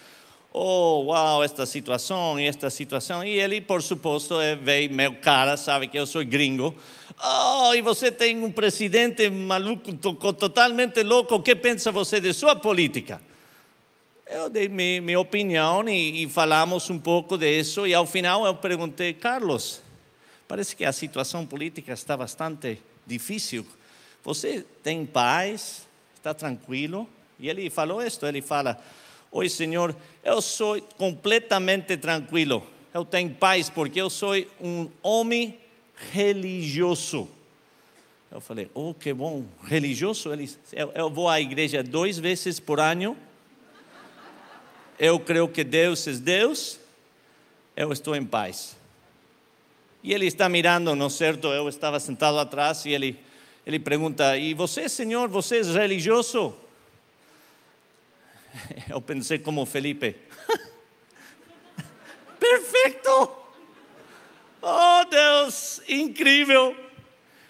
[0.59, 3.23] Oh, uau, esta situação e esta situação.
[3.23, 6.75] E ele, por suposto, é, veio meu cara, sabe que eu sou gringo.
[7.23, 11.35] Oh, e você tem um presidente maluco, totalmente louco.
[11.35, 13.21] O que pensa você de sua política?
[14.25, 17.85] Eu dei minha, minha opinião e, e falamos um pouco disso.
[17.85, 19.81] E ao final eu perguntei, Carlos,
[20.47, 23.65] parece que a situação política está bastante difícil.
[24.23, 25.87] Você tem paz?
[26.27, 27.07] está tranquilo.
[27.39, 28.79] E ele falou isto, ele fala,
[29.37, 35.59] oi Senhor, eu sou completamente tranquilo, eu tenho paz porque eu sou um homem
[36.11, 37.29] religioso.
[38.31, 40.33] Eu falei, oh, que bom, religioso?
[40.33, 43.15] Ele, eu, eu vou à igreja duas vezes por ano,
[44.97, 46.79] eu creio que Deus é Deus,
[47.75, 48.75] eu estou em paz.
[50.01, 51.47] E ele está mirando, não é certo?
[51.47, 53.19] Eu estava sentado atrás e ele
[53.67, 56.55] ele pergunta: E você, Senhor, você é religioso?
[58.89, 60.15] Eu pensei como Felipe:
[62.39, 63.31] Perfeito!
[64.61, 66.75] Oh Deus, incrível!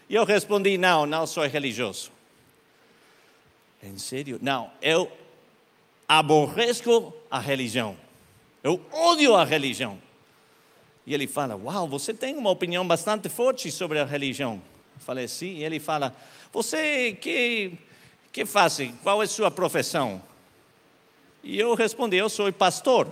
[0.09, 2.11] E eu respondi: Não, não sou religioso.
[3.81, 4.39] Em sério?
[4.41, 5.11] Não, eu
[6.07, 7.97] aborreço a religião.
[8.63, 10.01] Eu odio a religião.
[11.05, 14.61] E ele fala: Uau, você tem uma opinião bastante forte sobre a religião.
[14.99, 15.57] Falei, sim.
[15.57, 16.15] E ele fala,
[16.51, 17.77] você que,
[18.31, 18.77] que faz?
[19.03, 20.21] Qual é sua profissão?
[21.43, 23.07] E eu respondi, eu sou pastor.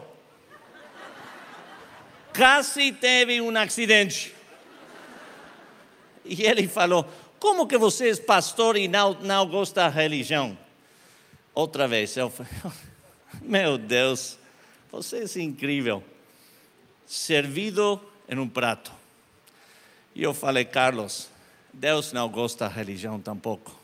[2.36, 4.36] Quase teve um acidente.
[6.26, 7.08] E ele falou,
[7.40, 10.58] como que você é pastor e não, não gosta da religião?
[11.54, 12.52] Outra vez, eu falei,
[13.42, 14.38] meu Deus,
[14.92, 16.04] você é incrível.
[17.06, 18.92] Servido em um prato.
[20.14, 21.30] E eu falei, Carlos,
[21.72, 23.78] Deus não gosta da religião tampouco.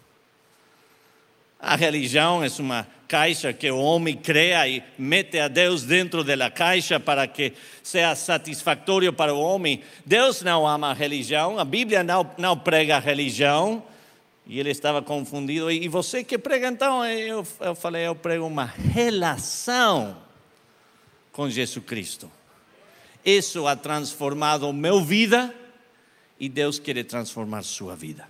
[1.60, 6.50] A religião é uma caixa que o homem cria e mete a Deus dentro da
[6.50, 7.52] caixa para que
[7.84, 9.84] seja satisfatório para o homem.
[10.06, 13.84] Deus não ama a religião, a Bíblia não, não prega a religião.
[14.48, 15.70] E ele estava confundido.
[15.70, 17.06] E você que prega então?
[17.06, 20.16] Eu, eu falei, eu prego uma relação
[21.34, 22.32] com Jesus Cristo.
[23.26, 25.54] Isso ha transformado minha vida
[26.40, 28.26] e Deus quer transformar sua vida.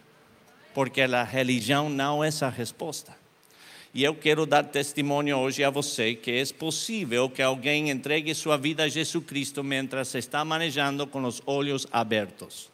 [0.73, 3.20] Porque a religião não é a resposta.
[3.93, 8.55] E eu quero dar testemunho hoje a você que é possível que alguém entregue sua
[8.55, 12.69] vida a Jesus Cristo mientras está manejando com os olhos abertos.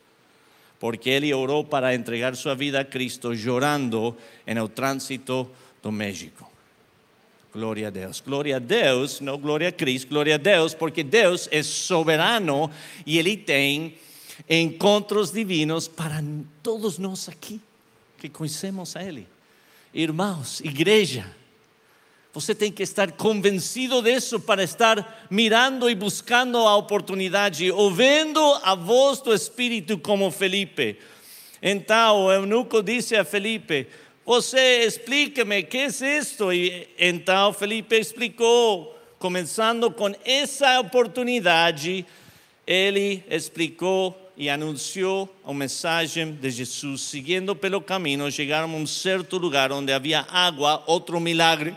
[0.79, 4.15] Porque ele orou para entregar sua vida a Cristo chorando
[4.45, 5.49] no trânsito
[5.81, 6.51] do México.
[7.51, 8.21] Glória a Deus.
[8.21, 12.69] Glória a Deus, não glória a Cristo, glória a Deus, porque Deus é soberano
[13.07, 13.95] e Ele tem
[14.47, 16.23] encontros divinos para
[16.61, 17.59] todos nós aqui
[18.19, 19.27] que conhecemos a Ele.
[19.93, 21.25] Irmãos, igreja,
[22.33, 28.75] você tem que estar convencido disso para estar mirando e buscando a oportunidade, ouvindo a
[28.75, 30.99] voz do Espírito como Felipe.
[31.61, 33.87] Então o eunuco disse a Felipe:
[34.25, 36.51] Você explica-me, que é isto?
[36.51, 42.05] E então Felipe explicou, começando com essa oportunidade,
[42.67, 47.01] ele explicou e anunciou a mensagem de Jesus.
[47.01, 51.75] Seguindo pelo caminho, chegaram a um certo lugar onde havia água, outro milagre.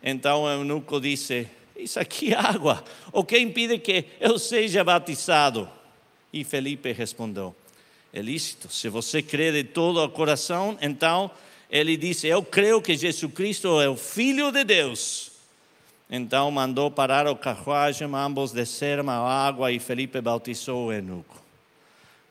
[0.00, 5.68] Então o eunuco disse: Isso aqui é água, o que impede que eu seja batizado?
[6.32, 7.56] E Felipe respondeu:
[8.12, 11.28] É lícito, se você crê de todo o coração, então
[11.68, 15.32] ele disse: Eu creio que Jesus Cristo é o Filho de Deus.
[16.08, 21.47] Então mandou parar o carruagem, ambos desceram a água e Felipe bautizou o eunuco.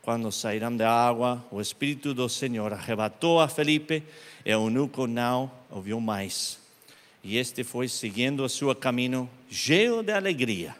[0.08, 4.02] Quando saíram da água, o Espírito do Senhor arrebatou a Felipe
[4.46, 6.58] e o eunuco não ouviu mais.
[7.22, 10.74] E este foi seguindo o seu caminho, cheio de alegria.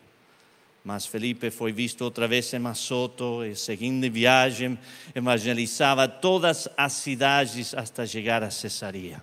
[0.82, 4.80] Mas Felipe foi visto outra vez em Masoto e, seguindo viagem,
[5.14, 9.22] evangelizava todas as cidades até chegar a Cesaria.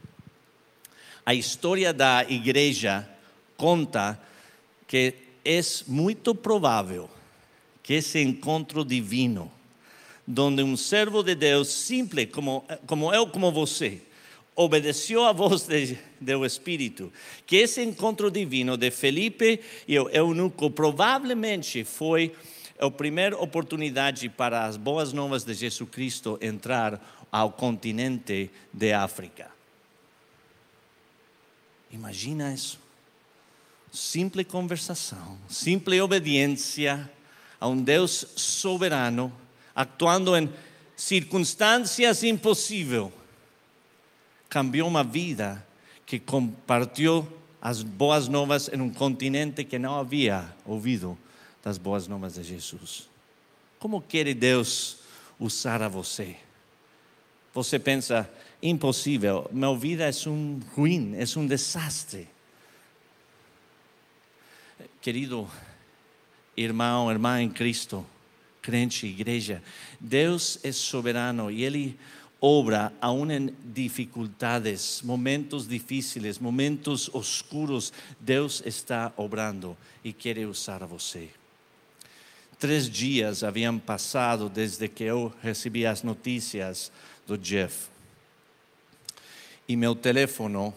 [1.24, 3.08] A história da igreja
[3.56, 4.20] conta
[4.86, 7.08] que é muito provável
[7.82, 9.50] que esse encontro divino,
[10.26, 14.00] onde um servo de Deus simples como, como eu, como você,
[14.56, 17.12] obedeceu a voz de, do Espírito,
[17.46, 22.34] que esse encontro divino de Felipe e o eunuco provavelmente foi
[22.78, 29.50] a primeira oportunidade para as boas novas de Jesus Cristo entrar ao continente de África.
[31.90, 32.78] Imagina isso.
[33.92, 37.08] Simple conversação, simple obediência
[37.60, 39.32] a um Deus soberano,
[39.74, 40.48] actuando em
[40.96, 43.10] circunstâncias impossíveis
[44.48, 45.66] cambiou uma vida
[46.06, 47.26] que compartilhou
[47.60, 51.18] as boas novas em um continente que não havia ouvido
[51.60, 53.08] das boas novas de Jesus.
[53.80, 54.98] Como quer Deus
[55.40, 56.36] usar a você?
[57.52, 58.30] Você pensa,
[58.62, 62.28] impossível, minha vida é um ruim, é um desastre.
[65.00, 65.50] Querido
[66.56, 68.06] irmão, irmã em Cristo,
[68.64, 69.62] crente, igreja,
[70.00, 71.98] Deus é soberano e Ele
[72.40, 81.28] obra aún en dificultades, momentos difíciles, momentos oscuros, Deus está obrando e quer usar você.
[82.58, 86.90] Três dias haviam passado desde que eu recebi as notícias
[87.26, 87.88] do Jeff.
[89.68, 90.72] E meu telefone,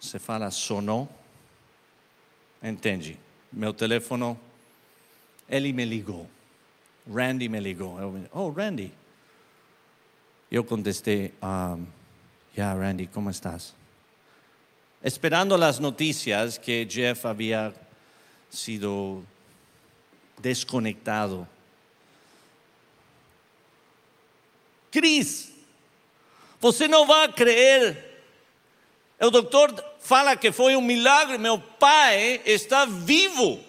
[0.00, 1.06] se fala sonou,
[2.62, 3.18] entende?
[3.52, 4.36] Meu telefone,
[5.48, 6.28] ele me ligou.
[7.10, 7.58] Randy me.
[7.72, 8.92] Eu, oh, Randy,
[10.50, 11.86] eu contestei, um,
[12.56, 13.74] yeah, Randy, como estás?
[15.02, 17.74] Esperando as notícias que Jeff havia
[18.50, 19.24] sido
[20.40, 21.48] desconectado.
[24.90, 25.52] Cris,
[26.60, 28.06] você não vai crer.
[29.20, 33.67] O doutor fala que foi um milagre, meu pai está vivo.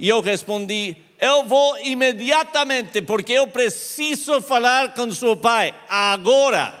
[0.00, 6.78] E eu respondi: eu vou imediatamente, porque eu preciso falar com seu pai agora.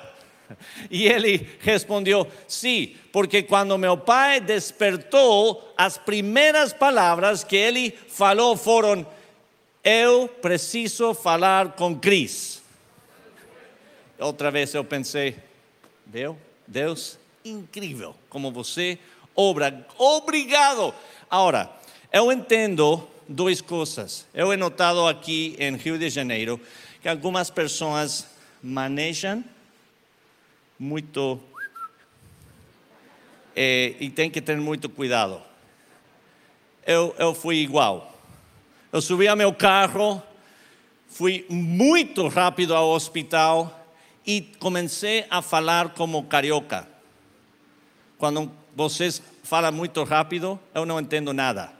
[0.90, 8.56] E ele respondeu: sim, porque quando meu pai despertou, as primeiras palavras que ele falou
[8.56, 9.06] foram:
[9.84, 12.62] eu preciso falar com Cris.
[14.18, 15.36] Outra vez eu pensei:
[16.06, 16.36] viu?
[16.66, 18.98] Deus, incrível como você
[19.36, 19.86] obra.
[19.98, 20.92] Obrigado.
[21.30, 21.70] Agora,
[22.12, 24.26] eu entendo duas coisas.
[24.34, 26.60] Eu he notado aqui em Rio de Janeiro
[27.00, 28.26] que algumas pessoas
[28.62, 29.44] manejam
[30.78, 31.40] muito
[33.54, 35.40] eh, e tem que ter muito cuidado.
[36.86, 38.18] Eu, eu fui igual.
[38.92, 40.20] Eu subi ao meu carro,
[41.08, 43.86] fui muito rápido ao hospital
[44.26, 46.88] e comecei a falar como carioca.
[48.18, 51.79] Quando vocês falam muito rápido, eu não entendo nada.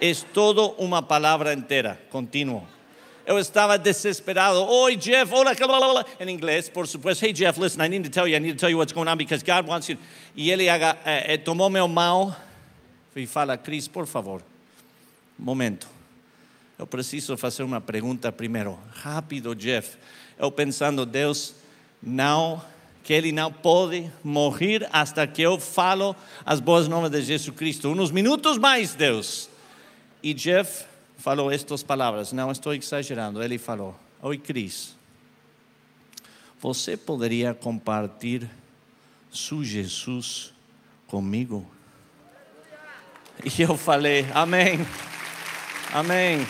[0.00, 2.66] É todo uma palavra inteira, contínuo.
[3.26, 4.64] Eu estava desesperado.
[4.64, 7.24] Oi, Jeff, hola, em inglês, por supuesto.
[7.24, 9.08] Hey, Jeff, listen, I need to tell you, I need to tell you what's going
[9.08, 9.98] on because God wants you.
[10.34, 12.34] E ele eh, eh, tomou meu mão
[13.14, 14.42] e fala, Cris, por favor,
[15.38, 15.86] momento.
[16.78, 18.78] Eu preciso fazer uma pergunta primeiro.
[18.94, 19.98] Rápido, Jeff.
[20.38, 21.54] Eu pensando, Deus,
[22.02, 22.62] não,
[23.04, 27.90] que ele não pode morrer hasta que eu falo as boas novas de Jesus Cristo.
[27.90, 29.49] Uns minutos mais, Deus.
[30.22, 30.84] E Jeff
[31.16, 33.42] falou estas palavras, não estou exagerando.
[33.42, 34.94] Ele falou: Oi, Cris,
[36.60, 38.50] você poderia compartilhar
[39.32, 40.52] seu Jesus
[41.06, 41.68] comigo?
[43.56, 44.80] E eu falei: Amém,
[45.92, 46.46] Amém.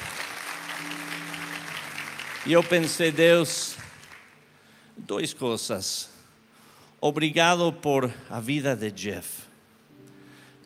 [2.44, 3.74] E eu pensei, Deus,
[4.94, 6.10] duas coisas.
[7.00, 9.44] Obrigado por a vida de Jeff,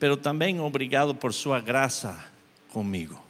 [0.01, 2.34] pero também obrigado por sua graça
[2.75, 3.25] comigo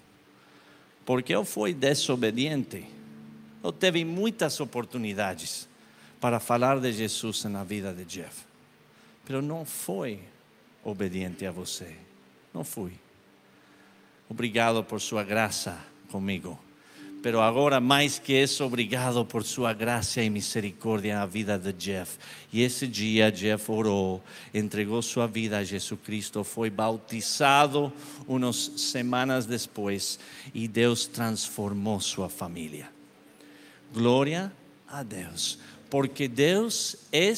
[1.05, 2.87] porque eu fui desobediente.
[3.63, 5.69] Eu teve muitas oportunidades
[6.21, 8.45] para falar de Jesus na vida de Jeff,
[9.29, 10.21] mas não fui
[10.83, 11.95] obediente a você.
[12.53, 12.93] Não fui.
[14.29, 15.79] Obrigado por sua graça
[16.11, 16.59] comigo.
[17.25, 22.19] Pero agora, mais que isso, obrigado por sua graça e misericórdia na vida de Jeff.
[22.53, 24.23] E esse dia, Jeff orou,
[24.53, 27.91] entregou sua vida a Jesus Cristo, foi bautizado
[28.29, 30.19] umas semanas depois
[30.53, 32.91] e Deus transformou sua família.
[33.91, 34.53] Glória
[34.87, 37.33] a Deus, porque Deus é.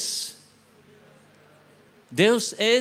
[2.10, 2.80] Deus é.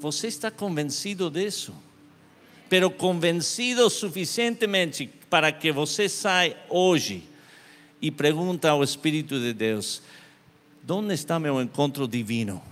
[0.00, 1.74] Você está convencido disso?
[2.72, 7.22] Pero convencido suficientemente para que você saia hoje
[8.00, 10.00] e pergunta ao Espírito de Deus:
[10.88, 12.62] onde está meu encontro divino?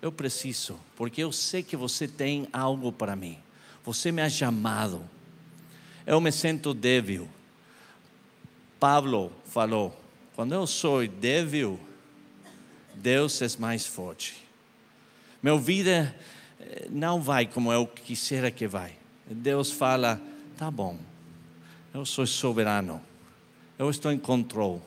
[0.00, 3.38] Eu preciso, porque eu sei que você tem algo para mim.
[3.84, 5.04] Você me ha chamado.
[6.06, 7.28] Eu me sinto débil.
[8.78, 10.00] Pablo falou:
[10.36, 11.76] quando eu sou débil,
[12.94, 14.46] Deus é mais forte.
[15.42, 16.16] Minha vida
[16.60, 18.99] eh, não vai como eu quisera que vai.
[19.34, 20.20] Deus fala:
[20.56, 20.98] tá bom,
[21.94, 23.00] eu sou soberano,
[23.78, 24.82] eu estou em controle.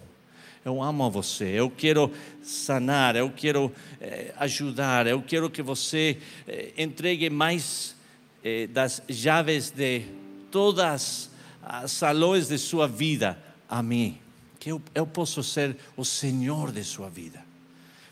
[0.65, 2.09] Eu amo você, eu quero
[2.41, 6.17] sanar, eu quero eh, ajudar, eu quero que você
[6.47, 7.97] eh, entregue mais
[8.41, 10.05] eh, das chaves de
[10.49, 11.29] todas
[11.61, 13.37] as salões de sua vida
[13.67, 14.17] a mim,
[14.57, 17.43] que eu, eu posso ser o Senhor de sua vida.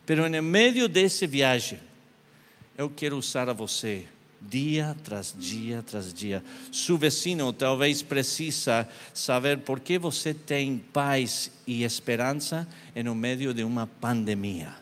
[0.06, 1.80] Pero no meio desse viagem,
[2.78, 4.08] eu quero usar a você
[4.42, 6.44] dia tras dia tras dia.
[6.72, 12.68] Seu vecino talvez precisa saber por que você tem paz e esperança
[13.04, 14.76] no meio de uma pandemia.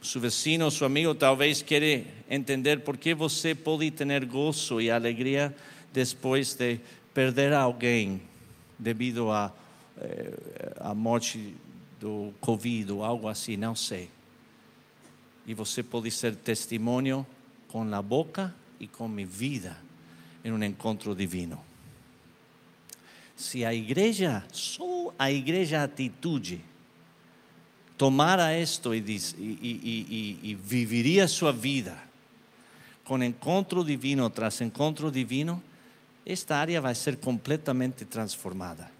[0.00, 5.54] Seu vecino, seu amigo, talvez queira entender por que você pode ter gozo e alegria
[5.92, 6.80] depois de
[7.12, 8.22] perder alguém
[8.78, 9.52] devido à
[10.00, 11.54] eh, a morte
[12.00, 14.08] do Covid ou algo assim, não sei.
[15.44, 17.26] E você pode ser testemunho
[17.70, 19.78] con la boca y con mi vida
[20.42, 21.62] en un encontro divino.
[23.36, 26.60] Se a igreja, só a igreja atitude,
[27.96, 32.08] tomara isto e, diz, e, e, e, e viveria sua vida
[33.08, 35.62] com encontro divino tras encontro divino,
[36.26, 38.92] esta área vai ser completamente transformada.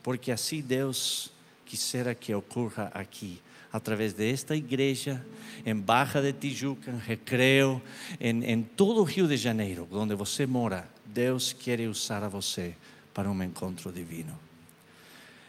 [0.00, 1.32] Porque assim Deus
[1.64, 3.40] quisera que ocorra aqui
[3.72, 5.24] através desta igreja,
[5.66, 7.82] em Barra de Tijuca, em Recreio,
[8.20, 12.76] em, em todo o Rio de Janeiro, onde você mora, Deus quer usar a você
[13.12, 14.38] para um encontro divino.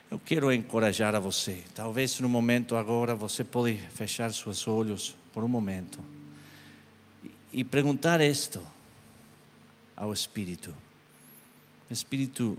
[0.10, 1.64] Eu quero encorajar a você.
[1.74, 6.00] Talvez no momento agora você pode fechar seus olhos por um momento
[7.54, 8.60] e perguntar isto
[9.96, 10.74] ao Espírito:
[11.90, 12.58] Espírito,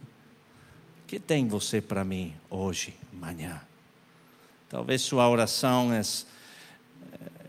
[1.06, 3.60] que tem você para mim hoje, amanhã?
[4.68, 6.02] Talvez sua oração é: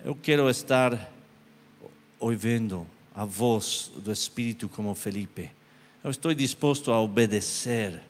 [0.06, 1.12] eu quero estar
[2.20, 2.86] ouvindo
[3.16, 5.50] a voz do Espírito como Felipe.
[6.04, 8.02] Eu estou disposto a obedecer.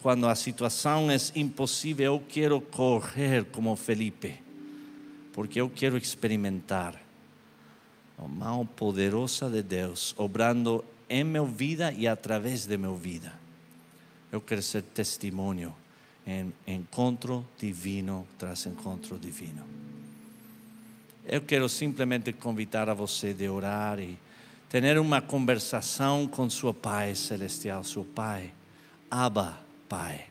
[0.00, 4.40] Quando a situação é impossível, eu quero correr como Felipe,
[5.32, 7.00] porque eu quero experimentar
[8.16, 13.45] a mão poderosa de Deus obrando em minha vida e através de minha vida.
[14.32, 15.74] Eu quero ser testemunho
[16.26, 19.64] em encontro divino tras encontro divino.
[21.24, 24.18] Eu quero simplesmente convidar a você de orar e
[24.68, 28.52] ter uma conversação com seu Pai celestial, seu Pai,
[29.10, 29.58] Abba,
[29.88, 30.26] Pai.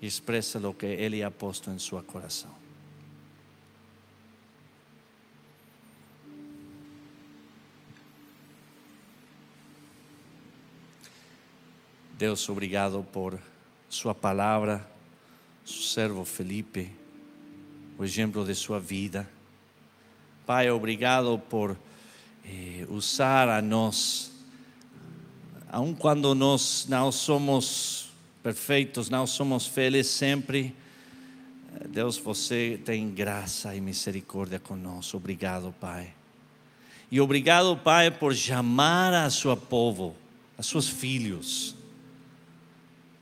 [0.00, 2.65] Expressa o que Ele ha posto em seu coração.
[12.18, 13.38] Deus, obrigado por
[13.90, 14.88] Sua palavra,
[15.66, 16.90] seu servo Felipe,
[17.98, 19.28] o exemplo de sua vida.
[20.46, 21.76] Pai, obrigado por
[22.42, 24.32] eh, usar a nós,
[25.68, 28.08] aun quando nós não somos
[28.42, 30.74] perfeitos, não somos felizes sempre.
[31.80, 35.18] eh, Deus, você tem graça e misericórdia conosco.
[35.18, 36.14] Obrigado, Pai.
[37.10, 40.16] E obrigado, Pai, por chamar a sua povo,
[40.56, 41.75] a seus filhos,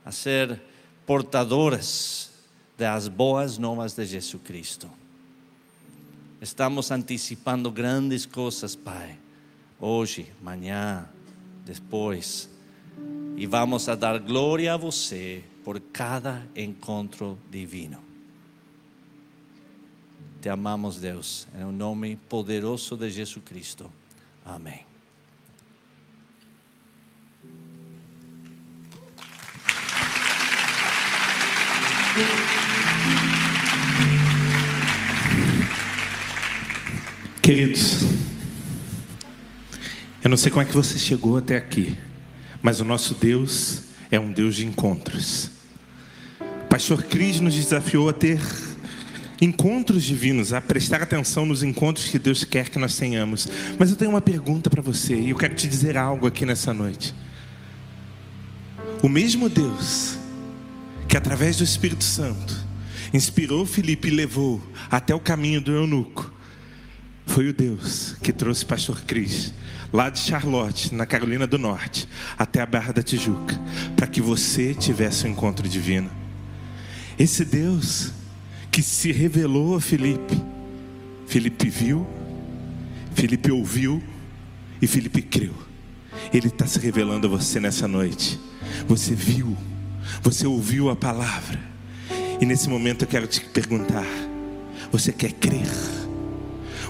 [0.05, 0.61] a ser
[1.05, 2.31] portadoras
[2.77, 4.89] das boas novas de Jesus Cristo.
[6.39, 9.17] Estamos antecipando grandes coisas, Pai,
[9.79, 11.09] hoje, amanhã,
[11.65, 12.49] depois,
[13.35, 17.99] e vamos a dar glória a você por cada encontro divino.
[20.39, 23.91] Te amamos, Deus, em nome poderoso de Jesus Cristo.
[24.45, 24.94] Amém.
[37.41, 38.03] Queridos,
[40.23, 41.95] eu não sei como é que você chegou até aqui,
[42.61, 45.51] mas o nosso Deus é um Deus de encontros.
[46.39, 48.39] O pastor Cris nos desafiou a ter
[49.41, 53.47] encontros divinos, a prestar atenção nos encontros que Deus quer que nós tenhamos.
[53.77, 56.73] Mas eu tenho uma pergunta para você e eu quero te dizer algo aqui nessa
[56.73, 57.13] noite.
[59.03, 60.17] O mesmo Deus
[61.07, 62.65] que através do Espírito Santo
[63.13, 66.33] inspirou Filipe e levou até o caminho do eunuco,
[67.25, 69.53] foi o Deus que trouxe pastor Cris
[69.91, 72.07] lá de Charlotte, na Carolina do Norte,
[72.37, 73.59] até a Barra da Tijuca,
[73.95, 76.09] para que você tivesse um encontro divino.
[77.17, 78.11] Esse Deus
[78.69, 80.35] que se revelou a Filipe,
[81.27, 82.05] Filipe viu,
[83.13, 84.03] Filipe ouviu
[84.81, 85.53] e Filipe creu.
[86.33, 88.37] Ele está se revelando a você nessa noite.
[88.87, 89.55] Você viu,
[90.21, 91.59] você ouviu a palavra.
[92.39, 94.05] E nesse momento eu quero te perguntar:
[94.91, 95.67] você quer crer?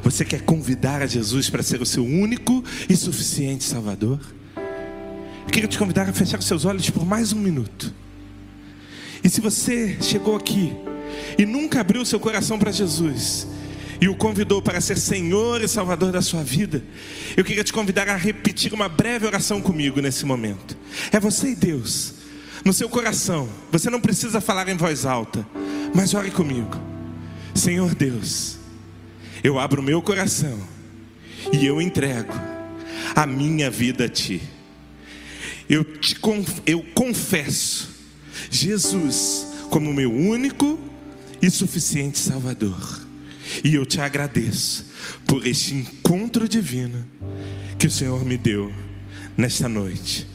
[0.04, 4.20] Você quer convidar a Jesus para ser o seu único e suficiente Salvador?
[4.56, 7.94] Eu queria te convidar a fechar os seus olhos por mais um minuto.
[9.24, 10.74] E se você chegou aqui
[11.38, 13.48] e nunca abriu seu coração para Jesus
[14.00, 16.84] e o convidou para ser Senhor e Salvador da sua vida,
[17.36, 20.78] eu queria te convidar a repetir uma breve oração comigo nesse momento.
[21.12, 22.15] É você e Deus,
[22.66, 23.48] no seu coração.
[23.72, 25.48] Você não precisa falar em voz alta,
[25.94, 26.76] mas ore comigo.
[27.54, 28.58] Senhor Deus,
[29.44, 30.60] eu abro o meu coração
[31.54, 32.34] e eu entrego
[33.16, 34.42] a minha vida a Ti.
[35.70, 36.18] Eu, te,
[36.66, 37.90] eu confesso
[38.50, 40.80] Jesus como meu único
[41.42, 43.06] e suficiente Salvador.
[43.64, 44.88] E eu te agradeço
[45.26, 47.06] por este encontro divino
[47.78, 48.74] que o Senhor me deu
[49.38, 50.28] nesta noite.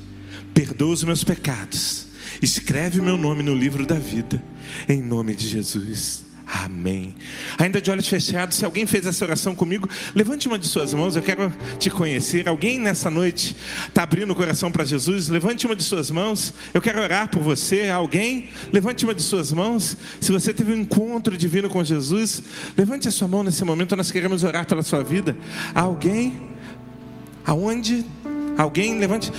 [0.55, 2.10] Perdoa os meus pecados.
[2.43, 4.43] Escreve o meu nome no livro da vida.
[4.89, 6.31] Em nome de Jesus.
[6.53, 7.15] Amém.
[7.59, 11.15] Ainda de olhos fechados, se alguém fez essa oração comigo, levante uma de suas mãos,
[11.15, 12.49] eu quero te conhecer.
[12.49, 13.55] Alguém nessa noite
[13.87, 15.29] está abrindo o coração para Jesus?
[15.29, 17.89] Levante uma de suas mãos, eu quero orar por você.
[17.89, 18.49] Alguém?
[18.73, 19.97] Levante uma de suas mãos.
[20.21, 22.43] Se você teve um encontro divino com Jesus,
[22.77, 25.37] levante a sua mão nesse momento, nós queremos orar pela sua vida.
[25.73, 26.51] Alguém?
[27.45, 28.05] Aonde?
[28.61, 29.33] Alguém levante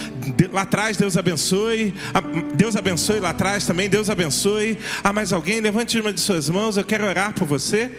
[0.51, 1.93] lá atrás, Deus abençoe.
[2.11, 2.21] Ah,
[2.55, 4.79] Deus abençoe lá atrás também, Deus abençoe.
[5.03, 5.61] Ah, mais alguém?
[5.61, 7.91] Levante uma de suas mãos, eu quero orar por você.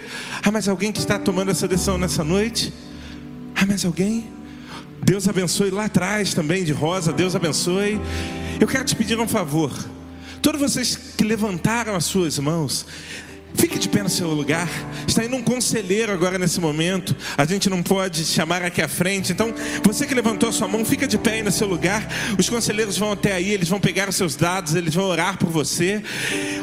[0.43, 2.75] Ah, mais alguém que está tomando essa decisão nessa noite?
[3.55, 4.27] Ah, mais alguém?
[5.01, 8.01] Deus abençoe lá atrás também, de rosa, Deus abençoe.
[8.59, 9.73] Eu quero te pedir um favor.
[10.43, 12.85] Todos vocês que levantaram as suas mãos,
[13.55, 14.69] Fique de pé no seu lugar.
[15.07, 17.15] Está indo um conselheiro agora nesse momento.
[17.37, 19.33] A gente não pode chamar aqui à frente.
[19.33, 19.53] Então,
[19.83, 22.07] você que levantou a sua mão, fica de pé aí no seu lugar.
[22.39, 25.51] Os conselheiros vão até aí, eles vão pegar os seus dados, eles vão orar por
[25.51, 26.03] você.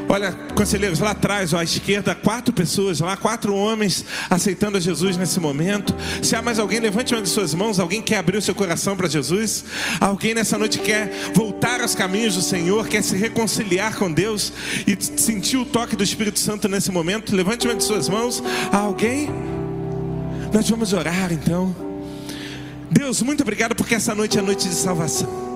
[0.07, 5.15] Olha, conselheiros, lá atrás, ó, à esquerda, quatro pessoas lá, quatro homens aceitando a Jesus
[5.17, 5.95] nesse momento.
[6.23, 7.79] Se há mais alguém, levante uma de suas mãos.
[7.79, 9.65] Alguém quer abrir o seu coração para Jesus?
[9.99, 14.51] Alguém nessa noite quer voltar aos caminhos do Senhor, quer se reconciliar com Deus
[14.87, 17.35] e sentir o toque do Espírito Santo nesse momento?
[17.35, 18.43] Levante uma de suas mãos.
[18.71, 19.29] Alguém?
[20.53, 21.75] Nós vamos orar então.
[22.91, 25.48] Deus, muito obrigado porque essa noite é noite de salvação.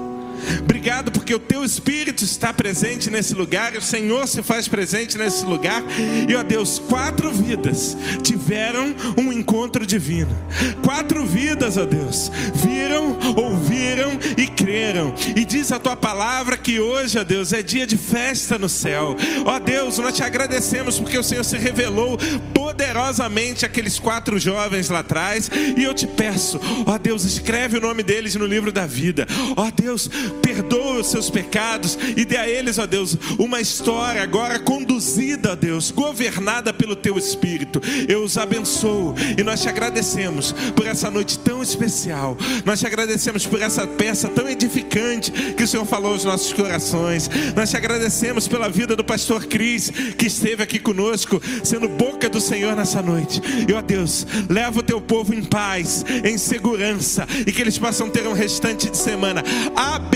[0.61, 5.45] Obrigado porque o teu Espírito está presente nesse lugar, o Senhor se faz presente nesse
[5.45, 5.84] lugar.
[6.28, 10.36] E ó Deus, quatro vidas tiveram um encontro divino.
[10.84, 15.14] Quatro vidas, ó Deus, viram ouviram e creram.
[15.36, 19.15] E diz a tua palavra que hoje, ó Deus, é dia de festa no céu.
[19.45, 22.18] Ó Deus, nós te agradecemos porque o Senhor se revelou
[22.53, 25.49] poderosamente aqueles quatro jovens lá atrás.
[25.78, 29.28] E eu te peço, ó Deus, escreve o nome deles no livro da vida.
[29.56, 30.10] Ó Deus,
[30.41, 35.55] perdoa os seus pecados e dê a eles, ó Deus, uma história agora conduzida, ó
[35.55, 37.81] Deus, governada pelo teu Espírito.
[38.07, 42.38] Eu os abençoo e nós te agradecemos por essa noite tão especial.
[42.65, 47.30] Nós te agradecemos por essa peça tão edificante que o Senhor falou aos nossos corações.
[47.55, 52.39] Nós te agradecemos pela vida do pastor Cris, que esteve aqui conosco, sendo boca do
[52.39, 53.41] Senhor nessa noite.
[53.68, 58.10] E ó Deus, leva o teu povo em paz, em segurança, e que eles possam
[58.10, 59.43] ter um restante de semana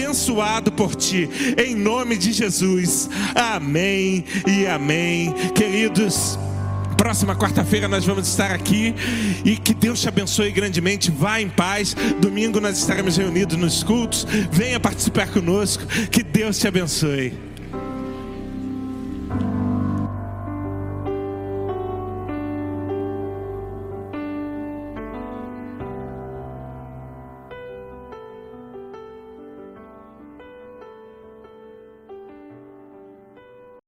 [0.08, 3.10] abençoado por ti, em nome de Jesus.
[3.36, 5.34] Amém e amém.
[5.54, 6.40] Queridos,
[6.96, 8.96] Próxima quarta-feira nós vamos estar aqui
[9.46, 11.12] e que Deus te abençoe grandemente.
[11.12, 11.96] Vá em paz.
[12.20, 14.26] Domingo nós estaremos reunidos nos cultos.
[14.52, 15.86] Venha participar conosco.
[16.10, 17.47] Que Deus te abençoe.